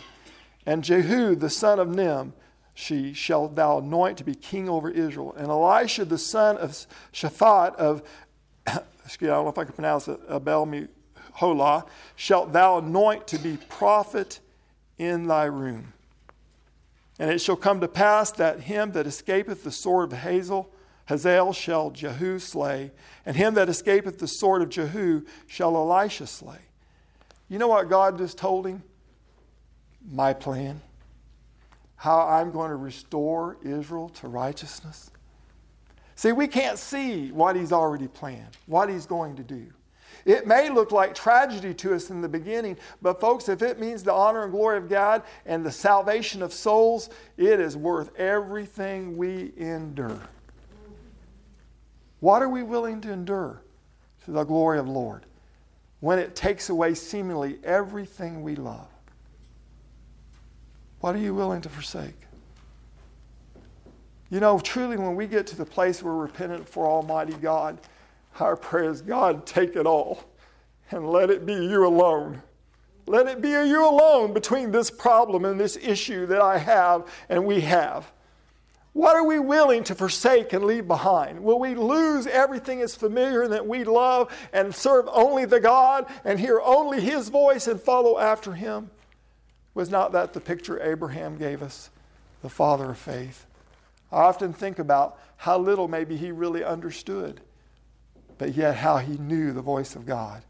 And 0.67 0.85
Jehu 0.85 1.35
the 1.35 1.49
son 1.49 1.79
of 1.79 1.89
Nim, 1.89 2.35
she 2.75 3.15
shall 3.15 3.49
thou 3.49 3.79
anoint 3.79 4.19
to 4.19 4.25
be 4.25 4.35
king 4.35 4.69
over 4.69 4.91
Israel. 4.91 5.35
And 5.39 5.49
Elisha 5.49 6.05
the 6.05 6.19
son 6.19 6.59
of 6.59 6.87
Shaphat 7.13 7.77
of 7.77 8.03
excuse 9.05 9.29
me, 9.29 9.33
I 9.33 9.37
don't 9.37 9.45
know 9.45 9.51
if 9.51 9.59
I 9.59 9.65
can 9.65 9.73
pronounce 9.73 10.09
it, 10.09 10.21
Abel 10.29 10.87
Holah, 11.35 11.87
shalt 12.17 12.53
thou 12.53 12.79
anoint 12.79 13.27
to 13.29 13.39
be 13.39 13.57
prophet 13.69 14.41
in 14.99 15.27
thy 15.27 15.45
room. 15.45 15.95
And 17.19 17.31
it 17.31 17.41
shall 17.41 17.57
come 17.57 17.81
to 17.81 17.89
pass 17.89 18.33
that 18.33 18.61
him 18.61 18.93
that 18.93 19.07
escapeth 19.07 19.63
the 19.63 19.71
sword 19.71 20.13
of 20.13 20.19
Hazael, 20.19 20.69
Hazael 21.07 21.53
shall 21.53 21.91
Jehu 21.91 22.39
slay, 22.39 22.93
and 23.27 23.37
him 23.37 23.55
that 23.55 23.69
escapeth 23.69 24.19
the 24.19 24.29
sword 24.29 24.63
of 24.63 24.71
Jehu 24.71 25.23
shall 25.47 25.77
Elisha 25.77 26.27
slay. 26.27 26.59
You 27.49 27.59
know 27.59 27.69
what 27.69 27.89
God 27.89 28.17
just 28.19 28.39
told 28.39 28.67
him? 28.67 28.83
My 30.09 30.33
plan. 30.33 30.81
How 31.97 32.27
I'm 32.27 32.51
going 32.51 32.71
to 32.71 32.77
restore 32.77 33.59
Israel 33.63 34.09
to 34.11 34.29
righteousness. 34.29 35.11
See, 36.15 36.33
we 36.33 36.47
can't 36.47 36.79
see 36.79 37.31
what 37.33 37.57
he's 37.57 37.73
already 37.73 38.09
planned, 38.09 38.57
what 38.67 38.89
he's 38.89 39.07
going 39.07 39.37
to 39.37 39.43
do. 39.43 39.67
It 40.25 40.47
may 40.47 40.69
look 40.69 40.93
like 40.93 41.15
tragedy 41.15 41.73
to 41.75 41.95
us 41.95 42.11
in 42.11 42.21
the 42.21 42.29
beginning, 42.29 42.77
but 43.01 43.21
folks, 43.21 43.49
if 43.49 43.63
it 43.63 43.81
means 43.81 44.03
the 44.03 44.13
honor 44.13 44.43
and 44.43 44.53
glory 44.53 44.77
of 44.77 44.89
God 44.89 45.23
and 45.47 45.65
the 45.65 45.71
salvation 45.71 46.43
of 46.43 46.53
souls, 46.53 47.11
it 47.37 47.61
is 47.61 47.77
worth 47.77 48.15
everything 48.17 49.17
we 49.17 49.53
endure. 49.57 50.21
What 52.21 52.43
are 52.43 52.49
we 52.51 52.63
willing 52.63 53.01
to 53.01 53.13
endure 53.13 53.63
to 54.25 54.31
the 54.31 54.45
glory 54.45 54.79
of 54.79 54.87
the 54.87 54.93
Lord 54.93 55.25
when 56.01 56.19
it 56.19 56.37
takes 56.37 56.69
away 56.69 56.95
seemingly 56.95 57.59
everything 57.65 58.43
we 58.43 58.57
love? 58.57 58.89
What 61.01 61.15
are 61.15 61.19
you 61.19 61.35
willing 61.35 61.63
to 61.63 61.69
forsake? 61.69 62.17
You 64.31 64.39
know, 64.39 64.61
truly, 64.61 64.97
when 64.97 65.17
we 65.17 65.27
get 65.27 65.47
to 65.49 65.57
the 65.57 65.65
place 65.65 66.03
where 66.03 66.15
we're 66.15 66.23
repentant 66.23 66.69
for 66.69 66.87
Almighty 66.87 67.35
God, 67.35 67.79
our 68.39 68.55
prayer 68.55 68.91
is 68.91 69.03
God, 69.03 69.45
take 69.45 69.77
it 69.77 69.87
all 69.87 70.25
and 70.91 71.09
let 71.11 71.31
it 71.31 71.47
be 71.47 71.55
you 71.55 71.87
alone. 71.87 72.43
Let 73.07 73.27
it 73.27 73.41
be 73.41 73.49
you 73.49 73.85
alone 73.85 74.33
between 74.33 74.71
this 74.71 74.91
problem 74.91 75.45
and 75.45 75.59
this 75.59 75.77
issue 75.77 76.27
that 76.27 76.41
I 76.41 76.59
have 76.59 77.11
and 77.29 77.45
we 77.45 77.61
have. 77.63 78.13
What 78.93 79.17
are 79.17 79.25
we 79.25 79.39
willing 79.39 79.85
to 79.85 79.95
forsake 79.95 80.53
and 80.53 80.65
leave 80.65 80.87
behind? 80.87 81.43
Will 81.43 81.59
we 81.59 81.75
lose 81.75 82.27
everything 82.27 82.81
that's 82.81 82.95
familiar 82.95 83.43
and 83.43 83.53
that 83.53 83.67
we 83.67 83.85
love 83.85 84.33
and 84.53 84.75
serve 84.75 85.09
only 85.13 85.45
the 85.45 85.61
God 85.61 86.07
and 86.25 86.39
hear 86.39 86.61
only 86.61 87.01
His 87.01 87.29
voice 87.29 87.69
and 87.69 87.81
follow 87.81 88.19
after 88.19 88.53
Him? 88.53 88.91
Was 89.75 89.91
not 89.91 90.13
that 90.13 90.33
the 90.33 90.41
picture 90.41 90.83
Abraham 90.83 91.37
gave 91.37 91.63
us, 91.63 91.91
the 92.43 92.49
father 92.49 92.91
of 92.91 92.99
faith? 92.99 93.47
I 94.13 94.23
often 94.23 94.53
think 94.53 94.79
about 94.79 95.19
how 95.37 95.59
little 95.59 95.89
maybe 95.89 96.17
he 96.17 96.33
really 96.33 96.65
understood, 96.65 97.41
but 98.39 98.55
yet 98.55 98.77
how 98.77 98.99
he 98.99 99.17
knew 99.17 99.53
the 99.53 99.63
voice 99.63 99.95
of 99.95 100.07
God 100.07 100.43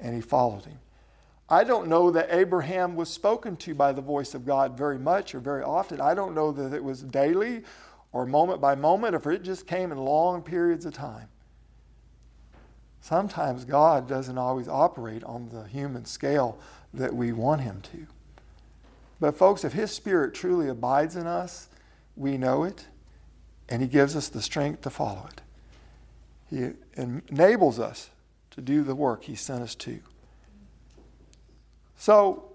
and 0.00 0.14
he 0.14 0.20
followed 0.20 0.64
him. 0.64 0.78
I 1.48 1.64
don't 1.64 1.88
know 1.88 2.10
that 2.10 2.28
Abraham 2.30 2.96
was 2.96 3.10
spoken 3.10 3.56
to 3.58 3.74
by 3.74 3.92
the 3.92 4.00
voice 4.00 4.34
of 4.34 4.46
God 4.46 4.76
very 4.76 4.98
much 4.98 5.34
or 5.34 5.38
very 5.38 5.62
often. 5.62 6.00
I 6.00 6.14
don't 6.14 6.34
know 6.34 6.50
that 6.52 6.72
it 6.72 6.82
was 6.82 7.02
daily 7.02 7.62
or 8.12 8.26
moment 8.26 8.60
by 8.60 8.74
moment, 8.74 9.14
or 9.14 9.32
it 9.32 9.42
just 9.42 9.66
came 9.66 9.92
in 9.92 9.98
long 9.98 10.42
periods 10.42 10.86
of 10.86 10.94
time. 10.94 11.28
Sometimes 13.00 13.64
God 13.64 14.08
doesn't 14.08 14.38
always 14.38 14.68
operate 14.68 15.24
on 15.24 15.48
the 15.48 15.64
human 15.64 16.04
scale 16.04 16.58
that 16.94 17.14
we 17.14 17.32
want 17.32 17.62
Him 17.62 17.80
to. 17.92 18.06
But, 19.22 19.36
folks, 19.36 19.62
if 19.62 19.72
His 19.72 19.92
Spirit 19.92 20.34
truly 20.34 20.68
abides 20.68 21.14
in 21.14 21.28
us, 21.28 21.68
we 22.16 22.36
know 22.36 22.64
it, 22.64 22.88
and 23.68 23.80
He 23.80 23.86
gives 23.86 24.16
us 24.16 24.28
the 24.28 24.42
strength 24.42 24.80
to 24.80 24.90
follow 24.90 25.28
it. 25.30 25.40
He 26.50 26.70
enables 27.30 27.78
us 27.78 28.10
to 28.50 28.60
do 28.60 28.82
the 28.82 28.96
work 28.96 29.22
He 29.22 29.36
sent 29.36 29.62
us 29.62 29.76
to. 29.76 30.00
So, 31.96 32.50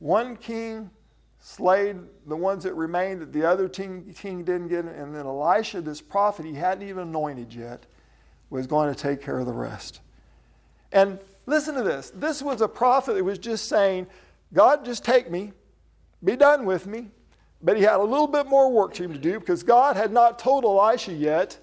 one 0.00 0.34
king 0.34 0.90
slayed 1.38 1.98
the 2.26 2.34
ones 2.34 2.64
that 2.64 2.74
remained 2.74 3.20
that 3.20 3.32
the 3.32 3.44
other 3.44 3.68
king, 3.68 4.12
king 4.18 4.42
didn't 4.42 4.66
get. 4.66 4.86
And 4.86 5.14
then 5.14 5.26
Elisha, 5.26 5.80
this 5.80 6.00
prophet 6.00 6.44
he 6.44 6.54
hadn't 6.54 6.88
even 6.88 7.04
anointed 7.04 7.54
yet, 7.54 7.86
was 8.50 8.66
going 8.66 8.92
to 8.92 9.00
take 9.00 9.22
care 9.22 9.38
of 9.38 9.46
the 9.46 9.52
rest. 9.52 10.00
And 10.90 11.20
listen 11.46 11.76
to 11.76 11.84
this 11.84 12.10
this 12.10 12.42
was 12.42 12.60
a 12.60 12.68
prophet 12.68 13.14
that 13.14 13.22
was 13.22 13.38
just 13.38 13.68
saying, 13.68 14.08
God, 14.52 14.84
just 14.84 15.04
take 15.04 15.30
me, 15.30 15.52
be 16.22 16.36
done 16.36 16.64
with 16.64 16.86
me. 16.86 17.10
But 17.62 17.76
he 17.76 17.82
had 17.82 17.96
a 17.96 18.02
little 18.02 18.26
bit 18.26 18.46
more 18.46 18.70
work 18.72 18.94
to 18.94 19.02
him 19.04 19.12
to 19.12 19.18
do 19.18 19.38
because 19.38 19.62
God 19.62 19.96
had 19.96 20.12
not 20.12 20.38
told 20.38 20.64
Elisha 20.64 21.12
yet, 21.12 21.58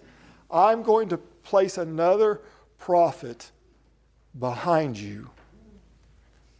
I'm 0.51 0.84
going 0.84 1.10
to 1.10 1.18
place 1.18 1.78
another 1.78 2.41
prophet 2.78 3.51
behind 4.38 4.99
you, 4.99 5.32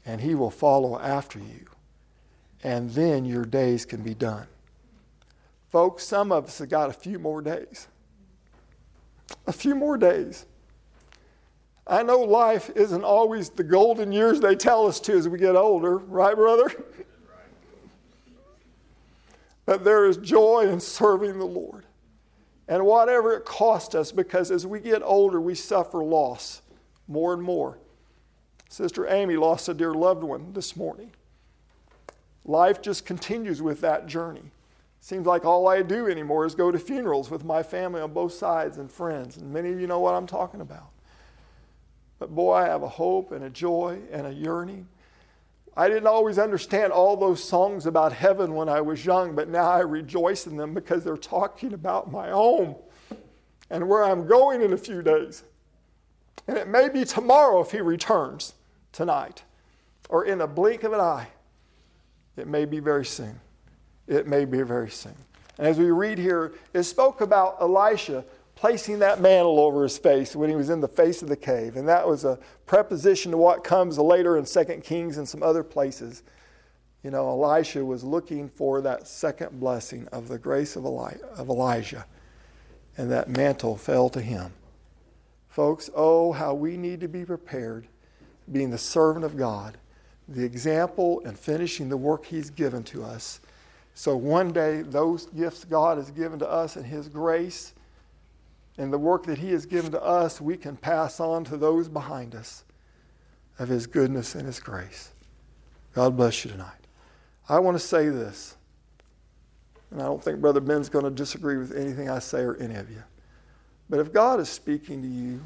and 0.06 0.20
he 0.20 0.34
will 0.34 0.50
follow 0.50 1.00
after 1.00 1.38
you 1.38 1.68
and 2.64 2.89
then 2.91 3.26
your 3.26 3.45
days 3.45 3.86
can 3.86 4.02
be 4.02 4.14
done. 4.14 4.48
Folks, 5.70 6.04
some 6.04 6.32
of 6.32 6.45
us 6.45 6.60
have 6.60 6.70
got 6.70 6.89
a 6.89 6.93
few 6.93 7.20
more 7.20 7.41
days. 7.41 7.88
A 9.45 9.54
few 9.54 9.76
more 9.76 9.98
days. 9.98 10.45
I 11.86 12.04
know 12.04 12.20
life 12.20 12.70
isn't 12.76 13.04
always 13.04 13.50
the 13.50 13.64
golden 13.64 14.12
years 14.12 14.39
they 14.39 14.56
tell 14.56 14.88
us 14.88 15.00
to 15.02 15.14
as 15.14 15.30
we 15.30 15.38
get 15.38 15.56
older, 15.56 15.98
right, 15.98 16.36
brother? 16.36 16.70
But 19.68 19.84
there 19.84 20.07
is 20.07 20.18
joy 20.18 20.68
in 20.68 20.80
serving 20.80 21.38
the 21.38 21.45
Lord. 21.45 21.86
And 22.68 22.88
whatever 22.88 23.36
it 23.36 23.45
costs 23.45 23.93
us, 23.93 24.11
because 24.11 24.49
as 24.49 24.65
we 24.65 24.80
get 24.80 25.03
older, 25.03 25.39
we 25.39 25.53
suffer 25.53 26.03
loss 26.03 26.63
more 27.07 27.34
and 27.34 27.43
more. 27.43 27.78
Sister 28.68 29.07
Amy 29.07 29.38
lost 29.38 29.70
a 29.70 29.76
dear 29.76 29.93
loved 29.93 30.24
one 30.24 30.53
this 30.53 30.76
morning 30.76 31.11
life 32.47 32.82
just 32.82 33.05
continues 33.05 33.61
with 33.61 33.82
that 33.82 34.07
journey. 34.07 34.51
Seems 35.01 35.28
like 35.28 35.45
all 35.45 35.68
I 35.68 35.82
do 35.84 36.07
anymore 36.07 36.45
is 36.45 36.55
go 36.55 36.72
to 36.72 36.80
funerals 36.80 37.30
with 37.30 37.43
my 37.43 37.61
family 37.61 38.01
on 38.01 38.13
both 38.13 38.34
sides 38.34 38.78
and 38.78 38.91
friends. 38.91 39.38
And 39.38 39.53
many 39.53 39.72
of 39.72 39.80
you 39.80 39.88
know 39.88 39.99
what 39.99 40.15
I'm 40.15 40.26
talking 40.26 40.61
about. 40.61 40.89
But 42.20 42.34
boy, 42.34 42.53
I 42.53 42.65
have 42.65 42.82
a 42.82 42.89
hope 42.89 43.32
and 43.32 43.43
a 43.43 43.49
joy 43.49 43.99
and 44.11 44.26
a 44.26 44.34
yearning. 44.34 44.88
I 45.78 45.88
didn't 45.88 46.08
always 46.08 46.40
understand 46.40 46.92
all 46.92 47.16
those 47.16 47.42
songs 47.42 47.86
about 47.86 48.12
heaven 48.12 48.56
when 48.56 48.68
I 48.68 48.82
was 48.82 49.06
young, 49.06 49.36
but 49.36 49.48
now 49.48 49.70
I 49.70 49.82
rejoice 49.82 50.48
in 50.48 50.58
them 50.58 50.74
because 50.74 51.04
they're 51.04 51.16
talking 51.16 51.74
about 51.74 52.12
my 52.12 52.32
home 52.32 52.76
and 53.70 53.88
where 53.88 54.04
I'm 54.04 54.26
going 54.26 54.64
in 54.64 54.74
a 54.74 54.78
few 54.78 55.04
days. 55.04 55.44
And 56.48 56.58
it 56.58 56.68
may 56.68 56.90
be 56.90 57.06
tomorrow 57.06 57.62
if 57.62 57.70
he 57.70 57.82
returns 57.82 58.56
tonight 58.92 59.44
or 60.10 60.26
in 60.26 60.42
a 60.42 60.48
blink 60.48 60.82
of 60.82 60.94
an 60.94 61.00
eye. 61.00 61.28
It 62.38 62.48
may 62.48 62.66
be 62.66 62.80
very 62.80 63.06
soon. 63.06 63.40
It 64.08 64.26
may 64.26 64.46
be 64.46 64.64
very 64.64 64.90
soon. 64.90 65.16
And 65.60 65.68
as 65.68 65.78
we 65.78 65.92
read 65.92 66.18
here, 66.18 66.54
it 66.74 66.84
spoke 66.84 67.22
about 67.22 67.58
Elisha 67.62 68.26
placing 68.58 68.99
that 68.99 69.22
mantle 69.22 69.60
over 69.60 69.84
his 69.84 69.97
face 69.97 70.36
when 70.36 70.49
he 70.49 70.55
was 70.55 70.70
in 70.70 70.82
the 70.82 70.88
face 70.88 71.22
of 71.22 71.30
the 71.30 71.38
cave. 71.38 71.78
And 71.78 71.88
that 71.88 72.08
was 72.08 72.26
a 72.26 72.38
preposition 72.66 73.32
to 73.32 73.38
what 73.38 73.64
comes 73.64 73.97
later 73.97 74.36
in 74.38 74.45
2 74.45 74.66
Kings 74.84 75.18
and 75.18 75.30
some 75.30 75.41
other 75.41 75.64
places. 75.64 76.24
You 77.03 77.12
know, 77.12 77.30
Elisha 77.30 77.86
was 77.86 78.03
looking 78.03 78.49
for 78.49 78.82
that 78.82 79.08
second 79.08 79.60
blessing 79.60 80.08
of 80.12 80.28
the 80.28 80.38
grace 80.38 80.76
of, 80.76 80.84
Eli- 80.84 81.22
of 81.38 81.47
Elijah. 81.47 82.05
And 82.97 83.10
that 83.12 83.30
mantle 83.30 83.78
fell 83.78 84.10
to 84.10 84.22
him. 84.22 84.51
Folks, 85.47 85.89
oh, 85.95 86.34
how 86.34 86.53
we 86.53 86.76
need 86.76 86.99
to 86.99 87.08
be 87.08 87.24
prepared, 87.24 87.88
being 88.51 88.72
the 88.72 88.78
servant 88.78 89.24
of 89.24 89.38
God 89.38 89.78
the 90.28 90.43
example 90.43 91.22
and 91.26 91.38
finishing 91.38 91.89
the 91.89 91.97
work 91.97 92.26
He's 92.26 92.49
given 92.49 92.84
to 92.86 93.03
us. 93.03 93.39
So 93.93 94.16
one 94.16 94.51
day, 94.51 94.82
those 94.82 95.28
gifts 95.28 95.64
God 95.64 95.97
has 95.97 96.12
given 96.12 96.39
to 96.39 96.49
us 96.49 96.76
and 96.76 96.86
His 96.86 97.08
grace 97.08 97.74
and 98.78 98.94
the 98.94 98.98
work 98.98 99.26
that 99.26 99.40
He 99.40 99.52
has 99.52 99.66
given 99.66 99.92
to 99.92 100.04
us, 100.04 100.40
we 100.40 100.58
can 100.58 100.78
pass 100.78 101.20
on 101.20 101.44
to 101.46 101.58
those 101.58 101.88
behind 101.88 102.36
us 102.36 102.64
of 103.60 103.70
His 103.70 103.88
goodness 103.88 104.36
and 104.36 104.46
His 104.46 104.60
grace. 104.60 105.12
God 105.94 106.16
bless 106.16 106.46
you 106.46 106.52
tonight. 106.52 106.72
I 107.50 107.60
want 107.60 107.76
to 107.76 107.84
say 107.84 108.10
this, 108.10 108.56
and 109.90 110.02
I 110.02 110.06
don't 110.06 110.22
think 110.22 110.40
Brother 110.40 110.60
Ben's 110.60 110.90
going 110.90 111.06
to 111.06 111.12
disagree 111.12 111.58
with 111.58 111.76
anything 111.76 112.10
I 112.10 112.20
say 112.20 112.42
or 112.42 112.56
any 112.58 112.76
of 112.76 112.90
you. 112.90 113.02
But 113.90 114.00
if 114.00 114.12
God 114.12 114.40
is 114.40 114.50
speaking 114.50 115.02
to 115.02 115.08
you, 115.08 115.42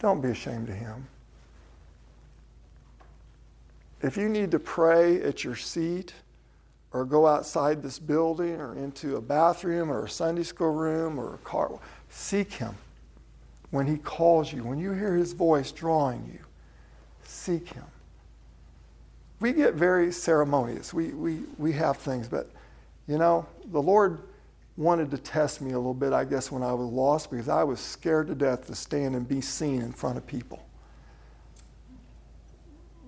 don't 0.00 0.20
be 0.20 0.28
ashamed 0.28 0.68
of 0.68 0.76
Him. 0.76 1.08
If 4.02 4.16
you 4.16 4.28
need 4.28 4.50
to 4.50 4.58
pray 4.58 5.22
at 5.22 5.42
your 5.42 5.56
seat 5.56 6.12
or 6.96 7.04
go 7.04 7.26
outside 7.26 7.82
this 7.82 7.98
building 7.98 8.58
or 8.60 8.74
into 8.74 9.16
a 9.16 9.20
bathroom 9.20 9.90
or 9.90 10.06
a 10.06 10.08
Sunday 10.08 10.42
school 10.42 10.72
room 10.72 11.18
or 11.18 11.34
a 11.34 11.38
car, 11.38 11.78
seek 12.08 12.54
Him 12.54 12.74
when 13.70 13.86
He 13.86 13.98
calls 13.98 14.52
you. 14.52 14.64
When 14.64 14.78
you 14.78 14.92
hear 14.92 15.14
His 15.14 15.32
voice 15.32 15.72
drawing 15.72 16.26
you, 16.32 16.40
seek 17.22 17.68
Him. 17.68 17.84
We 19.40 19.52
get 19.52 19.74
very 19.74 20.10
ceremonious. 20.10 20.94
We, 20.94 21.08
we, 21.08 21.40
we 21.58 21.72
have 21.72 21.98
things, 21.98 22.28
but 22.28 22.50
you 23.06 23.18
know, 23.18 23.46
the 23.66 23.82
Lord 23.82 24.22
wanted 24.78 25.10
to 25.10 25.18
test 25.18 25.60
me 25.60 25.72
a 25.72 25.76
little 25.76 25.94
bit, 25.94 26.14
I 26.14 26.24
guess, 26.24 26.50
when 26.50 26.62
I 26.62 26.72
was 26.72 26.88
lost 26.88 27.30
because 27.30 27.48
I 27.48 27.62
was 27.62 27.78
scared 27.78 28.26
to 28.28 28.34
death 28.34 28.66
to 28.68 28.74
stand 28.74 29.14
and 29.14 29.28
be 29.28 29.40
seen 29.42 29.82
in 29.82 29.92
front 29.92 30.16
of 30.16 30.26
people. 30.26 30.65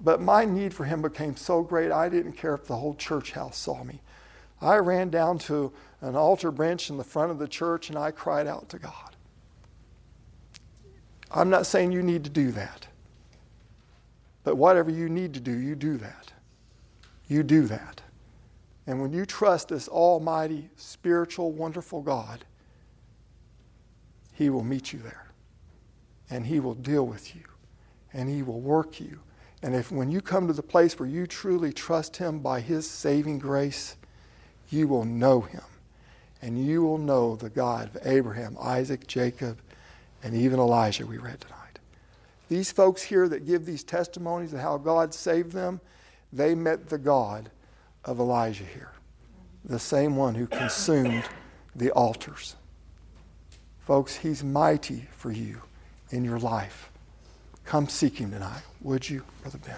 But 0.02 0.20
my 0.20 0.44
need 0.44 0.72
for 0.72 0.84
him 0.84 1.02
became 1.02 1.36
so 1.36 1.62
great, 1.62 1.90
I 1.90 2.08
didn't 2.08 2.32
care 2.32 2.54
if 2.54 2.66
the 2.66 2.76
whole 2.76 2.94
church 2.94 3.32
house 3.32 3.58
saw 3.58 3.82
me. 3.82 4.00
I 4.60 4.76
ran 4.76 5.10
down 5.10 5.38
to 5.40 5.72
an 6.00 6.16
altar 6.16 6.50
bench 6.50 6.90
in 6.90 6.96
the 6.96 7.04
front 7.04 7.30
of 7.30 7.38
the 7.38 7.48
church 7.48 7.88
and 7.88 7.98
I 7.98 8.10
cried 8.10 8.46
out 8.46 8.68
to 8.70 8.78
God. 8.78 9.16
I'm 11.30 11.50
not 11.50 11.66
saying 11.66 11.92
you 11.92 12.02
need 12.02 12.24
to 12.24 12.30
do 12.30 12.52
that. 12.52 12.86
But 14.44 14.56
whatever 14.56 14.90
you 14.90 15.08
need 15.08 15.34
to 15.34 15.40
do, 15.40 15.56
you 15.56 15.74
do 15.74 15.98
that. 15.98 16.32
You 17.28 17.42
do 17.42 17.66
that. 17.66 18.00
And 18.86 19.02
when 19.02 19.12
you 19.12 19.26
trust 19.26 19.68
this 19.68 19.88
almighty, 19.88 20.70
spiritual, 20.76 21.52
wonderful 21.52 22.00
God, 22.00 22.46
He 24.32 24.48
will 24.48 24.64
meet 24.64 24.92
you 24.92 25.00
there. 25.00 25.26
And 26.30 26.46
He 26.46 26.60
will 26.60 26.74
deal 26.74 27.06
with 27.06 27.36
you. 27.36 27.42
And 28.14 28.30
He 28.30 28.42
will 28.42 28.60
work 28.60 28.98
you. 28.98 29.20
And 29.62 29.74
if 29.74 29.90
when 29.90 30.10
you 30.10 30.20
come 30.20 30.46
to 30.46 30.52
the 30.52 30.62
place 30.62 30.98
where 30.98 31.08
you 31.08 31.26
truly 31.26 31.72
trust 31.72 32.18
Him 32.18 32.38
by 32.38 32.60
His 32.60 32.88
saving 32.88 33.38
grace, 33.38 33.96
you 34.70 34.86
will 34.86 35.04
know 35.04 35.40
Him. 35.40 35.62
And 36.40 36.64
you 36.64 36.82
will 36.82 36.98
know 36.98 37.34
the 37.34 37.50
God 37.50 37.94
of 37.94 38.06
Abraham, 38.06 38.56
Isaac, 38.60 39.06
Jacob, 39.08 39.58
and 40.22 40.34
even 40.34 40.60
Elijah 40.60 41.06
we 41.06 41.18
read 41.18 41.40
tonight. 41.40 41.78
These 42.48 42.70
folks 42.70 43.02
here 43.02 43.28
that 43.28 43.46
give 43.46 43.66
these 43.66 43.82
testimonies 43.82 44.52
of 44.52 44.60
how 44.60 44.78
God 44.78 45.12
saved 45.12 45.52
them, 45.52 45.80
they 46.32 46.54
met 46.54 46.88
the 46.88 46.98
God 46.98 47.50
of 48.04 48.20
Elijah 48.20 48.64
here, 48.64 48.92
the 49.64 49.78
same 49.78 50.16
one 50.16 50.34
who 50.34 50.46
consumed 50.46 51.24
the 51.74 51.90
altars. 51.90 52.56
Folks, 53.80 54.16
He's 54.16 54.44
mighty 54.44 55.08
for 55.10 55.32
you 55.32 55.62
in 56.10 56.24
your 56.24 56.38
life. 56.38 56.90
Come 57.68 57.86
seek 57.86 58.16
him 58.16 58.30
tonight, 58.30 58.62
would 58.80 59.10
you, 59.10 59.22
Brother 59.42 59.58
Ben? 59.58 59.76